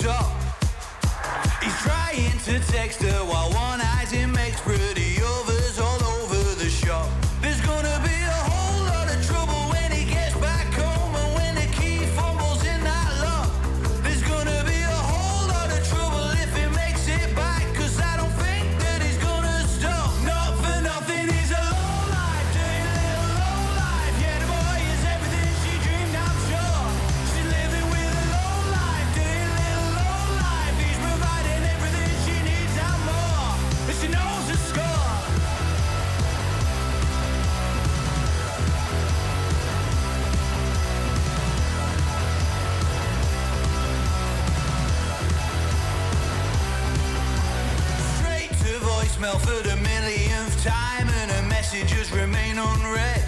His? 0.07 0.31
He's 1.61 1.77
trying 1.81 2.39
to 2.45 2.59
text 2.71 3.01
her 3.01 3.25
while 3.25 3.51
voicemail 49.27 49.39
for 49.41 49.67
the 49.67 49.75
millionth 49.77 50.63
time, 50.63 51.07
and 51.07 51.31
her 51.31 51.49
messages 51.49 52.11
remain 52.11 52.57
unread. 52.57 53.26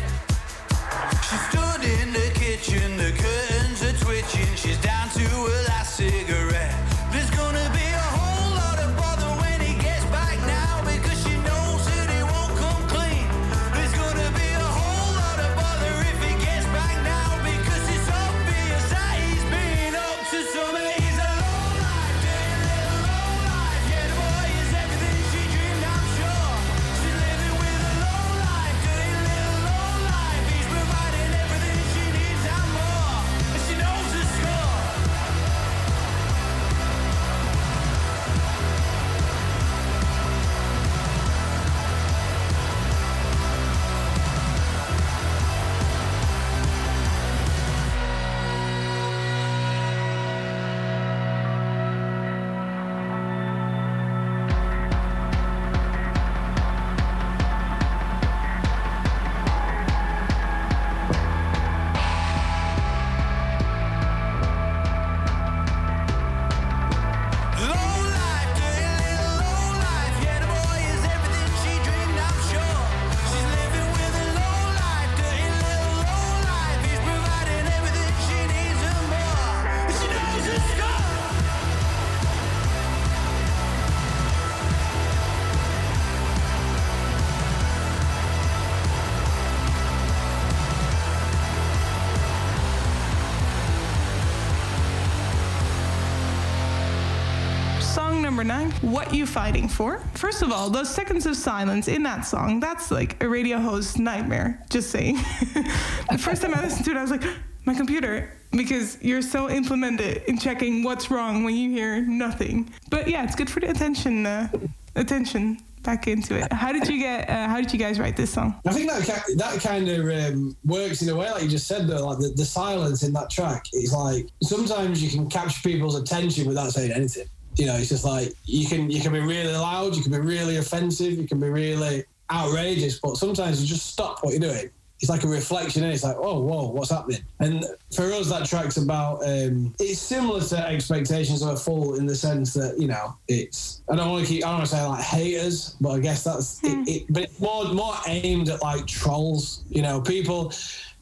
What 98.81 99.13
You 99.13 99.25
Fighting 99.25 99.67
For? 99.67 99.99
First 100.13 100.41
of 100.41 100.53
all, 100.53 100.69
those 100.69 100.89
seconds 100.89 101.25
of 101.25 101.35
silence 101.35 101.89
in 101.89 102.01
that 102.03 102.21
song, 102.21 102.61
that's 102.61 102.91
like 102.91 103.21
a 103.21 103.27
radio 103.27 103.59
host 103.59 103.99
nightmare, 103.99 104.63
just 104.69 104.89
saying. 104.89 105.15
the 106.09 106.17
first 106.17 106.41
time 106.41 106.55
I 106.55 106.61
listened 106.61 106.85
to 106.85 106.91
it, 106.91 106.97
I 106.97 107.01
was 107.01 107.11
like, 107.11 107.23
my 107.65 107.73
computer, 107.73 108.31
because 108.51 108.97
you're 109.01 109.21
so 109.21 109.49
implemented 109.49 110.23
in 110.27 110.37
checking 110.37 110.83
what's 110.83 111.11
wrong 111.11 111.43
when 111.43 111.57
you 111.57 111.69
hear 111.71 111.99
nothing. 111.99 112.73
But 112.89 113.09
yeah, 113.09 113.25
it's 113.25 113.35
good 113.35 113.49
for 113.49 113.59
the 113.59 113.69
attention, 113.69 114.25
uh, 114.25 114.47
attention 114.95 115.59
back 115.83 116.07
into 116.07 116.37
it. 116.37 116.51
How 116.53 116.71
did 116.71 116.87
you 116.87 116.99
get? 116.99 117.29
Uh, 117.29 117.49
how 117.49 117.57
did 117.57 117.73
you 117.73 117.79
guys 117.79 117.99
write 117.99 118.15
this 118.15 118.31
song? 118.31 118.59
I 118.65 118.71
think 118.71 118.89
that 118.89 119.05
that 119.35 119.59
kind 119.61 119.89
of 119.89 120.33
um, 120.33 120.55
works 120.65 121.01
in 121.01 121.09
a 121.09 121.15
way, 121.15 121.29
like 121.31 121.43
you 121.43 121.49
just 121.49 121.67
said, 121.67 121.85
though. 121.85 122.07
Like 122.07 122.19
the, 122.19 122.29
the 122.29 122.45
silence 122.45 123.03
in 123.03 123.11
that 123.13 123.29
track 123.29 123.65
is 123.73 123.91
like 123.91 124.27
sometimes 124.41 125.03
you 125.03 125.09
can 125.09 125.29
capture 125.29 125.69
people's 125.69 125.95
attention 125.95 126.47
without 126.47 126.71
saying 126.71 126.93
anything. 126.93 127.27
You 127.55 127.65
know, 127.65 127.75
it's 127.75 127.89
just 127.89 128.05
like 128.05 128.33
you 128.45 128.67
can 128.67 128.89
you 128.89 129.01
can 129.01 129.11
be 129.11 129.19
really 129.19 129.53
loud, 129.53 129.95
you 129.95 130.01
can 130.01 130.11
be 130.11 130.19
really 130.19 130.57
offensive, 130.57 131.13
you 131.13 131.27
can 131.27 131.39
be 131.39 131.49
really 131.49 132.05
outrageous, 132.31 132.99
but 132.99 133.17
sometimes 133.17 133.61
you 133.61 133.67
just 133.67 133.87
stop 133.87 134.23
what 134.23 134.31
you're 134.31 134.39
doing. 134.39 134.69
It's 135.01 135.09
like 135.09 135.23
a 135.23 135.27
reflection, 135.27 135.83
and 135.85 135.93
it's 135.93 136.03
like, 136.03 136.17
oh, 136.19 136.41
whoa, 136.41 136.67
what's 136.71 136.91
happening? 136.91 137.21
And 137.39 137.63
for 137.95 138.03
us, 138.11 138.29
that 138.29 138.45
track's 138.45 138.75
about. 138.75 139.23
Um, 139.23 139.73
it's 139.79 140.01
similar 140.01 140.41
to 140.41 140.67
expectations 140.67 141.41
of 141.41 141.49
a 141.49 141.55
fool 141.55 141.95
in 141.95 142.05
the 142.05 142.15
sense 142.15 142.53
that 142.55 142.77
you 142.77 142.89
know, 142.89 143.17
it's. 143.29 143.81
I 143.89 143.95
don't 143.95 144.11
want 144.11 144.25
to 144.25 144.29
keep. 144.29 144.43
I 144.43 144.49
don't 144.49 144.57
want 144.57 144.69
to 144.69 144.75
say 144.75 144.85
like 144.85 145.01
haters, 145.01 145.77
but 145.79 145.91
I 145.91 145.99
guess 145.99 146.25
that's. 146.25 146.61
It, 146.65 146.87
it, 146.89 147.05
but 147.09 147.23
it's 147.23 147.39
more 147.39 147.73
more 147.73 147.95
aimed 148.07 148.49
at 148.49 148.61
like 148.61 148.87
trolls. 148.87 149.63
You 149.69 149.83
know, 149.83 150.01
people, 150.01 150.51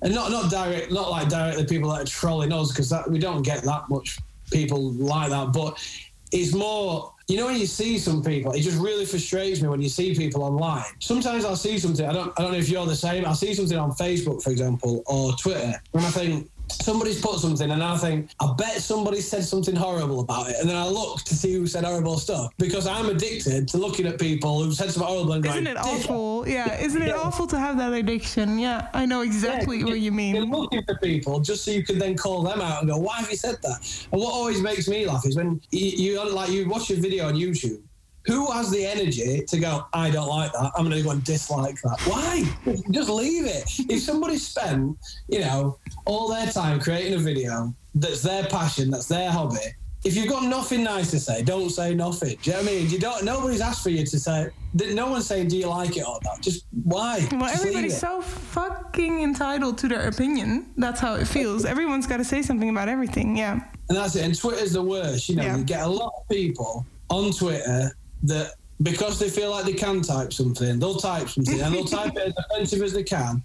and 0.04 0.14
not 0.14 0.30
not 0.30 0.52
direct, 0.52 0.92
not 0.92 1.10
like 1.10 1.28
directly 1.30 1.66
people 1.66 1.90
that 1.90 2.04
are 2.04 2.06
trolling 2.06 2.54
us 2.54 2.72
because 2.72 2.94
we 3.10 3.18
don't 3.18 3.42
get 3.42 3.64
that 3.64 3.90
much 3.90 4.20
people 4.52 4.92
like 4.94 5.30
that, 5.32 5.52
but 5.52 5.84
it's 6.32 6.54
more 6.54 7.14
you 7.28 7.38
know 7.38 7.46
when 7.46 7.58
you 7.58 7.66
see 7.66 7.98
some 7.98 8.24
people 8.24 8.52
it 8.52 8.62
just 8.62 8.80
really 8.80 9.06
frustrates 9.06 9.62
me 9.62 9.68
when 9.68 9.82
you 9.82 9.90
see 9.90 10.16
people 10.16 10.44
online. 10.44 10.84
Sometimes 11.00 11.46
i'll 11.46 11.56
see 11.56 11.78
something 11.80 12.06
i 12.06 12.14
don't 12.14 12.34
i 12.38 12.42
don't 12.42 12.52
know 12.52 12.58
if 12.58 12.70
you're 12.70 12.86
the 12.86 12.96
same 12.96 13.26
i'll 13.26 13.36
see 13.36 13.54
something 13.54 13.78
on 13.78 13.92
facebook 13.92 14.42
for 14.42 14.52
example 14.52 15.04
or 15.06 15.34
twitter 15.34 15.80
and 15.94 16.06
i 16.06 16.10
think 16.10 16.50
somebody's 16.72 17.22
put 17.22 17.40
something 17.40 17.72
and 17.72 17.84
i 17.84 17.98
think 17.98 18.30
i 18.40 18.54
bet 18.58 18.82
somebody 18.82 19.22
said 19.22 19.44
something 19.44 19.76
horrible 19.76 20.20
about 20.20 20.50
it 20.50 20.56
and 20.60 20.70
then 20.70 20.76
i 20.76 20.86
look 20.88 21.22
to 21.24 21.34
see 21.36 21.54
who 21.54 21.66
said 21.68 21.84
horrible 21.84 22.18
stuff 22.18 22.52
because 22.58 22.88
i'm 22.88 23.10
addicted 23.10 23.68
to 23.68 23.78
looking 23.78 24.06
at 24.06 24.20
people 24.20 24.64
who 24.64 24.72
said 24.72 24.90
something 24.92 25.08
horrible 25.08 25.34
and 25.34 25.44
going 25.44 25.56
Isn't 25.56 25.68
it 25.68 25.74
"Dick." 25.76 25.86
awful? 25.86 26.48
Yeah, 26.48 26.80
isn't 26.80 27.02
it 27.02 27.08
Yeah. 27.10 27.16
awful 27.18 27.48
to 27.48 27.60
have 27.60 27.78
that 27.78 27.94
addiction? 27.94 28.60
Yeah, 28.60 28.88
I 28.94 29.06
know 29.06 29.22
exactly 29.22 29.78
Yeah, 29.80 29.86
what 29.86 29.96
you 30.00 30.04
You're 30.06 30.14
mean. 30.14 30.52
looking 30.52 30.84
for 30.84 30.96
people 31.00 31.40
just 31.40 31.64
so 31.66 31.72
you 31.72 31.84
can 31.84 31.98
then 32.00 32.16
call 32.16 32.44
them 32.44 32.62
out 32.62 32.82
and 32.82 32.90
go, 32.90 32.98
"Why 32.98 33.18
have 33.18 33.30
you 33.30 33.38
said 33.38 33.58
that?" 33.64 34.08
And 34.12 34.22
what 34.22 34.34
always 34.34 34.62
makes 34.62 34.88
me 34.88 35.06
laugh 35.06 35.26
is 35.26 35.36
when 35.36 35.60
you, 35.72 35.88
you 36.14 36.30
like 36.32 36.50
you 36.50 36.68
watch 36.70 36.90
a 36.92 36.96
video 36.96 37.28
on 37.28 37.36
YouTube. 37.36 37.82
Who 38.28 38.52
has 38.52 38.70
the 38.70 38.86
energy 38.86 39.44
to 39.48 39.60
go? 39.60 39.86
I 39.94 40.10
don't 40.10 40.28
like 40.28 40.52
that. 40.54 40.72
I'm 40.76 40.84
going 40.86 40.98
to 40.98 41.04
go 41.04 41.12
and 41.12 41.24
dislike 41.24 41.82
that. 41.82 42.00
Why? 42.06 42.44
Just 42.92 43.10
leave 43.10 43.46
it. 43.46 43.64
If 43.90 44.02
somebody 44.04 44.38
spent, 44.38 44.98
you 45.30 45.40
know, 45.40 45.80
all 46.06 46.28
their 46.30 46.48
time 46.48 46.80
creating 46.80 47.14
a 47.14 47.18
video 47.20 47.74
that's 47.96 48.22
their 48.22 48.46
passion, 48.48 48.92
that's 48.92 49.08
their 49.08 49.32
hobby. 49.32 49.58
If 50.06 50.16
you've 50.16 50.30
got 50.30 50.44
nothing 50.44 50.84
nice 50.84 51.10
to 51.12 51.20
say, 51.20 51.42
don't 51.42 51.70
say 51.70 51.94
nothing. 51.96 52.38
Do 52.42 52.52
you 52.52 52.58
know 52.58 52.64
what 52.64 52.72
I 52.72 52.76
mean? 52.76 52.90
You 52.90 53.00
don't. 53.00 53.24
Nobody's 53.26 53.62
asked 53.62 53.82
for 53.84 53.90
you 53.90 54.06
to 54.06 54.20
say. 54.20 54.50
No 54.74 55.08
one's 55.10 55.26
saying, 55.26 55.48
"Do 55.48 55.58
you 55.58 55.68
like 55.68 55.98
it 55.98 56.08
or 56.08 56.20
not?" 56.24 56.40
Just 56.40 56.66
why? 56.84 57.28
Well, 57.32 57.50
Just 57.50 57.62
everybody's 57.66 57.98
so 58.00 58.22
fucking 58.22 59.22
entitled 59.24 59.80
to 59.80 59.88
their 59.88 60.08
opinion. 60.08 60.72
That's 60.78 61.00
how 61.00 61.16
it 61.16 61.26
feels. 61.28 61.66
Everyone's 61.66 62.06
got 62.06 62.18
to 62.18 62.24
say 62.24 62.42
something 62.44 62.70
about 62.70 62.90
everything. 62.90 63.36
Yeah. 63.36 63.60
And 63.90 63.98
that's 63.98 64.16
it. 64.16 64.24
And 64.24 64.38
Twitter's 64.38 64.74
the 64.74 64.84
worst. 64.84 65.30
You 65.30 65.38
know, 65.38 65.44
Yeah. 65.44 65.58
you 65.58 65.64
get 65.64 65.82
a 65.82 65.88
lot 65.90 66.14
of 66.20 66.30
people 66.30 66.86
on 67.10 67.32
Twitter 67.32 67.92
that 68.24 68.54
because 68.84 69.18
they 69.20 69.30
feel 69.30 69.50
like 69.50 69.66
they 69.66 69.74
can 69.74 70.02
type 70.02 70.32
something, 70.32 70.80
they'll 70.80 70.98
type 70.98 71.28
something 71.30 71.60
and 71.62 71.74
they'll 71.74 71.86
type 71.86 72.16
it 72.16 72.28
as 72.28 72.34
offensive 72.38 72.82
as 72.82 72.94
they 72.94 73.04
can. 73.04 73.42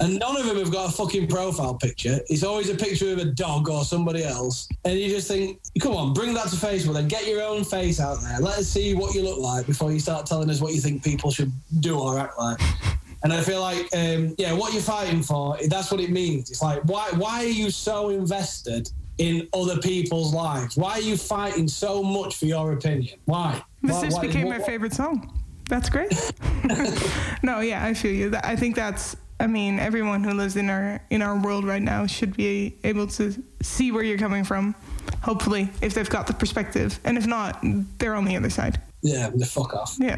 And 0.00 0.18
none 0.18 0.36
of 0.36 0.44
them 0.44 0.56
have 0.58 0.72
got 0.72 0.90
a 0.90 0.92
fucking 0.92 1.28
profile 1.28 1.74
picture. 1.74 2.18
It's 2.28 2.42
always 2.42 2.68
a 2.68 2.74
picture 2.74 3.12
of 3.12 3.18
a 3.18 3.26
dog 3.26 3.68
or 3.68 3.84
somebody 3.84 4.24
else. 4.24 4.68
And 4.84 4.98
you 4.98 5.08
just 5.08 5.28
think, 5.28 5.60
come 5.80 5.94
on, 5.94 6.12
bring 6.12 6.34
that 6.34 6.48
to 6.48 6.56
Facebook 6.56 6.98
and 6.98 7.08
get 7.08 7.26
your 7.26 7.42
own 7.42 7.64
face 7.64 8.00
out 8.00 8.20
there. 8.20 8.40
Let 8.40 8.58
us 8.58 8.66
see 8.66 8.94
what 8.94 9.14
you 9.14 9.22
look 9.22 9.38
like 9.38 9.66
before 9.66 9.92
you 9.92 10.00
start 10.00 10.26
telling 10.26 10.50
us 10.50 10.60
what 10.60 10.74
you 10.74 10.80
think 10.80 11.02
people 11.04 11.30
should 11.30 11.52
do 11.80 11.98
or 11.98 12.18
act 12.18 12.36
like. 12.38 12.60
And 13.22 13.32
I 13.32 13.40
feel 13.40 13.60
like, 13.60 13.88
um, 13.96 14.34
yeah, 14.36 14.52
what 14.52 14.74
you're 14.74 14.82
fighting 14.82 15.22
for, 15.22 15.56
that's 15.68 15.90
what 15.90 16.00
it 16.00 16.10
means. 16.10 16.50
It's 16.50 16.60
like, 16.60 16.84
why, 16.84 17.08
why 17.12 17.44
are 17.44 17.48
you 17.48 17.70
so 17.70 18.10
invested 18.10 18.90
in 19.18 19.48
other 19.52 19.78
people's 19.78 20.34
lives? 20.34 20.76
Why 20.76 20.92
are 20.92 21.00
you 21.00 21.16
fighting 21.16 21.68
so 21.68 22.02
much 22.02 22.36
for 22.36 22.46
your 22.46 22.72
opinion? 22.72 23.18
Why? 23.26 23.62
This 23.82 23.92
Why- 23.96 24.02
just 24.04 24.16
why- 24.18 24.26
became 24.26 24.46
what- 24.48 24.58
my 24.58 24.64
favorite 24.64 24.92
song. 24.92 25.40
That's 25.68 25.88
great. 25.88 26.12
no, 27.42 27.60
yeah, 27.60 27.84
I 27.84 27.94
feel 27.94 28.12
you. 28.12 28.32
I 28.44 28.54
think 28.56 28.76
that's. 28.76 29.16
I 29.40 29.46
mean, 29.46 29.78
everyone 29.80 30.22
who 30.22 30.32
lives 30.32 30.56
in 30.56 30.68
our 30.70 31.00
in 31.10 31.22
our 31.22 31.36
world 31.38 31.64
right 31.64 31.82
now 31.82 32.06
should 32.06 32.36
be 32.36 32.76
able 32.84 33.06
to 33.08 33.34
see 33.62 33.90
where 33.90 34.02
you're 34.04 34.18
coming 34.18 34.44
from. 34.44 34.74
Hopefully, 35.22 35.70
if 35.80 35.94
they've 35.94 36.08
got 36.08 36.26
the 36.26 36.34
perspective, 36.34 37.00
and 37.04 37.16
if 37.16 37.26
not, 37.26 37.64
they're 37.98 38.14
on 38.14 38.26
the 38.26 38.36
other 38.36 38.50
side. 38.50 38.80
Yeah, 39.02 39.30
the 39.34 39.46
fuck 39.46 39.74
off. 39.74 39.96
Yeah, 39.98 40.16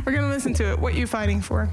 we're 0.04 0.12
gonna 0.12 0.28
listen 0.28 0.54
to 0.54 0.72
it. 0.72 0.78
What 0.78 0.94
you 0.94 1.06
fighting 1.06 1.40
for? 1.40 1.70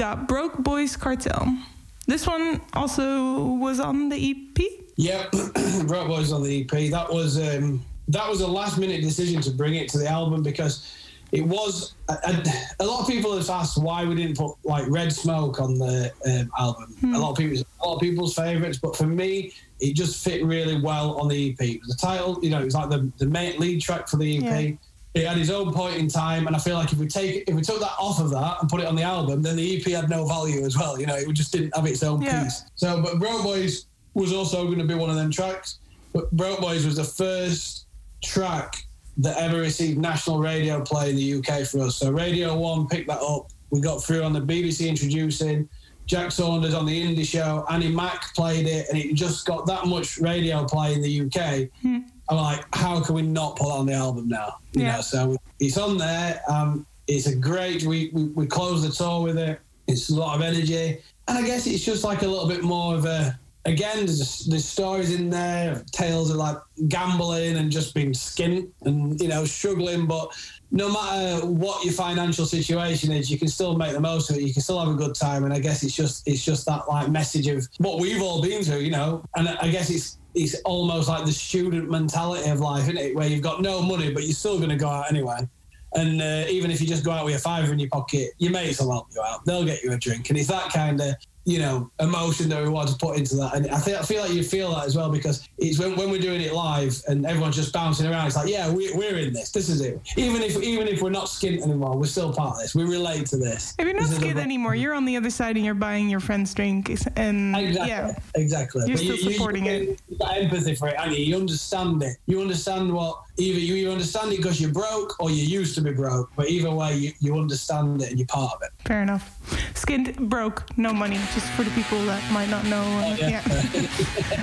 Got 0.00 0.26
Broke 0.26 0.56
Boys 0.56 0.96
Cartel. 0.96 1.58
This 2.06 2.26
one 2.26 2.62
also 2.72 3.44
was 3.44 3.78
on 3.80 4.08
the 4.08 4.16
EP. 4.16 4.66
Yep, 4.96 5.30
Broke 5.86 6.08
Boys 6.08 6.32
on 6.32 6.42
the 6.42 6.62
EP. 6.62 6.90
That 6.90 7.12
was 7.12 7.36
um, 7.38 7.84
that 8.08 8.26
was 8.26 8.40
a 8.40 8.46
last 8.46 8.78
minute 8.78 9.02
decision 9.02 9.42
to 9.42 9.50
bring 9.50 9.74
it 9.74 9.90
to 9.90 9.98
the 9.98 10.08
album 10.08 10.42
because 10.42 10.96
it 11.32 11.42
was 11.42 11.92
a, 12.08 12.14
a, 12.14 12.44
a 12.80 12.86
lot 12.86 13.02
of 13.02 13.08
people 13.08 13.36
have 13.36 13.50
asked 13.50 13.76
why 13.76 14.06
we 14.06 14.14
didn't 14.14 14.38
put 14.38 14.56
like 14.64 14.88
Red 14.88 15.12
Smoke 15.12 15.60
on 15.60 15.74
the 15.74 16.10
um, 16.26 16.50
album. 16.58 16.96
A 17.14 17.18
lot 17.18 17.32
of 17.32 17.36
people, 17.36 17.58
a 17.58 17.86
lot 17.86 17.96
of 17.96 18.00
people's 18.00 18.34
favorites, 18.34 18.78
but 18.78 18.96
for 18.96 19.06
me, 19.06 19.52
it 19.80 19.92
just 19.92 20.24
fit 20.24 20.42
really 20.46 20.80
well 20.80 21.20
on 21.20 21.28
the 21.28 21.50
EP. 21.50 21.58
The 21.58 21.96
title, 22.00 22.38
you 22.42 22.48
know, 22.48 22.62
it 22.62 22.64
was 22.64 22.74
like 22.74 22.88
the 22.88 23.12
the 23.18 23.26
main 23.26 23.60
lead 23.60 23.82
track 23.82 24.08
for 24.08 24.16
the 24.16 24.38
EP. 24.38 24.70
Yeah. 24.70 24.76
It 25.14 25.26
had 25.26 25.36
his 25.36 25.50
own 25.50 25.72
point 25.72 25.96
in 25.96 26.06
time, 26.08 26.46
and 26.46 26.54
I 26.54 26.58
feel 26.60 26.76
like 26.76 26.92
if 26.92 26.98
we 26.98 27.06
take 27.08 27.48
if 27.48 27.54
we 27.54 27.62
took 27.62 27.80
that 27.80 27.94
off 27.98 28.20
of 28.20 28.30
that 28.30 28.58
and 28.60 28.70
put 28.70 28.80
it 28.80 28.86
on 28.86 28.94
the 28.94 29.02
album, 29.02 29.42
then 29.42 29.56
the 29.56 29.76
EP 29.76 29.84
had 29.92 30.08
no 30.08 30.24
value 30.24 30.64
as 30.64 30.76
well. 30.76 31.00
You 31.00 31.06
know, 31.06 31.16
it 31.16 31.32
just 31.32 31.50
didn't 31.52 31.74
have 31.74 31.86
its 31.86 32.02
own 32.04 32.22
Yeah. 32.22 32.44
piece. 32.44 32.62
So, 32.76 33.02
but 33.02 33.18
Broke 33.18 33.42
Boys 33.42 33.86
was 34.14 34.32
also 34.32 34.64
going 34.66 34.78
to 34.78 34.84
be 34.84 34.94
one 34.94 35.10
of 35.10 35.16
them 35.16 35.30
tracks. 35.30 35.78
But 36.12 36.30
Broke 36.32 36.60
Boys 36.60 36.86
was 36.86 36.96
the 36.96 37.04
first 37.04 37.86
track 38.22 38.76
that 39.18 39.36
ever 39.36 39.58
received 39.60 39.98
national 39.98 40.38
radio 40.40 40.80
play 40.80 41.10
in 41.10 41.16
the 41.16 41.34
UK 41.34 41.64
for 41.66 41.80
us. 41.80 41.96
So 41.96 42.10
Radio 42.10 42.56
One 42.56 42.86
picked 42.86 43.08
that 43.08 43.20
up. 43.20 43.50
We 43.70 43.80
got 43.80 44.02
through 44.04 44.22
on 44.22 44.32
the 44.32 44.40
BBC 44.40 44.88
introducing. 44.88 45.68
Jack 46.06 46.32
Saunders 46.32 46.74
on 46.74 46.86
the 46.86 47.02
indie 47.16 47.24
show. 47.24 47.64
Annie 47.70 47.88
Mac 47.92 48.34
played 48.34 48.66
it, 48.66 48.88
and 48.88 48.98
it 48.98 49.14
just 49.14 49.46
got 49.46 49.64
that 49.66 49.86
much 49.86 50.18
radio 50.18 50.64
play 50.64 50.92
in 50.94 51.02
the 51.02 51.20
UK. 51.26 51.68
Hmm. 51.82 51.98
I'm 52.30 52.36
like, 52.36 52.64
how 52.74 53.00
can 53.00 53.14
we 53.14 53.22
not 53.22 53.56
put 53.56 53.70
on 53.70 53.86
the 53.86 53.92
album 53.92 54.28
now? 54.28 54.56
You 54.72 54.82
Yeah. 54.84 54.96
know, 54.96 55.00
so 55.02 55.36
it's 55.58 55.76
on 55.76 55.98
there. 55.98 56.40
Um, 56.48 56.86
it's 57.08 57.26
a 57.26 57.34
great. 57.34 57.82
We, 57.84 58.10
we 58.12 58.24
we 58.24 58.46
closed 58.46 58.86
the 58.86 58.92
tour 58.92 59.22
with 59.22 59.36
it. 59.38 59.60
It's 59.88 60.10
a 60.10 60.14
lot 60.14 60.36
of 60.36 60.42
energy, 60.42 60.98
and 61.26 61.38
I 61.38 61.42
guess 61.42 61.66
it's 61.66 61.84
just 61.84 62.04
like 62.04 62.22
a 62.22 62.26
little 62.28 62.46
bit 62.48 62.62
more 62.62 62.94
of 62.94 63.04
a. 63.04 63.38
Again, 63.66 64.06
there's, 64.06 64.46
there's 64.46 64.64
stories 64.64 65.12
in 65.12 65.28
there, 65.28 65.84
tales 65.92 66.30
of 66.30 66.36
like 66.36 66.56
gambling 66.88 67.56
and 67.58 67.70
just 67.70 67.94
being 67.94 68.12
skint 68.12 68.70
and 68.86 69.20
you 69.20 69.28
know 69.28 69.44
struggling, 69.44 70.06
but 70.06 70.30
no 70.70 70.90
matter 70.90 71.44
what 71.44 71.84
your 71.84 71.92
financial 71.92 72.46
situation 72.46 73.10
is, 73.12 73.28
you 73.30 73.38
can 73.38 73.48
still 73.48 73.76
make 73.76 73.92
the 73.92 74.00
most 74.00 74.30
of 74.30 74.36
it. 74.36 74.42
You 74.42 74.52
can 74.54 74.62
still 74.62 74.78
have 74.78 74.88
a 74.88 74.94
good 74.94 75.14
time, 75.14 75.44
and 75.44 75.52
I 75.52 75.58
guess 75.58 75.82
it's 75.82 75.94
just 75.94 76.26
it's 76.26 76.42
just 76.44 76.64
that 76.66 76.88
like 76.88 77.10
message 77.10 77.48
of 77.48 77.66
what 77.78 77.98
we've 77.98 78.22
all 78.22 78.40
been 78.40 78.62
through, 78.62 78.78
you 78.78 78.92
know. 78.92 79.22
And 79.36 79.48
I 79.48 79.68
guess 79.68 79.90
it's 79.90 80.16
it's 80.34 80.60
almost 80.62 81.08
like 81.08 81.24
the 81.24 81.32
student 81.32 81.90
mentality 81.90 82.48
of 82.50 82.60
life, 82.60 82.82
isn't 82.84 82.98
it? 82.98 83.14
Where 83.14 83.28
you've 83.28 83.42
got 83.42 83.62
no 83.62 83.82
money, 83.82 84.12
but 84.12 84.24
you're 84.24 84.32
still 84.32 84.58
going 84.58 84.70
to 84.70 84.76
go 84.76 84.88
out 84.88 85.10
anyway. 85.10 85.48
And 85.94 86.22
uh, 86.22 86.44
even 86.48 86.70
if 86.70 86.80
you 86.80 86.86
just 86.86 87.04
go 87.04 87.10
out 87.10 87.24
with 87.24 87.34
a 87.34 87.38
fiver 87.38 87.72
in 87.72 87.78
your 87.78 87.88
pocket, 87.88 88.30
your 88.38 88.52
mates 88.52 88.80
will 88.80 88.92
help 88.92 89.08
you 89.14 89.20
out. 89.22 89.44
They'll 89.44 89.64
get 89.64 89.82
you 89.82 89.92
a 89.92 89.98
drink, 89.98 90.30
and 90.30 90.38
it's 90.38 90.48
that 90.48 90.72
kind 90.72 91.00
of 91.00 91.14
you 91.46 91.58
know 91.58 91.90
emotion 92.00 92.48
that 92.50 92.62
we 92.62 92.68
want 92.68 92.88
to 92.88 92.96
put 92.96 93.16
into 93.18 93.34
that. 93.36 93.54
And 93.54 93.68
I 93.70 93.78
think 93.78 93.98
I 93.98 94.02
feel 94.02 94.20
like 94.22 94.32
you 94.32 94.42
feel 94.44 94.74
that 94.74 94.84
as 94.86 94.94
well 94.96 95.10
because 95.10 95.48
it's 95.58 95.78
when, 95.78 95.96
when 95.96 96.10
we're 96.10 96.20
doing 96.20 96.40
it 96.40 96.52
live 96.52 97.00
and 97.08 97.24
everyone's 97.24 97.56
just 97.56 97.72
bouncing 97.72 98.06
around. 98.06 98.26
It's 98.26 98.36
like, 98.36 98.48
yeah, 98.48 98.70
we, 98.70 98.92
we're 98.94 99.16
in 99.16 99.32
this. 99.32 99.50
This 99.50 99.68
is 99.68 99.80
it. 99.80 100.00
Even 100.16 100.42
if 100.42 100.60
even 100.62 100.86
if 100.86 101.00
we're 101.00 101.10
not 101.10 101.26
skint 101.26 101.62
anymore, 101.62 101.96
we're 101.96 102.04
still 102.06 102.32
part 102.32 102.56
of 102.56 102.60
this. 102.62 102.74
We 102.74 102.84
relate 102.84 103.26
to 103.28 103.36
this. 103.36 103.74
If 103.78 103.86
you're 103.86 103.94
not 103.94 104.10
This 104.10 104.18
the- 104.18 104.28
anymore, 104.40 104.74
you're 104.74 104.94
on 104.94 105.04
the 105.06 105.16
other 105.16 105.30
side 105.30 105.56
and 105.56 105.64
you're 105.64 105.74
buying 105.74 106.08
your 106.10 106.20
friend's 106.20 106.52
drink. 106.54 106.90
And 107.16 107.56
Exactly. 107.56 107.88
yeah, 107.88 108.14
Exactly. 108.34 108.82
You're 108.86 108.96
But 108.96 109.04
still 109.04 109.16
you- 109.16 109.32
supporting 109.32 109.66
you, 109.66 109.72
it. 109.72 110.00
You've 110.08 110.18
got 110.18 110.36
empathy 110.36 110.74
for 110.74 110.88
it, 110.88 110.96
and 110.98 111.12
you? 111.14 111.24
you 111.24 111.36
understand 111.36 112.02
it. 112.02 112.16
You 112.26 112.40
understand 112.40 112.92
what 112.92 113.22
either 113.40 113.58
you 113.58 113.74
either 113.76 113.90
understand 113.90 114.32
it 114.32 114.36
because 114.36 114.60
you're 114.60 114.70
broke 114.72 115.18
or 115.20 115.30
you 115.30 115.42
used 115.42 115.74
to 115.76 115.80
be 115.80 115.92
broke. 115.92 116.30
But 116.36 116.48
either 116.48 116.70
way, 116.70 116.96
you, 116.96 117.12
you 117.20 117.38
understand 117.38 118.02
it 118.02 118.10
and 118.10 118.18
you're 118.18 118.26
part 118.26 118.54
of 118.54 118.62
it. 118.62 118.70
fair 118.86 119.02
enough. 119.02 119.36
Skinned 119.74 120.28
broke, 120.28 120.64
no 120.76 120.92
money, 120.92 121.16
just 121.34 121.46
for 121.52 121.62
the 121.64 121.70
people 121.70 122.02
that 122.04 122.22
might 122.32 122.50
not 122.50 122.64
know. 122.66 122.82
Oh, 122.84 123.16
yeah. 123.18 123.42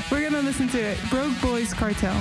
We're 0.12 0.22
going 0.22 0.34
to 0.34 0.42
listen 0.42 0.68
to 0.70 0.80
it. 0.80 0.98
Broke 1.10 1.34
Boys 1.42 1.74
Cartel. 1.74 2.16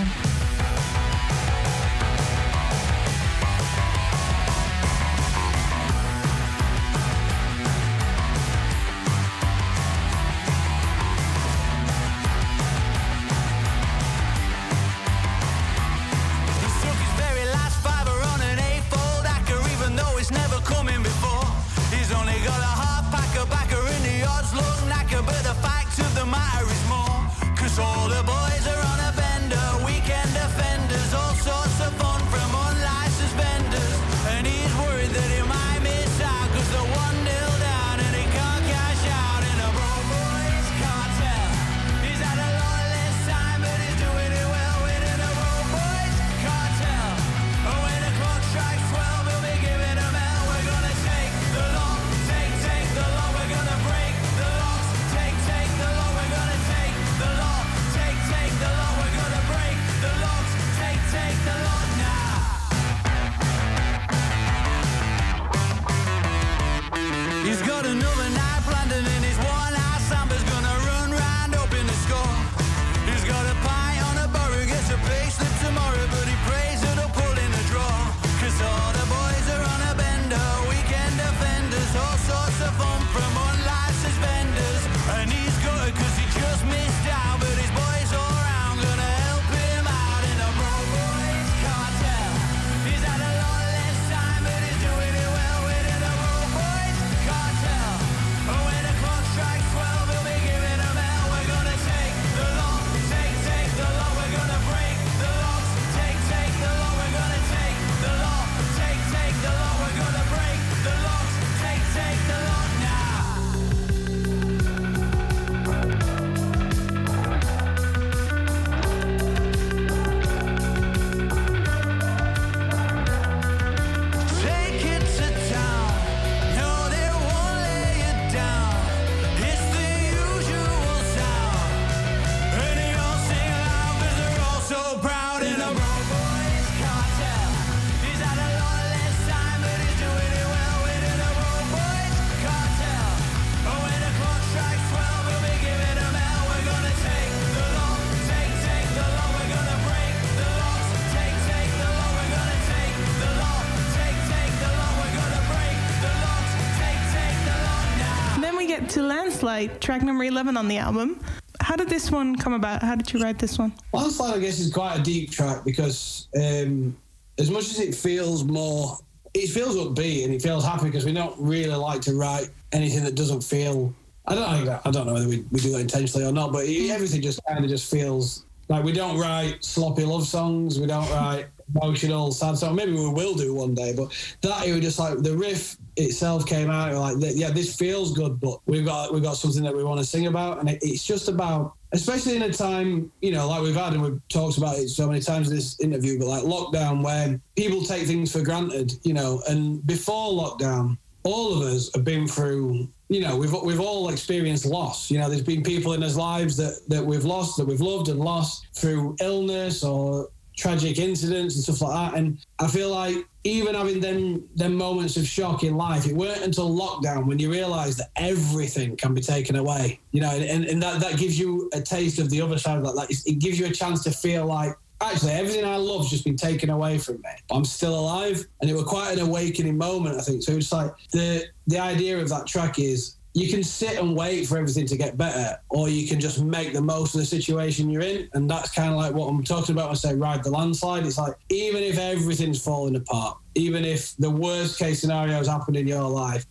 Landslide, 159.57 159.81
track 159.81 160.03
number 160.03 160.25
11 160.25 160.57
on 160.57 160.69
the 160.69 160.77
album. 160.77 161.19
How 161.61 161.77
did 161.77 161.89
this 161.89 162.11
one 162.11 162.37
come 162.37 162.53
about? 162.53 162.83
How 162.83 162.95
did 162.95 163.11
you 163.13 163.21
write 163.21 163.39
this 163.39 163.59
one? 163.59 163.73
Landslide, 163.93 164.35
I 164.35 164.39
guess, 164.39 164.59
is 164.59 164.73
quite 164.73 164.99
a 164.99 165.03
deep 165.03 165.31
track 165.31 165.65
because 165.65 166.29
um, 166.37 166.97
as 167.39 167.51
much 167.51 167.65
as 167.65 167.81
it 167.81 167.95
feels 167.95 168.45
more 168.45 168.99
it 169.33 169.49
feels 169.49 169.77
upbeat 169.77 170.25
and 170.25 170.33
it 170.33 170.41
feels 170.41 170.65
happy 170.65 170.87
because 170.87 171.05
we 171.05 171.13
don't 171.13 171.35
really 171.39 171.75
like 171.75 172.01
to 172.03 172.15
write 172.15 172.49
anything 172.73 173.05
that 173.05 173.15
doesn't 173.15 173.43
feel. 173.43 173.95
I 174.27 174.35
don't. 174.35 174.69
I 174.69 174.91
don't 174.91 175.07
know 175.07 175.15
whether 175.15 175.29
we, 175.29 175.45
we 175.51 175.61
do 175.61 175.71
that 175.73 175.81
intentionally 175.81 176.27
or 176.27 176.33
not, 176.33 176.53
but 176.53 176.67
everything 176.67 177.23
just 177.23 177.41
kind 177.47 177.65
of 177.65 177.71
just 177.71 177.91
feels 177.91 178.45
like 178.69 178.83
we 178.85 178.93
don't 178.93 179.19
write 179.19 179.65
sloppy 179.65 180.05
love 180.05 180.27
songs. 180.27 180.81
We 180.81 180.87
don't 180.87 181.09
write 181.11 181.47
emotional 181.75 182.33
sad 182.33 182.57
songs. 182.57 182.77
Maybe 182.77 182.93
we 182.93 183.09
will 183.09 183.35
do 183.35 183.55
one 183.55 183.75
day, 183.75 183.95
but 183.95 184.12
that 184.43 184.67
it 184.67 184.73
was 184.73 184.83
just 184.83 184.99
like 184.99 185.19
the 185.19 185.37
riff 185.37 185.77
itself 185.97 186.47
came 186.47 186.71
out. 186.71 186.95
Like, 186.95 187.19
that 187.21 187.37
yeah, 187.37 187.51
this 187.51 187.75
feels 187.75 188.12
good, 188.12 188.41
but 188.41 188.61
we've 188.67 188.85
got 188.85 189.12
we've 189.12 189.23
got 189.23 189.37
something 189.37 189.62
that 189.62 189.75
we 189.75 189.85
want 189.85 189.99
to 189.99 190.05
sing 190.05 190.27
about, 190.27 190.61
and 190.61 190.69
it, 190.71 190.79
it's 190.83 191.05
just 191.05 191.29
about 191.29 191.75
especially 191.93 192.37
in 192.37 192.43
a 192.43 192.53
time, 192.53 193.11
you 193.23 193.33
know, 193.33 193.49
like 193.49 193.62
we've 193.62 193.75
had 193.75 193.93
and 193.93 194.03
we've 194.03 194.21
talked 194.29 194.59
about 194.59 194.79
it 194.79 194.89
so 194.89 195.09
many 195.09 195.21
times 195.21 195.49
in 195.49 195.57
this 195.57 195.81
interview, 195.81 196.19
but 196.19 196.27
like 196.27 196.43
lockdown 196.43 197.03
where 197.03 197.41
people 197.57 197.83
take 197.83 198.07
things 198.07 198.33
for 198.33 198.43
granted, 198.43 198.93
you 199.03 199.14
know, 199.14 199.43
and 199.49 199.85
before 199.87 200.33
lockdown, 200.33 200.99
all 201.23 201.55
of 201.55 201.62
us 201.62 201.91
have 201.95 202.05
been 202.05 202.27
through, 202.27 202.89
you 203.09 203.21
know, 203.21 203.37
we've 203.37 203.53
we've 203.62 203.81
all 203.81 204.11
experienced 204.11 204.64
loss. 204.67 205.11
You 205.11 205.19
know, 205.19 205.29
there's 205.29 205.43
been 205.43 205.62
people 205.62 205.93
in 205.95 206.03
our 206.03 206.11
lives 206.11 206.57
that 206.57 206.81
that 206.89 207.05
we've 207.05 207.25
lost, 207.25 207.57
that 207.57 207.67
we've 207.67 207.81
loved 207.81 208.09
and 208.09 208.21
lost 208.21 208.67
through 208.75 209.17
illness 209.21 209.83
or 209.83 210.29
tragic 210.57 210.99
incidents 210.99 211.55
and 211.55 211.65
stuff 211.65 211.83
like 211.83 212.13
that. 212.13 212.19
And 212.19 212.39
I 212.59 212.67
feel 212.67 212.91
like 212.91 213.17
even 213.45 213.75
having 213.75 214.01
them 214.01 214.49
them 214.57 214.75
moments 214.75 215.17
of 215.17 215.27
shock 215.27 215.63
in 215.63 215.77
life, 215.77 216.07
it 216.07 216.17
weren't 216.17 216.43
until 216.43 216.71
lockdown 216.71 217.27
when 217.27 217.39
you 217.39 217.51
realise 217.51 217.97
that 217.97 218.11
everything 218.17 218.97
can 218.97 219.15
be 219.15 219.21
taken 219.21 219.57
away. 219.57 220.01
You 220.13 220.23
know, 220.23 220.31
and, 220.31 220.65
and 220.65 220.83
that, 220.83 221.01
that 221.01 221.19
gives 221.19 221.39
you 221.39 221.71
a 221.73 221.81
taste 221.81 222.19
of 222.19 222.31
the 222.31 222.41
other 222.41 222.59
side 222.59 222.79
of 222.79 222.85
that. 222.85 222.95
Like 222.95 223.11
it 223.11 223.39
gives 223.39 223.59
you 223.59 223.67
a 223.67 223.71
chance 223.71 224.03
to 224.05 224.11
feel 224.11 224.47
like 224.47 224.73
actually 225.01 225.33
everything 225.33 225.65
I 225.65 225.77
love's 225.77 226.09
just 226.09 226.25
been 226.25 226.37
taken 226.37 226.71
away 226.71 226.99
from 226.99 227.17
me. 227.17 227.31
But 227.49 227.57
I'm 227.57 227.65
still 227.65 227.99
alive. 227.99 228.45
And 228.61 228.71
it 228.71 228.75
was 228.75 228.85
quite 228.85 229.13
an 229.13 229.21
awakening 229.21 229.77
moment, 229.77 230.17
I 230.17 230.23
think. 230.23 230.43
So 230.43 230.53
it's 230.53 230.73
like 230.73 230.93
the 231.13 231.45
the 231.67 231.79
idea 231.79 232.19
of 232.19 232.29
that 232.31 232.47
track 232.47 232.79
is 232.79 233.17
you 233.37 233.51
can 233.51 233.62
sit 233.62 233.99
and 233.99 234.16
wait 234.16 234.49
for 234.49 234.57
everything 234.57 234.87
to 234.87 234.97
get 234.97 235.18
better, 235.18 235.61
or 235.68 235.91
you 235.91 236.09
can 236.09 236.18
just 236.18 236.43
make 236.43 236.72
the 236.72 236.80
most 236.80 237.14
of 237.14 237.20
the 237.20 237.26
situation 237.26 237.91
you're 237.91 238.01
in. 238.01 238.30
And 238.32 238.49
that's 238.49 238.72
kind 238.72 238.91
of 238.91 238.97
like 238.97 239.12
what 239.12 239.26
I'm 239.26 239.45
talking 239.45 239.74
about 239.74 239.89
when 239.89 239.93
I 239.93 239.95
say 239.97 240.14
ride 240.14 240.43
the 240.43 240.51
landslide. 240.51 241.05
It's 241.05 241.18
like, 241.18 241.34
even 241.51 241.82
if 241.82 241.99
everything's 241.99 242.64
falling 242.64 242.97
apart, 242.97 243.37
even 243.55 243.84
if 243.84 244.16
the 244.16 244.30
worst 244.30 244.78
case 244.78 245.03
scenario 245.03 245.34
has 245.34 245.49
happened 245.49 245.76
in 245.76 245.87
your 245.87 246.09
life, 246.09 246.47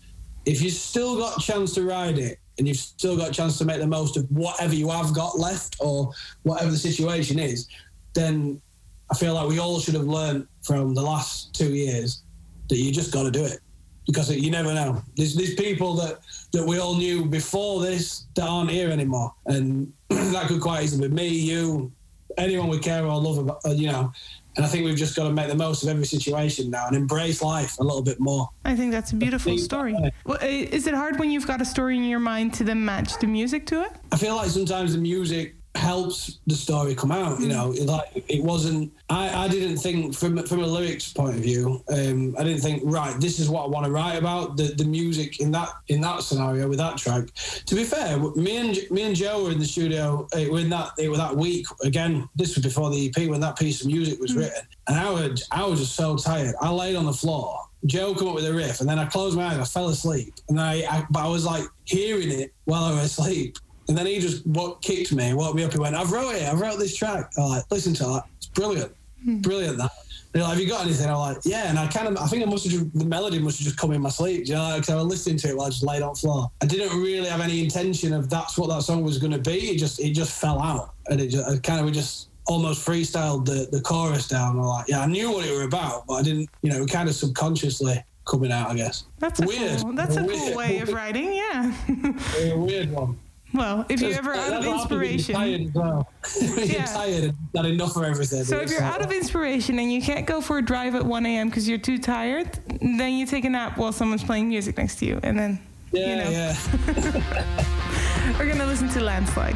if 0.46 0.62
you've 0.62 0.76
still 0.76 1.18
got 1.18 1.38
a 1.38 1.42
chance 1.42 1.74
to 1.74 1.82
ride 1.82 2.20
it 2.20 2.38
and 2.60 2.68
you've 2.68 2.78
still 2.78 3.18
got 3.18 3.30
a 3.30 3.34
chance 3.34 3.58
to 3.58 3.66
make 3.66 3.80
the 3.80 3.88
most 3.88 4.16
of 4.16 4.30
whatever 4.30 4.76
you 4.76 4.88
have 4.92 5.12
got 5.12 5.40
left 5.40 5.78
or 5.80 6.12
whatever 6.44 6.70
the 6.70 6.78
situation 6.78 7.40
is, 7.40 7.68
then 8.14 8.62
I 9.10 9.16
feel 9.16 9.34
like 9.34 9.50
we 9.50 9.58
all 9.58 9.80
should 9.80 9.96
have 9.96 10.04
learned 10.04 10.48
from 10.62 10.94
the 10.94 11.02
last 11.02 11.52
two 11.56 11.74
years 11.74 12.22
that 12.70 12.78
you 12.78 12.92
just 12.92 13.12
got 13.12 13.24
to 13.24 13.32
do 13.32 13.44
it 13.44 13.60
because 14.06 14.36
you 14.36 14.52
never 14.52 14.74
know. 14.74 15.02
There's, 15.16 15.36
there's 15.36 15.56
people 15.56 15.96
that, 15.96 16.20
that 16.52 16.66
we 16.66 16.80
all 16.80 16.96
knew 16.96 17.26
before 17.26 17.82
this 17.82 18.26
that 18.36 18.48
aren't 18.48 18.70
here 18.70 18.90
anymore. 18.90 19.34
And 19.46 19.92
that 20.10 20.48
could 20.48 20.62
quite 20.62 20.84
easily 20.84 21.08
be 21.08 21.14
me, 21.14 21.28
you, 21.28 21.92
anyone 22.38 22.70
we 22.70 22.80
care 22.80 23.06
or 23.06 23.20
love 23.20 23.38
about, 23.38 23.66
uh, 23.66 23.72
you 23.72 23.92
know. 23.92 24.12
And 24.58 24.66
I 24.66 24.70
think 24.70 24.86
we've 24.86 24.96
just 24.96 25.18
got 25.18 25.26
to 25.26 25.34
make 25.34 25.50
the 25.50 25.56
most 25.56 25.84
of 25.84 25.90
every 25.90 26.06
situation 26.06 26.70
now 26.70 26.88
and 26.88 26.96
embrace 26.96 27.42
life 27.42 27.78
a 27.80 27.84
little 27.84 28.02
bit 28.02 28.22
more. 28.22 28.50
I 28.64 28.74
think 28.74 28.94
that's 28.94 29.12
a 29.12 29.16
beautiful 29.16 29.58
story. 29.58 29.98
Well, 30.26 30.38
is 30.42 30.88
it 30.88 30.94
hard 30.94 31.20
when 31.20 31.30
you've 31.30 31.46
got 31.46 31.62
a 31.62 31.66
story 31.66 31.98
in 31.98 32.06
your 32.06 32.20
mind 32.20 32.54
to 32.56 32.64
then 32.64 32.86
match 32.86 33.20
the 33.20 33.28
music 33.28 33.66
to 33.68 33.82
it? 33.82 33.92
I 34.14 34.18
feel 34.18 34.36
like 34.36 34.50
sometimes 34.50 34.94
the 34.94 35.00
music 35.02 35.55
helps 35.76 36.40
the 36.48 36.56
story 36.56 36.96
come 36.96 37.12
out. 37.12 37.40
You 37.40 37.48
know, 37.48 37.72
it, 37.72 37.86
like 37.86 38.10
it 38.14 38.44
wasn't. 38.44 38.92
I, 39.10 39.46
I 39.46 39.48
didn't 39.48 39.78
think 39.78 40.16
from 40.16 40.42
from 40.46 40.62
a 40.62 40.68
lyrics 40.68 41.12
point 41.14 41.36
of 41.36 41.42
view. 41.42 41.84
Um, 41.90 42.36
I 42.38 42.44
didn't 42.44 42.62
think 42.62 42.82
right. 42.86 43.20
This 43.20 43.40
is 43.40 43.50
what 43.50 43.66
I 43.66 43.68
want 43.68 43.86
to 43.86 43.92
write 43.92 44.16
about. 44.16 44.58
The 44.58 44.74
the 44.76 44.86
music 44.86 45.40
in 45.40 45.52
that 45.52 45.70
in 45.88 46.02
that 46.02 46.24
scenario 46.24 46.68
with 46.68 46.80
that 46.80 46.98
track. 46.98 47.34
To 47.66 47.76
be 47.76 47.84
fair, 47.84 48.18
me 48.36 48.58
and 48.58 48.78
me 48.92 49.04
and 49.04 49.16
Joe 49.16 49.44
were 49.44 49.52
in 49.52 49.60
the 49.60 49.66
studio 49.66 50.28
uh, 50.34 50.52
when 50.52 50.70
that 50.70 50.92
it 50.98 51.10
was 51.10 51.20
that 51.20 51.36
week 51.36 51.68
again. 51.84 52.28
This 52.36 52.56
was 52.56 52.64
before 52.64 52.90
the 52.90 53.08
EP 53.08 53.30
when 53.30 53.42
that 53.42 53.58
piece 53.58 53.82
of 53.82 53.88
music 53.88 54.20
was 54.20 54.32
mm. 54.32 54.38
written, 54.38 54.62
and 54.88 54.98
I 54.98 55.10
was 55.12 55.48
I 55.52 55.66
was 55.66 55.80
just 55.80 55.96
so 55.96 56.16
tired. 56.18 56.56
I 56.62 56.72
laid 56.72 56.96
on 56.96 57.06
the 57.06 57.14
floor. 57.14 57.60
Joe 57.86 58.16
come 58.16 58.30
up 58.30 58.36
with 58.36 58.46
a 58.46 58.54
riff, 58.54 58.80
and 58.80 58.90
then 58.90 58.98
I 58.98 59.06
closed 59.06 59.38
my 59.38 59.46
eyes. 59.46 59.60
I 59.60 59.64
fell 59.64 59.90
asleep, 59.90 60.34
and 60.50 60.60
I, 60.60 60.84
I 60.90 61.06
but 61.10 61.26
I 61.26 61.28
was 61.28 61.46
like 61.46 61.66
hearing 61.86 62.32
it 62.32 62.54
while 62.66 62.84
I 62.84 62.92
was 62.92 63.06
asleep. 63.06 63.58
And 63.88 63.98
then 63.98 64.06
he 64.06 64.20
just 64.20 64.46
what 64.48 64.82
kicked 64.82 65.12
me, 65.14 65.34
woke 65.34 65.56
me 65.56 65.64
up. 65.64 65.72
He 65.72 65.80
went, 65.80 65.96
"I've 65.96 66.12
wrote 66.12 66.36
it. 66.36 66.44
I 66.44 66.54
wrote 66.54 66.80
this 66.80 66.96
track. 66.96 67.32
I'm 67.38 67.50
like, 67.50 67.64
listen 67.70 67.94
to 67.96 68.04
that. 68.04 68.24
It's 68.38 68.48
brilliant, 68.48 68.92
hmm. 69.24 69.40
brilliant." 69.40 69.78
That. 69.78 69.92
They're 70.32 70.44
like, 70.44 70.54
"Have 70.54 70.62
you 70.62 70.68
got 70.68 70.86
anything?" 70.86 71.08
I'm 71.10 71.18
like, 71.18 71.38
"Yeah." 71.46 71.70
And 71.70 71.78
I 71.78 71.88
kind 71.88 72.08
of, 72.08 72.18
I 72.18 72.28
think 72.28 72.44
I 72.44 72.46
must 72.46 72.64
have 72.66 72.74
just, 72.74 72.98
the 72.98 73.06
melody 73.06 73.40
must 73.40 73.60
have 73.60 73.66
just 73.66 73.78
come 73.78 73.92
in 73.92 74.02
my 74.02 74.10
sleep. 74.10 74.48
You 74.48 74.56
know, 74.56 74.76
because 74.76 74.90
I 74.90 74.96
was 74.96 75.06
listening 75.06 75.38
to 75.38 75.50
it 75.50 75.58
while 75.58 75.68
I 75.68 75.70
just 75.70 75.86
laid 75.86 76.02
on 76.02 76.14
the 76.14 76.20
floor. 76.20 76.52
I 76.62 76.66
didn't 76.66 77.00
really 77.00 77.30
have 77.30 77.42
any 77.42 77.64
intention 77.64 78.12
of 78.14 78.30
that's 78.30 78.58
what 78.58 78.70
that 78.70 78.82
song 78.82 79.04
was 79.04 79.18
going 79.18 79.32
to 79.32 79.40
be. 79.40 79.72
It 79.72 79.78
just, 79.78 80.00
it 80.00 80.12
just 80.14 80.40
fell 80.40 80.60
out, 80.60 80.94
and 81.08 81.22
it 81.22 81.28
just, 81.28 81.48
I 81.48 81.58
kind 81.60 81.80
of, 81.80 81.86
we 81.86 81.92
just 81.92 82.30
almost 82.48 82.86
freestyled 82.86 83.46
the 83.46 83.68
the 83.72 83.82
chorus 83.82 84.28
down. 84.28 84.58
I'm 84.58 84.66
like, 84.66 84.88
yeah, 84.88 85.02
I 85.02 85.06
knew 85.06 85.32
what 85.32 85.46
it 85.46 85.54
were 85.54 85.64
about, 85.64 86.08
but 86.08 86.16
I 86.16 86.22
didn't, 86.24 86.50
you 86.62 86.72
know, 86.72 86.86
kind 86.86 87.08
of 87.08 87.16
subconsciously 87.16 88.04
coming 88.26 88.52
out, 88.52 88.72
I 88.72 88.76
guess. 88.76 89.06
That's 89.20 89.40
weird. 89.40 89.82
Cool, 89.82 89.94
that's 89.94 90.18
a, 90.18 90.24
a 90.24 90.28
cool 90.28 90.56
way 90.56 90.80
of 90.80 90.92
writing, 90.92 91.34
yeah. 91.34 91.74
a 92.52 92.56
weird 92.56 92.92
one. 92.92 93.18
Well, 93.56 93.86
if 93.88 94.02
you're 94.02 94.14
ever 94.14 94.34
out 94.34 94.54
of 94.54 94.66
inspiration, 94.66 95.36
tired 95.36 95.74
well. 95.74 96.12
yeah. 96.58 96.86
tired 96.86 97.34
not 97.54 97.66
enough 97.66 97.96
of 97.96 98.04
everything. 98.04 98.44
So 98.44 98.60
if 98.60 98.70
you're 98.70 98.82
out 98.82 99.02
of 99.02 99.14
inspiration 99.14 99.80
and 99.80 99.92
you 99.92 100.02
can't 100.02 100.26
go 100.26 100.42
for 100.42 100.58
a 100.58 100.62
drive 100.62 100.94
at 100.94 101.06
1 101.06 101.26
a.m. 101.26 101.50
because 101.50 101.68
you're 101.68 101.78
too 101.78 101.98
tired, 101.98 102.60
then 102.82 103.14
you 103.14 103.26
take 103.26 103.46
a 103.46 103.50
nap 103.50 103.78
while 103.78 103.94
someone's 103.94 104.24
playing 104.24 104.50
music 104.50 104.78
next 104.78 104.98
to 104.98 105.06
you, 105.06 105.22
and 105.24 105.40
then 105.40 105.60
yeah, 105.92 106.10
you 106.10 106.16
know. 106.18 106.30
yeah. 106.30 106.56
We're 108.38 108.50
gonna 108.50 108.66
listen 108.66 108.90
to 108.90 109.02
Landslide. 109.02 109.56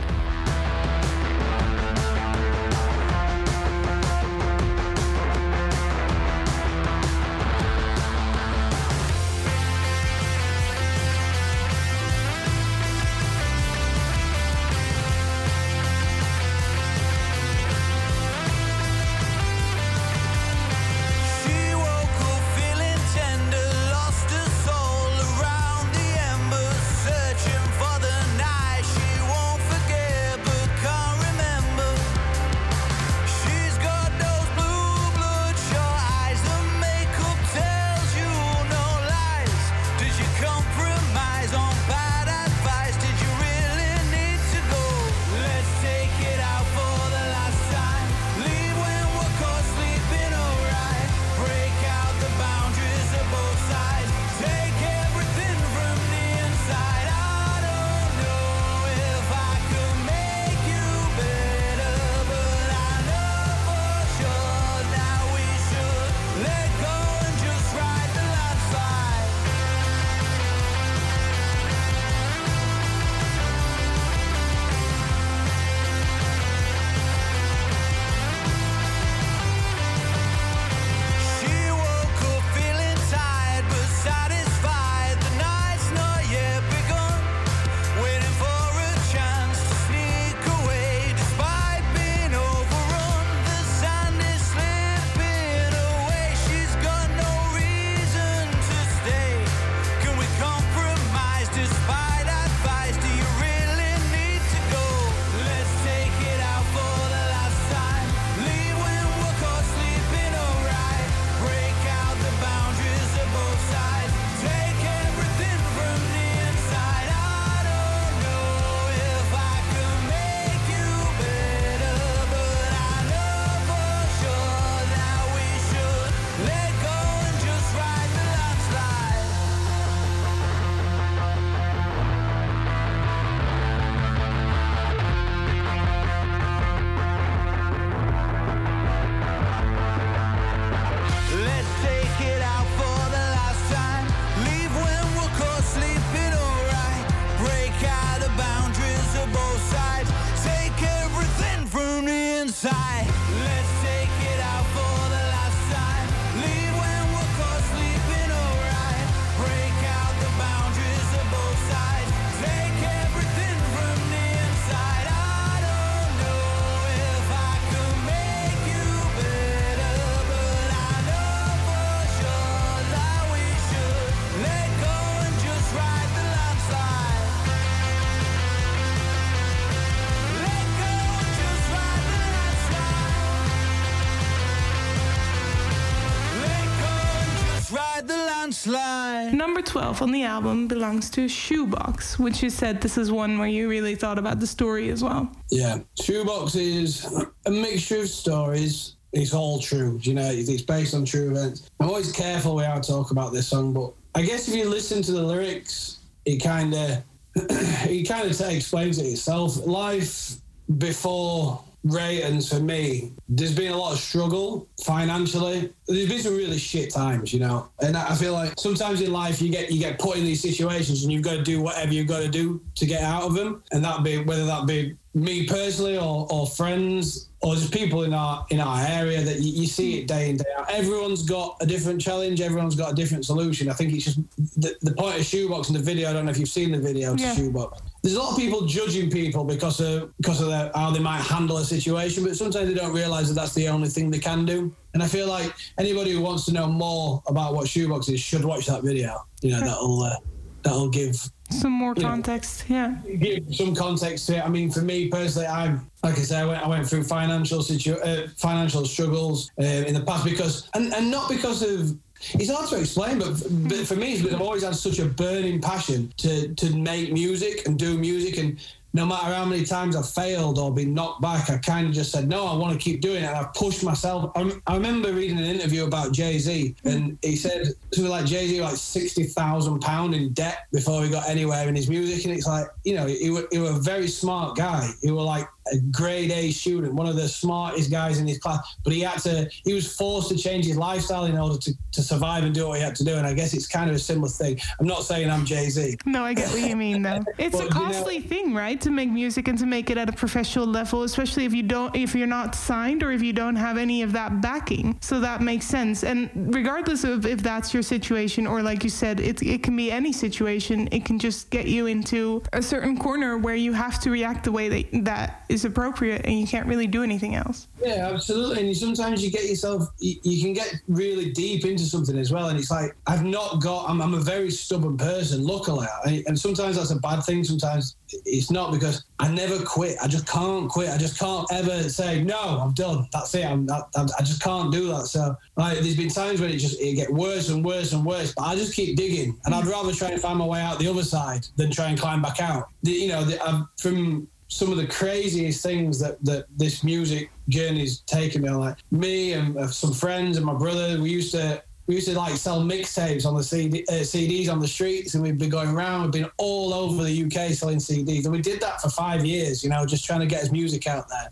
Number 189.60 189.72
12 189.72 190.02
on 190.04 190.12
the 190.14 190.24
album 190.24 190.70
belongs 190.70 191.10
to 191.10 191.28
Shoebox, 191.28 192.18
which 192.18 192.42
you 192.42 192.50
said 192.50 192.80
this 192.80 192.98
is 192.98 193.12
one 193.12 193.38
where 193.38 193.48
you 193.50 193.68
really 193.68 193.94
thought 193.94 194.18
about 194.18 194.40
the 194.40 194.48
story 194.48 194.88
as 194.88 195.04
well. 195.04 195.30
Yeah, 195.52 195.80
Shoebox 196.02 196.56
is 196.56 197.06
a 197.46 197.52
mixture 197.52 198.00
of 198.00 198.08
stories. 198.08 198.96
It's 199.12 199.34
all 199.34 199.60
true, 199.60 200.00
you 200.02 200.14
know. 200.14 200.32
It's 200.32 200.62
based 200.62 200.96
on 200.96 201.04
true 201.04 201.32
events. 201.32 201.70
I'm 201.82 201.90
always 201.90 202.10
careful 202.14 202.56
when 202.56 202.72
I 202.72 202.80
talk 202.80 203.12
about 203.12 203.34
this 203.34 203.50
song, 203.50 203.74
but 203.74 203.92
I 204.16 204.22
guess 204.22 204.48
if 204.48 204.56
you 204.56 204.64
listen 204.64 205.02
to 205.02 205.12
the 205.12 205.24
lyrics, 205.24 205.98
it 206.24 206.38
kind 206.38 206.74
of 206.74 207.04
it 207.36 208.08
kind 208.08 208.32
of 208.32 208.40
explains 208.40 208.98
it 208.98 209.08
itself. 209.08 209.58
Life 209.68 210.36
before 210.78 211.62
Reytons 211.84 212.50
for 212.50 212.60
me, 212.60 213.14
there's 213.30 213.56
been 213.56 213.72
a 213.72 213.78
lot 213.78 213.94
of 213.94 214.00
struggle 214.00 214.68
financially. 214.84 215.74
There's 215.88 216.10
been 216.10 216.20
some 216.20 216.36
really 216.36 216.58
shit 216.58 216.94
times, 216.94 217.34
you 217.34 217.40
know. 217.40 217.70
And 217.82 217.96
I 217.96 218.16
feel 218.16 218.34
like 218.34 218.54
sometimes 218.60 219.02
in 219.02 219.14
life 219.14 219.42
you 219.42 219.50
get 219.50 219.72
you 219.72 219.80
get 219.80 219.98
put 219.98 220.18
in 220.18 220.24
these 220.24 220.42
situations 220.42 221.04
and 221.04 221.12
you've 221.12 221.24
got 221.24 221.36
to 221.36 221.44
do 221.44 221.62
whatever 221.62 221.94
you've 221.94 222.08
got 222.08 222.20
to 222.20 222.28
do 222.28 222.62
to 222.76 222.86
get 222.86 223.02
out 223.02 223.24
of 223.24 223.34
them. 223.34 223.64
And 223.72 223.84
that 223.86 224.04
be 224.04 224.22
whether 224.24 224.46
that 224.46 224.68
be 224.68 224.98
me 225.14 225.48
personally 225.48 225.98
or, 225.98 226.28
or 226.32 226.46
friends 226.46 227.30
or 227.42 227.56
just 227.56 227.74
people 227.74 228.04
in 228.04 228.14
our 228.14 228.46
in 228.50 228.60
our 228.60 228.80
area 228.86 229.22
that 229.22 229.40
you, 229.40 229.62
you, 229.62 229.68
see 229.68 230.00
it 230.00 230.08
day 230.08 230.30
in 230.30 230.38
day 230.38 230.46
out. 230.58 230.70
Everyone's 230.70 231.24
got 231.24 231.58
a 231.62 231.66
different 231.66 232.00
challenge. 232.00 232.42
Everyone's 232.42 232.76
got 232.76 232.92
a 232.92 232.96
different 232.96 233.26
solution. 233.26 233.70
I 233.70 233.74
think 233.74 233.94
it's 233.94 234.06
just 234.06 234.20
the, 234.62 234.76
the 234.82 234.94
point 234.94 235.18
of 235.18 235.26
shoebox 235.26 235.70
in 235.70 235.74
the 235.74 235.82
video. 235.82 236.10
I 236.10 236.14
don't 236.14 236.26
know 236.26 236.32
if 236.32 236.38
you've 236.38 236.50
seen 236.50 236.72
the 236.72 236.80
video 236.80 237.16
yeah. 237.16 237.34
to 237.34 237.40
shoebox. 237.40 237.82
There's 238.04 238.16
a 238.16 238.20
lot 238.20 238.32
of 238.32 238.38
people 238.38 238.66
judging 238.66 239.10
people 239.10 239.46
because 239.46 239.80
of 239.80 240.16
because 240.18 240.42
of 240.42 240.50
their, 240.50 240.72
how 240.76 240.92
they 240.92 241.00
might 241.00 241.22
handle 241.22 241.58
a 241.58 241.66
situation, 241.66 242.24
but 242.24 242.36
sometimes 242.36 242.68
they 242.68 242.76
don't 242.76 242.94
realise 242.94 243.30
that 243.30 243.36
that's 243.36 243.54
the 243.54 243.68
only 243.70 243.90
thing 243.90 244.12
they 244.12 244.20
can 244.20 244.46
do. 244.46 244.72
And 244.94 245.02
I 245.02 245.08
feel 245.08 245.28
like 245.28 245.54
anybody 245.78 246.12
who 246.12 246.22
wants 246.22 246.46
to 246.46 246.54
know 246.54 246.68
more 246.68 247.24
about 247.28 247.56
what 247.56 247.68
shoebox 247.68 248.10
is 248.10 248.20
should 248.20 248.44
watch 248.44 248.68
that 248.68 248.84
video. 248.84 249.26
You 249.42 249.52
know, 249.52 249.62
that'll 249.62 250.04
uh, 250.04 250.16
that'll 250.64 250.90
give 250.90 251.16
some 251.50 251.72
more 251.72 251.96
context. 251.96 252.66
Yeah, 252.68 252.96
give 253.20 253.54
some 253.56 253.76
context 253.76 254.28
to 254.28 254.38
it. 254.38 254.46
I 254.46 254.50
mean, 254.50 254.70
for 254.72 254.82
me 254.82 255.08
personally, 255.08 255.48
I'm 255.48 255.90
like 256.04 256.18
I 256.18 256.22
said, 256.22 256.44
I 256.44 256.46
went, 256.46 256.64
I 256.64 256.68
went 256.68 256.88
through 256.88 257.04
financial 257.04 257.62
situ- 257.62 257.96
uh, 257.96 258.28
financial 258.38 258.86
struggles 258.86 259.52
uh, 259.60 259.64
in 259.64 259.94
the 259.94 260.02
past 260.02 260.24
because, 260.24 260.70
and, 260.74 260.94
and 260.94 261.12
not 261.12 261.30
because 261.30 261.62
of 261.62 261.98
it's 262.34 262.52
hard 262.52 262.70
to 262.70 262.80
explain, 262.80 263.18
but, 263.20 263.42
but 263.70 263.88
for 263.88 263.96
me, 263.96 264.20
I've 264.20 264.42
always 264.42 264.64
had 264.64 264.76
such 264.76 265.00
a 265.00 265.06
burning 265.06 265.62
passion 265.62 266.14
to 266.18 266.54
to 266.56 266.76
make 266.76 267.14
music 267.14 267.66
and 267.66 267.78
do 267.80 267.98
music, 267.98 268.38
and 268.38 268.60
no 268.94 269.06
matter 269.06 269.34
how 269.34 269.46
many 269.46 269.64
times 269.64 269.96
I've 269.96 270.10
failed 270.10 270.58
or 270.58 270.74
been 270.74 270.94
knocked 270.94 271.22
back, 271.22 271.50
I 271.50 271.58
kind 271.58 271.88
of 271.88 271.94
just 271.94 272.12
said, 272.12 272.28
no, 272.28 272.48
I 272.48 272.56
want 272.56 272.74
to 272.74 272.84
keep 272.84 273.02
doing 273.02 273.24
it. 273.24 273.28
And 273.28 273.36
I've 273.36 273.54
pushed 273.54 273.84
myself. 273.84 274.32
I, 274.36 274.52
I 274.66 274.76
remember 274.76 275.14
reading 275.14 275.38
an 275.38 275.46
interview 275.46 275.86
about 275.86 276.12
Jay 276.12 276.40
Z, 276.40 276.76
and 276.86 277.18
he 277.22 277.36
said 277.36 277.68
something 277.94 278.10
like 278.10 278.26
Jay 278.26 278.48
Z, 278.48 278.62
like 278.62 278.74
£60,000 278.74 280.16
in 280.16 280.34
debt 280.34 280.68
before 280.72 281.04
he 281.04 281.10
got 281.10 281.30
anywhere 281.30 281.68
in 281.68 281.76
his 281.76 281.88
music. 281.88 282.26
And 282.26 282.34
it's 282.34 282.48
like, 282.48 282.66
you 282.84 282.96
know, 282.96 283.06
he, 283.06 283.18
he 283.52 283.60
was 283.60 283.78
a 283.78 283.80
very 283.80 284.08
smart 284.08 284.58
guy. 284.58 284.90
He 285.02 285.12
was 285.12 285.26
like 285.26 285.48
a 285.72 285.78
grade 285.92 286.32
A 286.32 286.52
student, 286.52 286.94
one 286.94 287.08
of 287.08 287.16
the 287.16 287.28
smartest 287.28 287.92
guys 287.92 288.20
in 288.20 288.28
his 288.28 288.38
class. 288.38 288.78
But 288.84 288.94
he 288.94 289.02
had 289.02 289.20
to, 289.20 289.50
he 289.64 289.74
was 289.74 289.96
forced 289.96 290.30
to 290.30 290.38
change 290.38 290.66
his 290.66 290.78
lifestyle 290.78 291.26
in 291.26 291.38
order 291.38 291.58
to, 291.58 291.74
to 291.92 292.02
survive 292.02 292.44
and 292.44 292.54
do 292.54 292.68
what 292.68 292.78
he 292.78 292.84
had 292.84 292.96
to 292.96 293.04
do. 293.04 293.16
And 293.16 293.26
I 293.26 293.34
guess 293.34 293.54
it's 293.54 293.68
kind 293.68 293.90
of 293.90 293.96
a 293.96 294.00
similar 294.00 294.30
thing. 294.30 294.60
I'm 294.80 294.88
not 294.88 295.04
saying 295.04 295.30
I'm 295.30 295.46
Jay 295.46 295.70
Z. 295.70 295.98
No, 296.06 296.24
I 296.24 296.34
get 296.34 296.50
what 296.50 296.62
you 296.62 296.76
mean, 296.76 297.02
though. 297.02 297.24
It's 297.38 297.58
but, 297.58 297.68
a 297.68 297.70
costly 297.70 298.16
you 298.16 298.22
know, 298.22 298.28
thing, 298.28 298.54
right? 298.54 298.80
To 298.82 298.92
make 298.92 299.10
music 299.10 299.48
and 299.48 299.58
to 299.60 299.66
make 299.66 299.90
it 299.90 299.98
at 299.98 300.10
a 300.10 300.12
professional 300.12 300.66
level, 300.66 301.04
especially 301.04 301.46
if 301.46 301.54
you 301.54 301.64
don't, 301.64 301.96
if 301.96 302.14
you're 302.16 302.28
not 302.28 302.56
signed 302.56 303.02
or 303.02 303.12
if 303.12 303.22
you 303.22 303.34
don't 303.34 303.56
have 303.56 303.78
any 303.78 304.02
of 304.02 304.12
that 304.14 304.42
backing. 304.42 304.98
So 305.02 305.20
that 305.22 305.42
makes 305.42 305.66
sense. 305.66 306.04
And 306.04 306.30
regardless 306.54 307.04
of 307.04 307.26
if 307.26 307.42
that's 307.42 307.74
your 307.74 307.84
situation 307.84 308.46
or, 308.46 308.62
like 308.62 308.84
you 308.84 308.90
said, 308.90 309.20
it, 309.20 309.42
it 309.42 309.64
can 309.64 309.76
be 309.76 309.92
any 309.92 310.12
situation, 310.12 310.90
it 310.92 311.06
can 311.06 311.18
just 311.20 311.50
get 311.50 311.68
you 311.68 311.86
into 311.86 312.44
a 312.54 312.62
certain 312.62 312.98
corner 312.98 313.38
where 313.38 313.56
you 313.56 313.74
have 313.74 314.00
to 314.02 314.12
react 314.12 314.44
the 314.44 314.52
way 314.52 314.70
that, 314.70 315.06
that 315.06 315.46
is 315.50 315.59
is 315.60 315.66
appropriate 315.66 316.26
and 316.26 316.40
you 316.40 316.48
can't 316.48 316.68
really 316.68 316.88
do 316.88 317.04
anything 317.04 317.36
else. 317.36 317.68
Yeah, 317.84 318.10
absolutely. 318.14 318.68
And 318.68 318.76
sometimes 318.76 319.24
you 319.24 319.30
get 319.30 319.46
yourself, 319.46 319.90
you, 320.00 320.16
you, 320.24 320.42
can 320.42 320.54
get 320.54 320.74
really 320.88 321.32
deep 321.32 321.66
into 321.66 321.84
something 321.84 322.18
as 322.18 322.32
well. 322.32 322.50
And 322.50 322.58
it's 322.58 322.72
like, 322.72 322.96
I've 323.08 323.24
not 323.24 323.62
got, 323.62 323.90
I'm, 323.90 324.02
I'm 324.02 324.14
a 324.14 324.20
very 324.20 324.52
stubborn 324.52 324.98
person, 324.98 325.46
luckily. 325.46 325.88
And 326.06 326.38
sometimes 326.40 326.78
that's 326.78 326.92
a 326.92 326.96
bad 326.96 327.22
thing. 327.22 327.44
Sometimes 327.44 327.96
it's 328.26 328.50
not 328.50 328.72
because 328.72 329.04
I 329.20 329.30
never 329.30 329.64
quit. 329.64 329.98
I 330.02 330.08
just 330.08 330.28
can't 330.28 330.70
quit. 330.70 330.90
I 330.90 330.98
just 330.98 331.20
can't 331.20 331.46
ever 331.52 331.84
say, 331.90 332.24
no, 332.24 332.40
I'm 332.40 332.74
done. 332.74 333.08
That's 333.12 333.34
it. 333.36 333.46
I'm, 333.46 333.70
I, 333.70 333.82
I 333.96 334.24
just 334.24 334.42
can't 334.42 334.72
do 334.72 334.88
that. 334.88 335.08
So, 335.08 335.36
like, 335.58 335.80
there's 335.80 335.98
been 335.98 336.10
times 336.10 336.42
when 336.42 336.50
it 336.52 336.58
just, 336.58 336.80
it 336.80 336.96
get 336.96 337.12
worse 337.12 337.50
and 337.50 337.64
worse 337.64 337.94
and 337.94 338.06
worse, 338.06 338.34
but 338.34 338.44
I 338.44 338.56
just 338.56 338.74
keep 338.74 338.96
digging. 338.96 339.38
And 339.46 339.54
I'd 339.54 339.66
rather 339.66 339.94
try 339.94 340.10
and 340.10 340.22
find 340.22 340.40
my 340.40 340.46
way 340.46 340.62
out 340.62 340.80
the 340.80 340.88
other 340.88 341.04
side 341.04 341.46
than 341.58 341.72
try 341.72 341.90
and 341.90 342.00
climb 342.00 342.22
back 342.22 342.40
out. 342.40 342.70
The, 342.84 342.92
you 342.92 343.10
know, 343.10 343.24
the, 343.24 343.68
from, 343.78 344.28
some 344.50 344.72
of 344.72 344.78
the 344.78 344.88
craziest 344.88 345.64
things 345.64 346.00
that, 346.00 346.24
that 346.26 346.46
this 346.58 346.84
music 346.84 347.30
journey's 347.48 348.00
taken 348.02 348.42
me 348.42 348.50
on. 348.50 348.60
Like 348.60 348.78
me 348.92 349.34
and 349.34 349.56
uh, 349.58 349.68
some 349.68 349.94
friends 349.94 350.38
and 350.38 350.46
my 350.46 350.56
brother, 350.56 351.00
we 351.00 351.12
used 351.12 351.32
to 351.34 351.64
we 351.86 351.96
used 351.96 352.08
to 352.08 352.16
like 352.16 352.36
sell 352.36 352.62
mixtapes 352.62 353.26
on 353.26 353.36
the 353.36 353.44
CD, 353.44 353.84
uh, 353.90 353.94
CDs 353.94 354.48
on 354.48 354.60
the 354.60 354.68
streets, 354.68 355.16
and 355.16 355.24
we'd 355.24 355.40
be 355.40 355.48
going 355.48 355.70
around. 355.70 356.04
We've 356.04 356.12
been 356.12 356.32
all 356.38 356.72
over 356.72 357.04
the 357.04 357.24
UK 357.24 357.52
selling 357.52 357.80
CDs, 357.80 358.26
and 358.26 358.32
we 358.32 358.42
did 358.42 358.62
that 358.62 358.80
for 358.80 358.90
five 358.90 359.26
years. 359.26 359.64
You 359.64 359.72
know, 359.72 359.84
just 359.88 360.06
trying 360.06 360.20
to 360.20 360.28
get 360.28 360.42
his 360.42 360.52
music 360.52 360.86
out 360.86 361.10
there. 361.10 361.30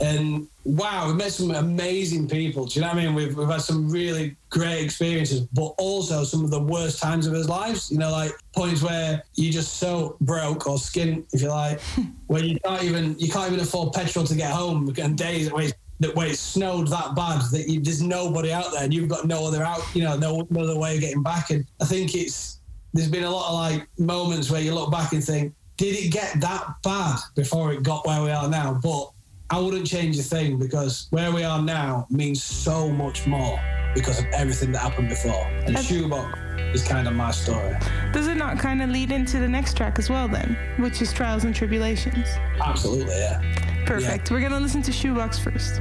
And 0.00 0.48
wow, 0.64 1.06
we've 1.06 1.16
met 1.16 1.32
some 1.32 1.50
amazing 1.52 2.28
people. 2.28 2.66
Do 2.66 2.74
you 2.74 2.80
know 2.80 2.88
what 2.88 2.98
I 2.98 3.04
mean? 3.04 3.14
We've, 3.14 3.36
we've 3.36 3.48
had 3.48 3.60
some 3.60 3.88
really 3.88 4.36
great 4.50 4.82
experiences, 4.82 5.42
but 5.52 5.74
also 5.78 6.24
some 6.24 6.44
of 6.44 6.50
the 6.50 6.60
worst 6.60 7.00
times 7.00 7.26
of 7.26 7.32
his 7.32 7.48
lives. 7.48 7.90
You 7.90 7.98
know, 7.98 8.10
like 8.10 8.32
points 8.54 8.82
where 8.82 9.22
you're 9.34 9.52
just 9.52 9.74
so 9.74 10.16
broke 10.20 10.66
or 10.66 10.76
skint, 10.76 11.24
if 11.32 11.42
you 11.42 11.48
like, 11.48 11.80
where 12.26 12.42
you 12.42 12.58
can't 12.60 12.82
even 12.82 13.18
you 13.18 13.30
can't 13.30 13.52
even 13.52 13.60
afford 13.60 13.92
petrol 13.92 14.24
to 14.26 14.34
get 14.34 14.50
home, 14.50 14.92
and 14.98 15.16
days 15.16 15.52
where 15.52 15.64
it's, 15.64 15.74
that 16.00 16.14
where 16.16 16.26
it 16.26 16.36
snowed 16.36 16.88
that 16.88 17.14
bad 17.14 17.40
that 17.52 17.68
you, 17.68 17.80
there's 17.80 18.02
nobody 18.02 18.52
out 18.52 18.72
there, 18.72 18.82
and 18.82 18.92
you've 18.92 19.08
got 19.08 19.26
no 19.26 19.46
other 19.46 19.62
out, 19.62 19.80
you 19.94 20.02
know, 20.02 20.16
no, 20.16 20.46
no 20.50 20.62
other 20.62 20.78
way 20.78 20.96
of 20.96 21.00
getting 21.00 21.22
back. 21.22 21.50
And 21.50 21.64
I 21.80 21.84
think 21.84 22.14
it's 22.14 22.58
there's 22.92 23.08
been 23.08 23.24
a 23.24 23.30
lot 23.30 23.48
of 23.48 23.54
like 23.54 23.88
moments 23.98 24.50
where 24.50 24.60
you 24.60 24.74
look 24.74 24.90
back 24.90 25.12
and 25.12 25.22
think, 25.22 25.54
did 25.76 25.96
it 25.96 26.10
get 26.10 26.40
that 26.40 26.74
bad 26.82 27.18
before 27.34 27.72
it 27.72 27.82
got 27.82 28.06
where 28.06 28.22
we 28.22 28.30
are 28.30 28.48
now? 28.48 28.78
But 28.82 29.10
I 29.50 29.60
wouldn't 29.60 29.86
change 29.86 30.18
a 30.18 30.22
thing 30.22 30.58
because 30.58 31.06
where 31.10 31.30
we 31.30 31.44
are 31.44 31.60
now 31.60 32.06
means 32.10 32.42
so 32.42 32.88
much 32.90 33.26
more 33.26 33.60
because 33.94 34.18
of 34.18 34.24
everything 34.32 34.72
that 34.72 34.78
happened 34.78 35.08
before. 35.10 35.46
And 35.66 35.78
Shoebox 35.78 36.38
is 36.74 36.82
kind 36.82 37.06
of 37.06 37.14
my 37.14 37.30
story. 37.30 37.76
Does 38.12 38.26
it 38.26 38.36
not 38.36 38.58
kind 38.58 38.82
of 38.82 38.90
lead 38.90 39.12
into 39.12 39.38
the 39.38 39.48
next 39.48 39.76
track 39.76 39.98
as 39.98 40.08
well, 40.08 40.28
then, 40.28 40.56
which 40.78 41.00
is 41.02 41.12
Trials 41.12 41.44
and 41.44 41.54
Tribulations? 41.54 42.26
Absolutely, 42.60 43.14
yeah. 43.14 43.84
Perfect. 43.86 44.30
Yeah. 44.30 44.34
We're 44.34 44.40
going 44.40 44.52
to 44.52 44.60
listen 44.60 44.82
to 44.82 44.92
Shoebox 44.92 45.38
first. 45.38 45.80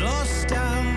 Lost 0.00 0.52
out, 0.52 0.95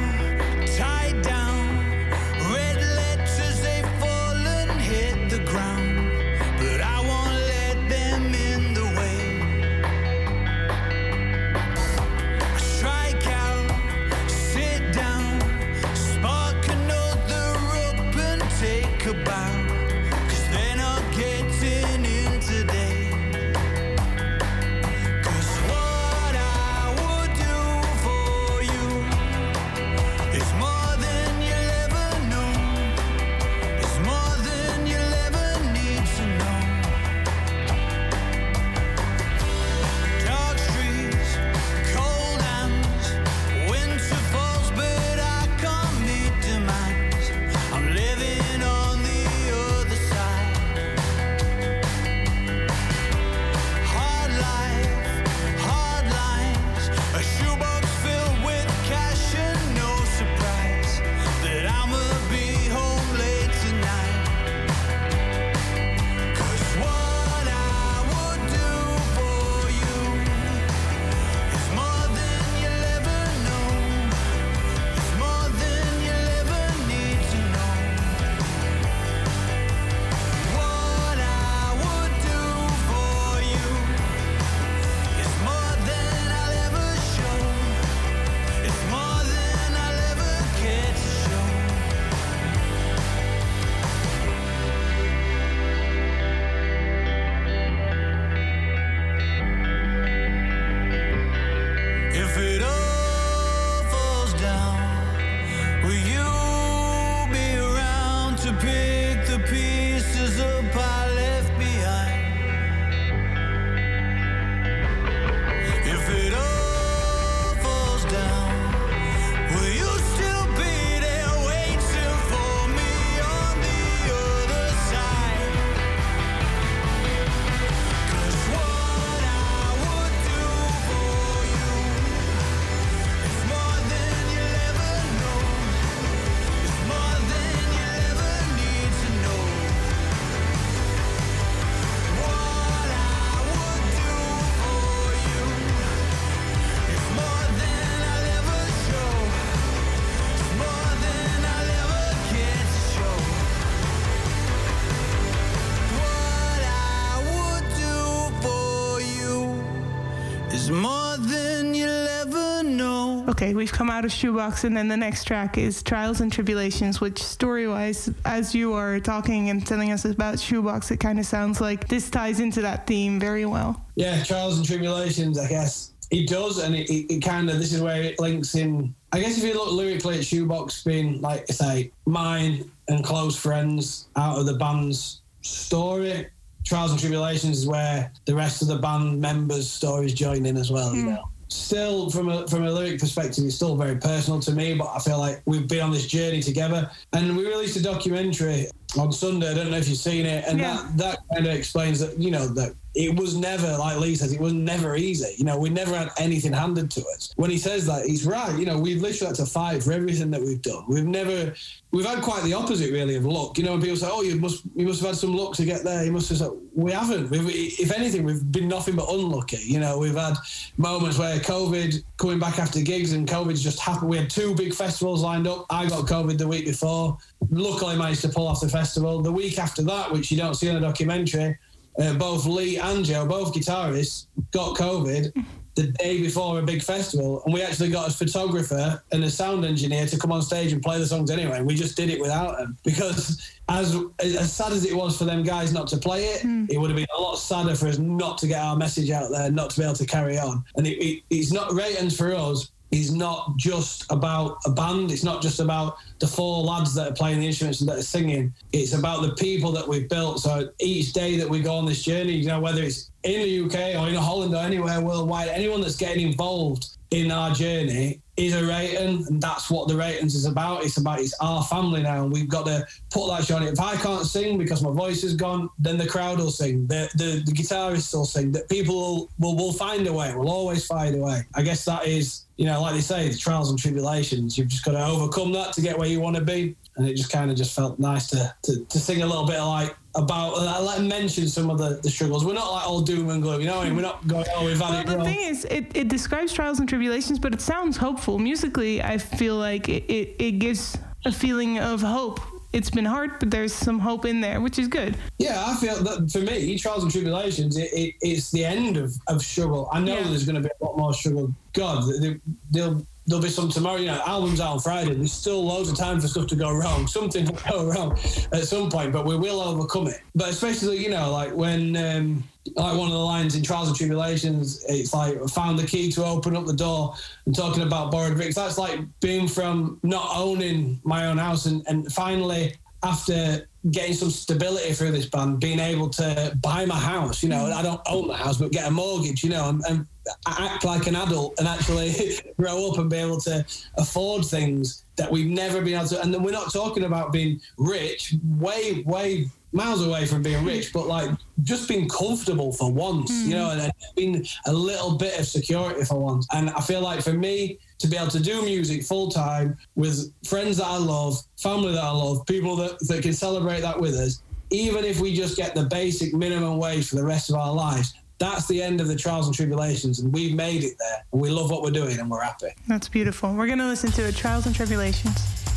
we've 163.59 163.71
come 163.73 163.89
out 163.89 164.05
of 164.05 164.11
Shoebox, 164.11 164.63
and 164.63 164.75
then 164.75 164.87
the 164.87 164.95
next 164.95 165.25
track 165.25 165.57
is 165.57 165.83
Trials 165.83 166.21
and 166.21 166.31
Tribulations, 166.31 167.01
which 167.01 167.21
story 167.21 167.67
wise, 167.67 168.09
as 168.23 168.55
you 168.55 168.73
are 168.73 169.01
talking 169.01 169.49
and 169.49 169.67
telling 169.67 169.91
us 169.91 170.05
about 170.05 170.39
Shoebox, 170.39 170.91
it 170.91 171.01
kind 171.01 171.19
of 171.19 171.25
sounds 171.25 171.59
like 171.59 171.89
this 171.89 172.09
ties 172.09 172.39
into 172.39 172.61
that 172.61 172.87
theme 172.87 173.19
very 173.19 173.45
well. 173.45 173.85
Yeah, 173.95 174.23
Trials 174.23 174.57
and 174.57 174.65
Tribulations, 174.65 175.37
I 175.37 175.49
guess. 175.49 175.91
It 176.09 176.29
does, 176.29 176.63
and 176.63 176.73
it, 176.73 176.89
it, 176.89 177.13
it 177.13 177.19
kind 177.19 177.49
of, 177.49 177.59
this 177.59 177.73
is 177.73 177.81
where 177.81 178.01
it 178.01 178.17
links 178.17 178.55
in. 178.55 178.95
I 179.11 179.19
guess 179.19 179.37
if 179.37 179.43
you 179.43 179.53
look 179.53 179.73
lyrically 179.73 180.17
at 180.17 180.25
Shoebox 180.25 180.85
being, 180.85 181.19
like 181.19 181.45
I 181.49 181.53
say, 181.53 181.91
mine 182.05 182.71
and 182.87 183.03
close 183.03 183.35
friends 183.35 184.07
out 184.15 184.39
of 184.39 184.45
the 184.45 184.53
band's 184.53 185.21
story, 185.41 186.27
Trials 186.65 186.91
and 186.91 186.99
Tribulations 186.99 187.59
is 187.59 187.67
where 187.67 188.09
the 188.23 188.33
rest 188.33 188.61
of 188.61 188.69
the 188.69 188.77
band 188.77 189.19
members' 189.19 189.69
stories 189.69 190.13
join 190.13 190.45
in 190.45 190.55
as 190.55 190.71
well, 190.71 190.95
you 190.95 191.01
hmm. 191.01 191.09
know 191.09 191.28
still 191.49 192.09
from 192.11 192.29
a 192.29 192.47
from 192.47 192.63
a 192.63 192.71
lyric 192.71 192.99
perspective 192.99 193.43
it's 193.43 193.55
still 193.55 193.75
very 193.75 193.95
personal 193.95 194.39
to 194.39 194.51
me 194.51 194.75
but 194.75 194.87
i 194.95 194.99
feel 194.99 195.17
like 195.17 195.41
we've 195.45 195.67
been 195.67 195.81
on 195.81 195.91
this 195.91 196.05
journey 196.05 196.41
together. 196.41 196.89
And 197.13 197.35
we 197.35 197.45
released 197.47 197.75
a 197.75 197.81
documentary 197.81 198.67
on 198.97 199.11
sunday. 199.11 199.49
I 199.51 199.53
don't 199.55 199.71
know 199.71 199.77
if 199.77 199.87
you've 199.89 199.97
seen 199.97 200.25
it. 200.25 200.45
And 200.47 200.59
Yeah. 200.59 200.75
that 200.75 200.97
that 200.97 201.19
kind 201.33 201.47
of 201.47 201.53
explains 201.53 201.99
that 201.99 202.19
you 202.19 202.29
know 202.31 202.47
that 202.49 202.73
it 202.99 203.17
was 203.17 203.37
never 203.37 203.77
like 203.77 203.97
lee 203.97 204.13
says 204.13 204.33
it 204.33 204.41
was 204.41 204.51
never 204.51 204.97
easy. 204.97 205.33
You 205.37 205.45
know 205.45 205.57
we 205.57 205.69
never 205.69 205.95
had 205.95 206.09
anything 206.17 206.51
handed 206.51 206.91
to 206.91 207.05
us. 207.15 207.33
When 207.37 207.49
he 207.49 207.57
says 207.57 207.85
that 207.85 208.05
he's 208.05 208.25
right. 208.25 208.59
You 208.59 208.65
know 208.65 208.77
we've 208.77 209.01
literally 209.01 209.27
had 209.27 209.35
to 209.37 209.45
fight 209.45 209.81
for 209.83 209.93
everything 209.93 210.29
that 210.31 210.41
we've 210.41 210.61
done. 210.61 210.83
We've 210.89 211.05
never 211.05 211.53
we've 211.91 212.05
had 212.05 212.21
quite 212.21 212.43
the 212.43 212.53
opposite 212.53 212.91
really 212.91 213.15
of 213.15 213.25
luck. 213.25 213.57
You 213.57 213.63
know 213.63 213.71
when 213.71 213.81
people 213.81 213.95
say 213.95 214.09
oh 214.11 214.21
you 214.21 214.35
must 214.35 214.63
you 214.75 214.85
must 214.85 214.99
have 214.99 215.11
had 215.11 215.15
some 215.17 215.33
luck 215.33 215.53
to 215.55 215.65
get 215.65 215.85
there. 215.85 216.03
You 216.03 216.11
must 216.11 216.27
have 216.27 216.39
said 216.39 216.51
we 216.75 216.91
haven't. 216.91 217.29
We've, 217.29 217.49
if 217.49 217.89
anything 217.93 218.25
we've 218.25 218.51
been 218.51 218.67
nothing 218.67 218.97
but 218.97 219.09
unlucky. 219.09 219.61
You 219.63 219.79
know 219.79 219.97
we've 219.97 220.15
had 220.15 220.35
moments 220.75 221.17
where 221.17 221.39
covid 221.39 222.03
coming 222.17 222.37
back 222.37 222.59
after 222.59 222.81
gigs 222.81 223.13
and 223.13 223.25
covid's 223.25 223.63
just 223.63 223.79
happened. 223.79 224.09
We 224.09 224.17
had 224.17 224.29
two 224.29 224.53
big 224.55 224.73
festivals 224.73 225.23
lined 225.23 225.47
up. 225.47 225.65
I 225.69 225.87
got 225.87 226.05
covid 226.05 226.37
the 226.37 226.49
week 226.49 226.65
before. 226.65 227.17
Luckily 227.49 227.97
managed 227.97 228.23
to 228.23 228.29
pull 228.29 228.45
off 228.45 228.59
the 228.59 228.67
festival. 228.67 229.21
The 229.21 229.31
week 229.31 229.57
after 229.57 229.83
that 229.83 230.11
which 230.11 230.31
you 230.31 230.37
don't 230.37 230.55
see 230.55 230.67
in 230.67 230.75
the 230.75 230.81
documentary 230.81 231.57
uh, 231.99 232.13
both 232.13 232.45
lee 232.45 232.77
and 232.77 233.05
joe 233.05 233.25
both 233.25 233.53
guitarists 233.53 234.27
got 234.51 234.75
covid 234.75 235.31
the 235.79 235.91
day 235.93 236.21
before 236.21 236.59
a 236.59 236.61
big 236.61 236.81
festival, 236.81 237.41
and 237.45 237.53
we 237.53 237.61
actually 237.61 237.89
got 237.89 238.09
a 238.09 238.11
photographer 238.11 239.01
and 239.11 239.23
a 239.23 239.29
sound 239.29 239.63
engineer 239.63 240.05
to 240.07 240.17
come 240.17 240.31
on 240.31 240.41
stage 240.41 240.73
and 240.73 240.81
play 240.81 240.99
the 240.99 241.05
songs 241.05 241.31
anyway. 241.31 241.61
We 241.61 241.75
just 241.75 241.95
did 241.95 242.09
it 242.09 242.19
without 242.19 242.57
them 242.57 242.77
because, 242.83 243.51
as 243.69 243.97
as 244.19 244.51
sad 244.51 244.73
as 244.73 244.85
it 244.85 244.93
was 244.93 245.17
for 245.17 245.25
them 245.25 245.43
guys 245.43 245.71
not 245.73 245.87
to 245.89 245.97
play 245.97 246.25
it, 246.25 246.43
it 246.69 246.77
would 246.77 246.89
have 246.89 246.97
been 246.97 247.07
a 247.17 247.21
lot 247.21 247.35
sadder 247.35 247.75
for 247.75 247.87
us 247.87 247.97
not 247.97 248.37
to 248.39 248.47
get 248.47 248.61
our 248.61 248.75
message 248.75 249.09
out 249.09 249.31
there, 249.31 249.51
not 249.51 249.69
to 249.71 249.79
be 249.79 249.85
able 249.85 249.95
to 249.95 250.05
carry 250.05 250.37
on. 250.37 250.63
And 250.75 250.85
it, 250.85 250.97
it, 250.97 251.23
it's 251.29 251.53
not 251.53 251.71
Reytons 251.71 252.17
for 252.17 252.33
us. 252.35 252.71
Is 252.91 253.13
not 253.13 253.55
just 253.55 254.11
about 254.11 254.57
a 254.65 254.71
band. 254.71 255.11
It's 255.11 255.23
not 255.23 255.43
just 255.43 255.59
about 255.59 255.97
the 256.17 256.27
four 256.27 256.63
lads 256.63 256.95
that 256.95 257.11
are 257.11 257.13
playing 257.13 257.39
the 257.39 257.45
instruments 257.45 257.81
and 257.81 257.89
that 257.89 257.99
are 257.99 258.03
singing. 258.03 258.51
It's 258.73 258.93
about 258.93 259.21
the 259.21 259.35
people 259.35 259.71
that 259.73 259.87
we've 259.87 260.09
built. 260.09 260.39
So 260.39 260.69
each 260.79 261.13
day 261.13 261.37
that 261.37 261.47
we 261.47 261.59
go 261.59 261.75
on 261.75 261.85
this 261.85 262.01
journey, 262.01 262.33
you 262.33 262.47
know, 262.47 262.59
whether 262.59 262.81
it's 262.81 263.11
in 263.23 263.41
the 263.41 263.65
UK 263.65 264.01
or 264.01 264.09
in 264.09 264.15
Holland 264.15 264.55
or 264.55 264.63
anywhere 264.63 264.99
worldwide, 265.01 265.49
anyone 265.49 265.81
that's 265.81 265.97
getting 265.97 266.27
involved 266.27 266.97
in 267.11 267.31
our 267.31 267.51
journey 267.51 268.21
is 268.37 268.53
a 268.53 268.65
Reyton, 268.65 269.25
and 269.27 269.41
that's 269.41 269.69
what 269.69 269.87
the 269.87 269.95
Reytons 269.95 270.35
is 270.35 270.45
about. 270.45 270.83
It's 270.83 270.97
about 270.97 271.19
it's 271.19 271.33
our 271.41 271.63
family 271.63 272.03
now, 272.03 272.23
and 272.23 272.31
we've 272.31 272.47
got 272.47 272.65
to 272.67 272.87
put 273.09 273.27
that 273.27 273.51
on 273.51 273.63
it. 273.63 273.73
If 273.73 273.79
I 273.79 273.95
can't 273.95 274.25
sing 274.25 274.57
because 274.57 274.81
my 274.81 274.91
voice 274.91 275.23
is 275.23 275.33
gone, 275.33 275.69
then 275.79 275.97
the 275.97 276.07
crowd 276.07 276.37
will 276.37 276.51
sing, 276.51 276.87
the 276.87 277.09
the, 277.15 277.43
the 277.45 277.51
guitarists 277.51 278.13
will 278.13 278.25
sing, 278.25 278.51
that 278.53 278.69
people 278.69 278.95
will, 278.95 279.29
will 279.39 279.55
will 279.57 279.73
find 279.73 280.07
a 280.07 280.13
way, 280.13 280.33
We'll 280.35 280.49
always 280.49 280.85
find 280.85 281.15
a 281.15 281.19
way. 281.19 281.41
I 281.55 281.63
guess 281.63 281.83
that 281.85 282.07
is, 282.07 282.45
you 282.57 282.65
know, 282.65 282.81
like 282.81 282.93
they 282.93 283.01
say, 283.01 283.27
the 283.27 283.37
trials 283.37 283.69
and 283.71 283.79
tribulations. 283.79 284.57
You've 284.57 284.67
just 284.67 284.85
got 284.85 284.91
to 284.91 285.05
overcome 285.05 285.51
that 285.53 285.73
to 285.73 285.81
get 285.81 285.97
where 285.97 286.07
you 286.07 286.21
want 286.21 286.35
to 286.37 286.43
be, 286.43 286.75
and 286.99 287.07
it 287.07 287.15
just 287.15 287.31
kind 287.31 287.49
of 287.49 287.57
just 287.57 287.73
felt 287.75 287.97
nice 287.97 288.27
to, 288.27 288.53
to 288.63 288.85
to 288.85 288.99
sing 288.99 289.21
a 289.23 289.25
little 289.25 289.45
bit 289.47 289.59
like 289.61 289.95
about 290.15 290.53
uh, 290.55 290.83
like 290.83 291.01
mention 291.01 291.47
some 291.47 291.69
of 291.69 291.77
the, 291.77 291.99
the 292.03 292.09
struggles. 292.09 292.45
We're 292.45 292.53
not 292.53 292.71
like 292.71 292.85
all 292.87 293.01
doom 293.01 293.29
and 293.29 293.41
gloom, 293.41 293.61
you 293.61 293.67
know. 293.67 293.77
what 293.77 293.85
I 293.85 293.89
mean? 293.89 293.95
We're 293.95 294.01
not 294.03 294.27
going, 294.27 294.45
oh, 294.55 294.65
we've 294.65 294.79
had 294.79 294.89
Well, 294.89 294.99
it 294.99 295.07
the 295.07 295.17
wrong. 295.17 295.25
thing 295.25 295.39
is, 295.39 295.65
it, 295.65 295.95
it 295.95 296.07
describes 296.09 296.51
trials 296.53 296.79
and 296.79 296.87
tribulations, 296.89 297.39
but 297.39 297.53
it 297.53 297.61
sounds 297.61 297.95
hopeful. 297.97 298.37
Musically, 298.37 299.01
I 299.01 299.17
feel 299.17 299.55
like 299.55 299.87
it, 299.89 300.03
it, 300.09 300.35
it 300.39 300.51
gives 300.59 300.97
a 301.25 301.31
feeling 301.31 301.79
of 301.79 302.01
hope. 302.01 302.39
It's 302.73 302.91
been 302.91 303.05
hard, 303.05 303.39
but 303.39 303.49
there's 303.49 303.73
some 303.73 303.97
hope 303.97 304.25
in 304.25 304.41
there, 304.41 304.61
which 304.61 304.77
is 304.77 304.87
good. 304.87 305.15
Yeah, 305.39 305.63
I 305.65 305.75
feel 305.77 305.95
that 306.03 306.29
for 306.31 306.39
me, 306.39 306.77
trials 306.77 307.01
and 307.03 307.11
tribulations, 307.11 307.77
it, 307.77 307.89
it, 307.93 308.15
it's 308.21 308.51
the 308.51 308.63
end 308.65 308.97
of, 308.97 309.13
of 309.27 309.41
struggle. 309.41 309.89
I 309.91 309.99
know 310.01 310.15
Yeah. 310.17 310.27
there's 310.27 310.45
going 310.45 310.61
to 310.61 310.61
be 310.61 310.69
a 310.81 310.85
lot 310.85 310.95
more 310.97 311.13
struggle. 311.13 311.51
God, 311.73 312.03
there, 312.21 312.39
there'll, 312.69 313.03
there'll 313.29 313.43
be 313.43 313.49
some 313.49 313.69
tomorrow. 313.69 313.97
You 313.97 314.07
know, 314.07 314.21
albums 314.25 314.59
out 314.59 314.73
on 314.73 314.79
Friday. 314.79 315.13
There's 315.13 315.31
still 315.31 315.63
loads 315.63 315.89
of 315.89 315.97
time 315.97 316.19
for 316.19 316.27
stuff 316.27 316.47
to 316.47 316.55
go 316.55 316.71
wrong. 316.73 317.07
Something 317.19 317.45
will 317.45 317.59
go 317.69 317.85
wrong 317.85 318.13
at 318.51 318.63
some 318.65 318.89
point, 318.89 319.13
but 319.13 319.25
we 319.25 319.37
will 319.37 319.61
overcome 319.61 320.07
it. 320.07 320.21
But 320.35 320.49
especially, 320.49 320.97
you 320.97 321.09
know, 321.09 321.31
like 321.31 321.53
when, 321.53 321.95
um, 321.95 322.43
like 322.75 322.97
one 322.97 323.07
of 323.07 323.13
the 323.13 323.19
lines 323.19 323.55
in 323.55 323.63
Trials 323.63 323.89
and 323.89 323.97
Tribulations, 323.97 324.83
it's 324.89 325.13
like 325.13 325.39
found 325.49 325.77
the 325.77 325.85
key 325.85 326.11
to 326.13 326.25
open 326.25 326.55
up 326.55 326.65
the 326.65 326.73
door 326.73 327.15
and 327.45 327.55
talking 327.55 327.83
about 327.83 328.11
borrowed 328.11 328.35
bricks. 328.35 328.55
That's 328.55 328.77
like 328.77 328.99
being 329.21 329.47
from 329.47 329.99
not 330.03 330.29
owning 330.35 330.99
my 331.03 331.27
own 331.27 331.37
house 331.37 331.67
and, 331.67 331.83
and 331.87 332.11
finally 332.11 332.75
after 333.03 333.68
getting 333.91 334.13
some 334.13 334.29
stability 334.29 334.93
through 334.93 335.11
this 335.11 335.25
band, 335.25 335.59
being 335.59 335.79
able 335.79 336.09
to 336.09 336.57
buy 336.61 336.85
my 336.85 336.99
house. 336.99 337.41
You 337.41 337.49
know, 337.49 337.65
mm. 337.65 337.73
I 337.73 337.81
don't 337.81 338.01
own 338.07 338.27
the 338.27 338.35
house, 338.35 338.57
but 338.57 338.71
get 338.71 338.87
a 338.87 338.91
mortgage. 338.91 339.43
You 339.43 339.51
know, 339.51 339.69
and, 339.69 339.81
and 339.87 340.07
act 340.47 340.83
like 340.83 341.07
an 341.07 341.15
adult 341.15 341.59
and 341.59 341.67
actually 341.67 342.13
grow 342.57 342.91
up 342.91 342.97
and 342.97 343.09
be 343.09 343.17
able 343.17 343.39
to 343.41 343.65
afford 343.97 344.45
things 344.45 345.05
that 345.15 345.31
we've 345.31 345.49
never 345.49 345.81
been 345.81 345.95
able 345.95 346.07
to. 346.07 346.21
And 346.21 346.33
then 346.33 346.43
we're 346.43 346.51
not 346.51 346.71
talking 346.71 347.03
about 347.03 347.31
being 347.31 347.59
rich, 347.77 348.35
way, 348.43 349.03
way 349.05 349.49
miles 349.71 350.05
away 350.05 350.25
from 350.25 350.41
being 350.41 350.65
rich, 350.65 350.89
mm. 350.89 350.93
but 350.93 351.07
like 351.07 351.29
just 351.63 351.87
being 351.87 352.07
comfortable 352.09 352.71
for 352.71 352.91
once, 352.91 353.31
you 353.31 353.53
mm. 353.53 353.57
know, 353.57 353.71
and, 353.71 353.81
and 353.81 353.93
being 354.15 354.45
a 354.65 354.73
little 354.73 355.17
bit 355.17 355.39
of 355.39 355.47
security 355.47 356.03
for 356.03 356.19
once. 356.19 356.47
And 356.53 356.69
I 356.71 356.81
feel 356.81 357.01
like 357.01 357.21
for 357.21 357.33
me 357.33 357.79
to 357.99 358.07
be 358.07 358.17
able 358.17 358.31
to 358.31 358.39
do 358.39 358.63
music 358.63 359.03
full 359.03 359.29
time 359.29 359.77
with 359.95 360.33
friends 360.45 360.77
that 360.77 360.87
I 360.87 360.97
love, 360.97 361.41
family 361.57 361.93
that 361.93 362.03
I 362.03 362.11
love, 362.11 362.45
people 362.45 362.75
that, 362.77 362.97
that 363.07 363.21
can 363.21 363.33
celebrate 363.33 363.81
that 363.81 363.99
with 363.99 364.15
us, 364.15 364.41
even 364.71 365.03
if 365.03 365.19
we 365.19 365.33
just 365.33 365.57
get 365.57 365.75
the 365.75 365.83
basic 365.83 366.33
minimum 366.33 366.77
wage 366.77 367.09
for 367.09 367.15
the 367.15 367.25
rest 367.25 367.49
of 367.49 367.55
our 367.55 367.73
lives, 367.73 368.13
that's 368.37 368.67
the 368.67 368.81
end 368.81 369.01
of 369.01 369.07
the 369.07 369.15
trials 369.15 369.47
and 369.47 369.55
tribulations. 369.55 370.19
And 370.19 370.31
we've 370.31 370.55
made 370.55 370.83
it 370.83 370.95
there. 370.97 371.23
We 371.31 371.49
love 371.49 371.71
what 371.71 371.81
we're 371.83 371.91
doing 371.91 372.17
and 372.19 372.29
we're 372.29 372.41
happy. 372.41 372.69
That's 372.87 373.09
beautiful. 373.09 373.53
We're 373.53 373.67
going 373.67 373.79
to 373.79 373.87
listen 373.87 374.11
to 374.11 374.27
it 374.27 374.35
Trials 374.35 374.65
and 374.65 374.73
Tribulations. 374.73 375.68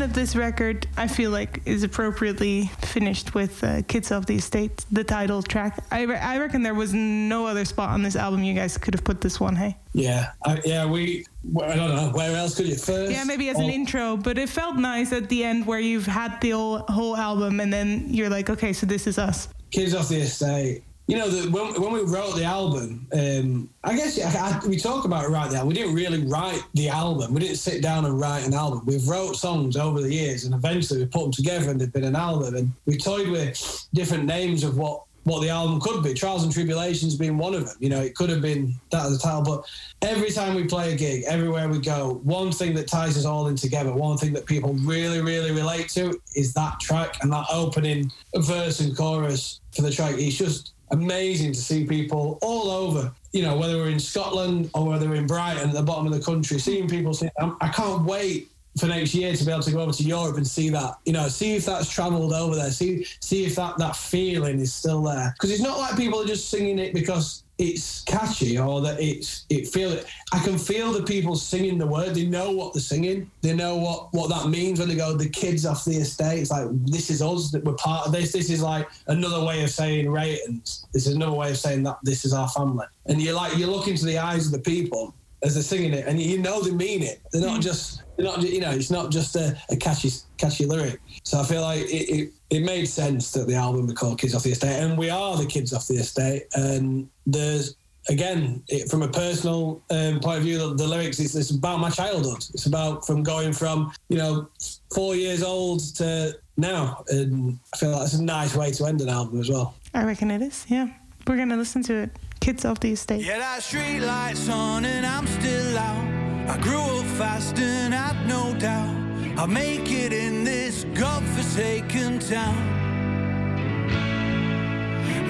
End 0.00 0.10
of 0.10 0.14
this 0.14 0.34
record, 0.34 0.86
I 0.96 1.06
feel 1.06 1.30
like, 1.30 1.60
is 1.66 1.82
appropriately 1.82 2.70
finished 2.80 3.34
with 3.34 3.62
uh, 3.62 3.82
"Kids 3.82 4.10
of 4.10 4.24
the 4.24 4.36
Estate," 4.36 4.86
the 4.90 5.04
title 5.04 5.42
track. 5.42 5.84
I, 5.90 6.02
re- 6.02 6.16
I 6.16 6.38
reckon 6.38 6.62
there 6.62 6.74
was 6.74 6.94
no 6.94 7.46
other 7.46 7.66
spot 7.66 7.90
on 7.90 8.02
this 8.02 8.16
album 8.16 8.42
you 8.42 8.54
guys 8.54 8.78
could 8.78 8.94
have 8.94 9.04
put 9.04 9.20
this 9.20 9.38
one. 9.38 9.56
Hey. 9.56 9.76
Yeah, 9.92 10.32
I, 10.46 10.58
yeah. 10.64 10.86
We, 10.86 11.26
I 11.62 11.76
don't 11.76 11.94
know 11.94 12.10
where 12.14 12.34
else 12.34 12.54
could 12.56 12.66
you 12.66 12.76
first. 12.76 13.12
Yeah, 13.12 13.24
maybe 13.24 13.50
as 13.50 13.58
an 13.58 13.68
intro, 13.68 14.16
but 14.16 14.38
it 14.38 14.48
felt 14.48 14.76
nice 14.76 15.12
at 15.12 15.28
the 15.28 15.44
end 15.44 15.66
where 15.66 15.80
you've 15.80 16.06
had 16.06 16.40
the 16.40 16.52
whole, 16.52 16.78
whole 16.88 17.16
album 17.16 17.60
and 17.60 17.72
then 17.72 18.06
you're 18.08 18.30
like, 18.30 18.48
okay, 18.48 18.72
so 18.72 18.86
this 18.86 19.06
is 19.06 19.18
us. 19.18 19.48
Kids 19.70 19.94
off 19.94 20.08
the 20.08 20.20
estate. 20.20 20.82
You 21.10 21.16
know, 21.16 21.28
the, 21.28 21.50
when, 21.50 21.82
when 21.82 21.92
we 21.92 22.02
wrote 22.02 22.36
the 22.36 22.44
album, 22.44 23.04
um, 23.12 23.68
I 23.82 23.96
guess 23.96 24.16
I, 24.16 24.30
I, 24.30 24.66
we 24.68 24.76
talk 24.76 25.04
about 25.04 25.24
it 25.24 25.28
right 25.30 25.52
album. 25.52 25.66
We 25.66 25.74
didn't 25.74 25.92
really 25.92 26.24
write 26.24 26.62
the 26.74 26.88
album. 26.88 27.34
We 27.34 27.40
didn't 27.40 27.56
sit 27.56 27.82
down 27.82 28.04
and 28.04 28.20
write 28.20 28.46
an 28.46 28.54
album. 28.54 28.82
We've 28.86 29.08
wrote 29.08 29.34
songs 29.34 29.76
over 29.76 30.00
the 30.00 30.14
years, 30.14 30.44
and 30.44 30.54
eventually 30.54 31.00
we 31.00 31.06
put 31.06 31.22
them 31.22 31.32
together, 31.32 31.68
and 31.68 31.80
they've 31.80 31.92
been 31.92 32.04
an 32.04 32.14
album. 32.14 32.54
And 32.54 32.72
we 32.86 32.96
toyed 32.96 33.28
with 33.28 33.88
different 33.92 34.24
names 34.24 34.62
of 34.62 34.78
what 34.78 35.02
what 35.24 35.42
the 35.42 35.48
album 35.48 35.80
could 35.80 36.02
be. 36.04 36.14
Trials 36.14 36.44
and 36.44 36.52
Tribulations 36.52 37.16
being 37.16 37.36
one 37.36 37.54
of 37.54 37.66
them. 37.66 37.76
You 37.80 37.88
know, 37.88 38.00
it 38.00 38.14
could 38.14 38.30
have 38.30 38.40
been 38.40 38.72
that 38.90 39.04
as 39.04 39.16
a 39.16 39.18
title, 39.18 39.42
but 39.42 40.08
every 40.08 40.30
time 40.30 40.54
we 40.54 40.64
play 40.64 40.92
a 40.92 40.96
gig, 40.96 41.24
everywhere 41.26 41.68
we 41.68 41.80
go, 41.80 42.20
one 42.22 42.52
thing 42.52 42.72
that 42.74 42.86
ties 42.86 43.18
us 43.18 43.24
all 43.24 43.48
in 43.48 43.56
together, 43.56 43.92
one 43.92 44.16
thing 44.16 44.32
that 44.32 44.46
people 44.46 44.74
really, 44.74 45.20
really 45.20 45.50
relate 45.50 45.88
to 45.90 46.20
is 46.36 46.54
that 46.54 46.78
track 46.80 47.16
and 47.22 47.32
that 47.32 47.46
opening 47.52 48.10
verse 48.36 48.78
and 48.80 48.96
chorus 48.96 49.60
for 49.74 49.82
the 49.82 49.90
track. 49.90 50.14
It's 50.16 50.36
just 50.36 50.72
amazing 50.90 51.52
to 51.52 51.60
see 51.60 51.84
people 51.84 52.38
all 52.42 52.70
over. 52.70 53.12
You 53.32 53.42
know, 53.42 53.56
whether 53.56 53.76
we're 53.76 53.90
in 53.90 54.00
Scotland 54.00 54.70
or 54.74 54.88
whether 54.88 55.08
we're 55.08 55.16
in 55.16 55.26
Brighton 55.26 55.68
at 55.70 55.74
the 55.74 55.82
bottom 55.82 56.06
of 56.06 56.12
the 56.12 56.20
country, 56.20 56.58
seeing 56.58 56.88
people 56.88 57.16
"I'm- 57.40 57.56
I 57.60 57.68
can't 57.68 58.04
wait 58.04 58.48
for 58.78 58.86
next 58.86 59.14
year 59.14 59.34
to 59.34 59.44
be 59.44 59.50
able 59.50 59.62
to 59.62 59.70
go 59.72 59.80
over 59.80 59.92
to 59.92 60.02
Europe 60.02 60.36
and 60.36 60.46
see 60.46 60.68
that. 60.70 60.94
You 61.04 61.12
know, 61.12 61.28
see 61.28 61.56
if 61.56 61.66
that's 61.66 61.88
travelled 61.90 62.32
over 62.32 62.54
there. 62.54 62.70
See 62.70 63.04
see 63.20 63.44
if 63.44 63.56
that 63.56 63.78
that 63.78 63.96
feeling 63.96 64.60
is 64.60 64.72
still 64.72 65.02
there. 65.02 65.34
Because 65.36 65.50
it's 65.50 65.62
not 65.62 65.78
like 65.78 65.96
people 65.96 66.20
are 66.20 66.26
just 66.26 66.50
singing 66.50 66.78
it 66.78 66.94
because 66.94 67.42
it's 67.60 68.00
catchy 68.02 68.58
or 68.58 68.80
that 68.80 68.98
it's 69.00 69.44
it 69.50 69.68
feel 69.68 69.92
it. 69.92 70.06
I 70.32 70.38
can 70.38 70.56
feel 70.58 70.92
the 70.92 71.02
people 71.02 71.36
singing 71.36 71.76
the 71.76 71.86
word. 71.86 72.14
They 72.14 72.24
know 72.24 72.50
what 72.50 72.72
they're 72.72 72.80
singing. 72.80 73.30
They 73.42 73.54
know 73.54 73.76
what 73.76 74.08
what 74.12 74.30
that 74.30 74.48
means 74.48 74.80
when 74.80 74.88
they 74.88 74.96
go. 74.96 75.14
The 75.14 75.28
kids 75.28 75.66
off 75.66 75.84
the 75.84 75.96
estate. 75.96 76.40
It's 76.40 76.50
like 76.50 76.68
this 76.86 77.10
is 77.10 77.20
us. 77.20 77.50
That 77.50 77.62
we're 77.62 77.74
part 77.74 78.06
of 78.06 78.12
this. 78.12 78.32
This 78.32 78.48
is 78.48 78.62
like 78.62 78.88
another 79.08 79.44
way 79.44 79.62
of 79.62 79.70
saying 79.70 80.10
Reytons. 80.10 80.86
This 80.92 81.06
is 81.06 81.14
another 81.14 81.36
way 81.36 81.50
of 81.50 81.58
saying 81.58 81.82
that 81.82 81.98
this 82.02 82.24
is 82.24 82.32
our 82.32 82.48
family. 82.48 82.86
And 83.06 83.20
you're 83.20 83.34
like 83.34 83.56
you 83.58 83.66
look 83.66 83.88
into 83.88 84.06
the 84.06 84.18
eyes 84.18 84.46
of 84.46 84.52
the 84.52 84.60
people 84.60 85.14
as 85.42 85.54
they're 85.54 85.62
singing 85.62 85.92
it, 85.92 86.06
and 86.06 86.20
you 86.20 86.38
know 86.38 86.62
they 86.62 86.70
mean 86.70 87.02
it. 87.02 87.20
They're 87.32 87.42
not 87.42 87.56
hmm. 87.56 87.60
just, 87.60 88.02
they're 88.16 88.26
not, 88.26 88.42
you 88.42 88.60
know, 88.60 88.70
it's 88.70 88.90
not 88.90 89.10
just 89.10 89.36
a, 89.36 89.56
a 89.70 89.76
catchy, 89.76 90.10
catchy 90.36 90.66
lyric. 90.66 91.00
So 91.24 91.40
I 91.40 91.44
feel 91.44 91.62
like 91.62 91.80
it, 91.80 92.10
it, 92.10 92.32
it 92.50 92.62
made 92.64 92.86
sense 92.86 93.30
that 93.32 93.46
the 93.46 93.54
album 93.54 93.86
be 93.86 93.94
called 93.94 94.18
Kids 94.18 94.34
Off 94.34 94.42
the 94.42 94.50
Estate, 94.50 94.82
and 94.82 94.98
we 94.98 95.08
are 95.08 95.36
the 95.36 95.46
kids 95.46 95.72
off 95.72 95.86
the 95.86 95.94
estate. 95.94 96.46
And 96.54 97.08
there's 97.26 97.76
again, 98.08 98.62
it, 98.68 98.90
from 98.90 99.02
a 99.02 99.08
personal 99.08 99.82
um, 99.90 100.20
point 100.20 100.38
of 100.38 100.44
view, 100.44 100.58
the, 100.58 100.74
the 100.74 100.86
lyrics 100.86 101.20
it's, 101.20 101.34
it's 101.34 101.50
about 101.50 101.80
my 101.80 101.90
childhood. 101.90 102.44
It's 102.52 102.66
about 102.66 103.06
from 103.06 103.22
going 103.22 103.52
from 103.52 103.92
you 104.08 104.18
know 104.18 104.48
four 104.92 105.14
years 105.14 105.42
old 105.42 105.80
to 105.96 106.36
now, 106.56 107.04
and 107.08 107.58
I 107.72 107.76
feel 107.76 107.90
like 107.92 108.02
it's 108.02 108.14
a 108.14 108.22
nice 108.22 108.54
way 108.54 108.70
to 108.72 108.84
end 108.86 109.00
an 109.00 109.08
album 109.08 109.40
as 109.40 109.48
well. 109.48 109.74
I 109.94 110.04
reckon 110.04 110.30
it 110.30 110.42
is, 110.42 110.66
yeah. 110.68 110.88
We're 111.26 111.36
going 111.36 111.50
to 111.50 111.56
listen 111.56 111.82
to 111.84 111.94
it. 111.94 112.10
Kids 112.40 112.64
off 112.64 112.80
the 112.80 112.92
Estate. 112.92 113.24
Yeah, 113.24 113.38
that 113.38 113.62
street 113.62 114.00
lights 114.00 114.48
on 114.48 114.84
and 114.84 115.04
I'm 115.04 115.26
still 115.26 115.78
out. 115.78 116.48
I 116.48 116.58
grew 116.60 116.80
up 116.80 117.06
fast 117.18 117.58
and 117.58 117.94
I've 117.94 118.26
no 118.26 118.58
doubt 118.58 118.99
I'll 119.36 119.46
make 119.46 119.90
it 119.90 120.12
in 120.12 120.44
this 120.44 120.84
godforsaken 120.94 122.18
town. 122.18 122.80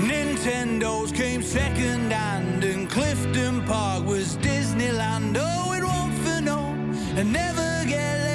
Nintendos 0.08 1.14
came 1.14 1.42
second 1.42 2.10
hand 2.12 2.64
and 2.64 2.88
Clifton 2.90 3.64
Park 3.64 4.06
was 4.06 4.36
Disneyland. 4.38 5.36
Oh, 5.38 5.72
it 5.72 5.84
won't 5.84 6.14
for 6.24 6.40
no 6.40 6.60
and 7.16 7.32
never 7.32 7.84
get 7.86 8.29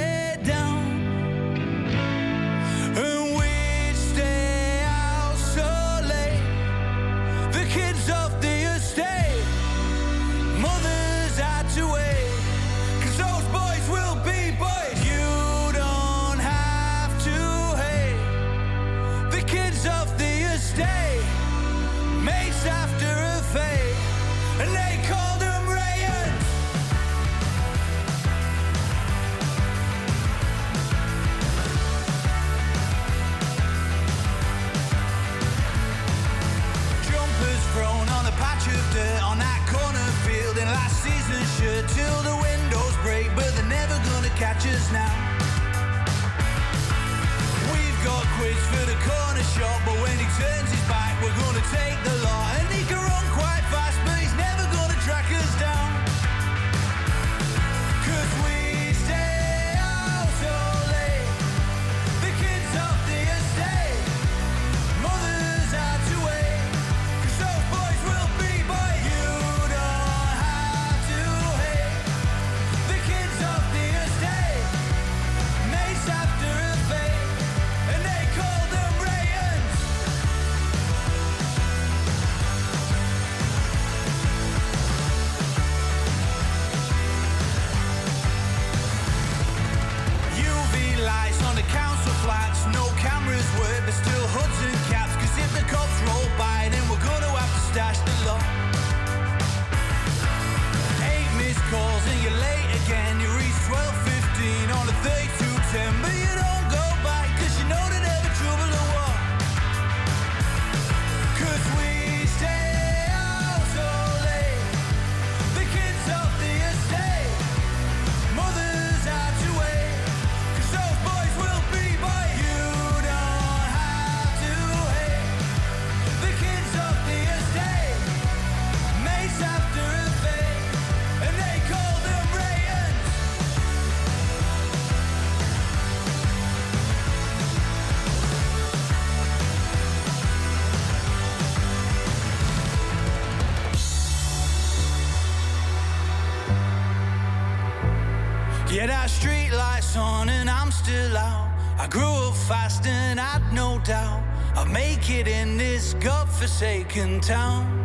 doubt 153.86 154.20
I'll 154.56 154.66
make 154.66 155.10
it 155.10 155.28
in 155.28 155.56
this 155.56 155.94
godforsaken 155.94 157.20
town. 157.20 157.75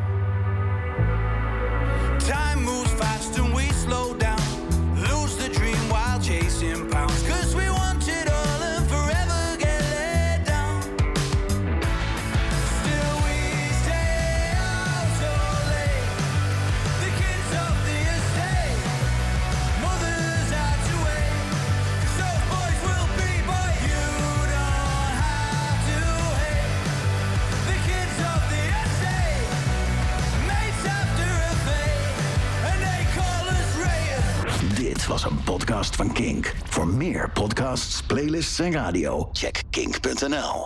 En 38.42 38.74
radio, 38.74 39.30
check 39.34 39.64
kink.nl. 39.72 40.60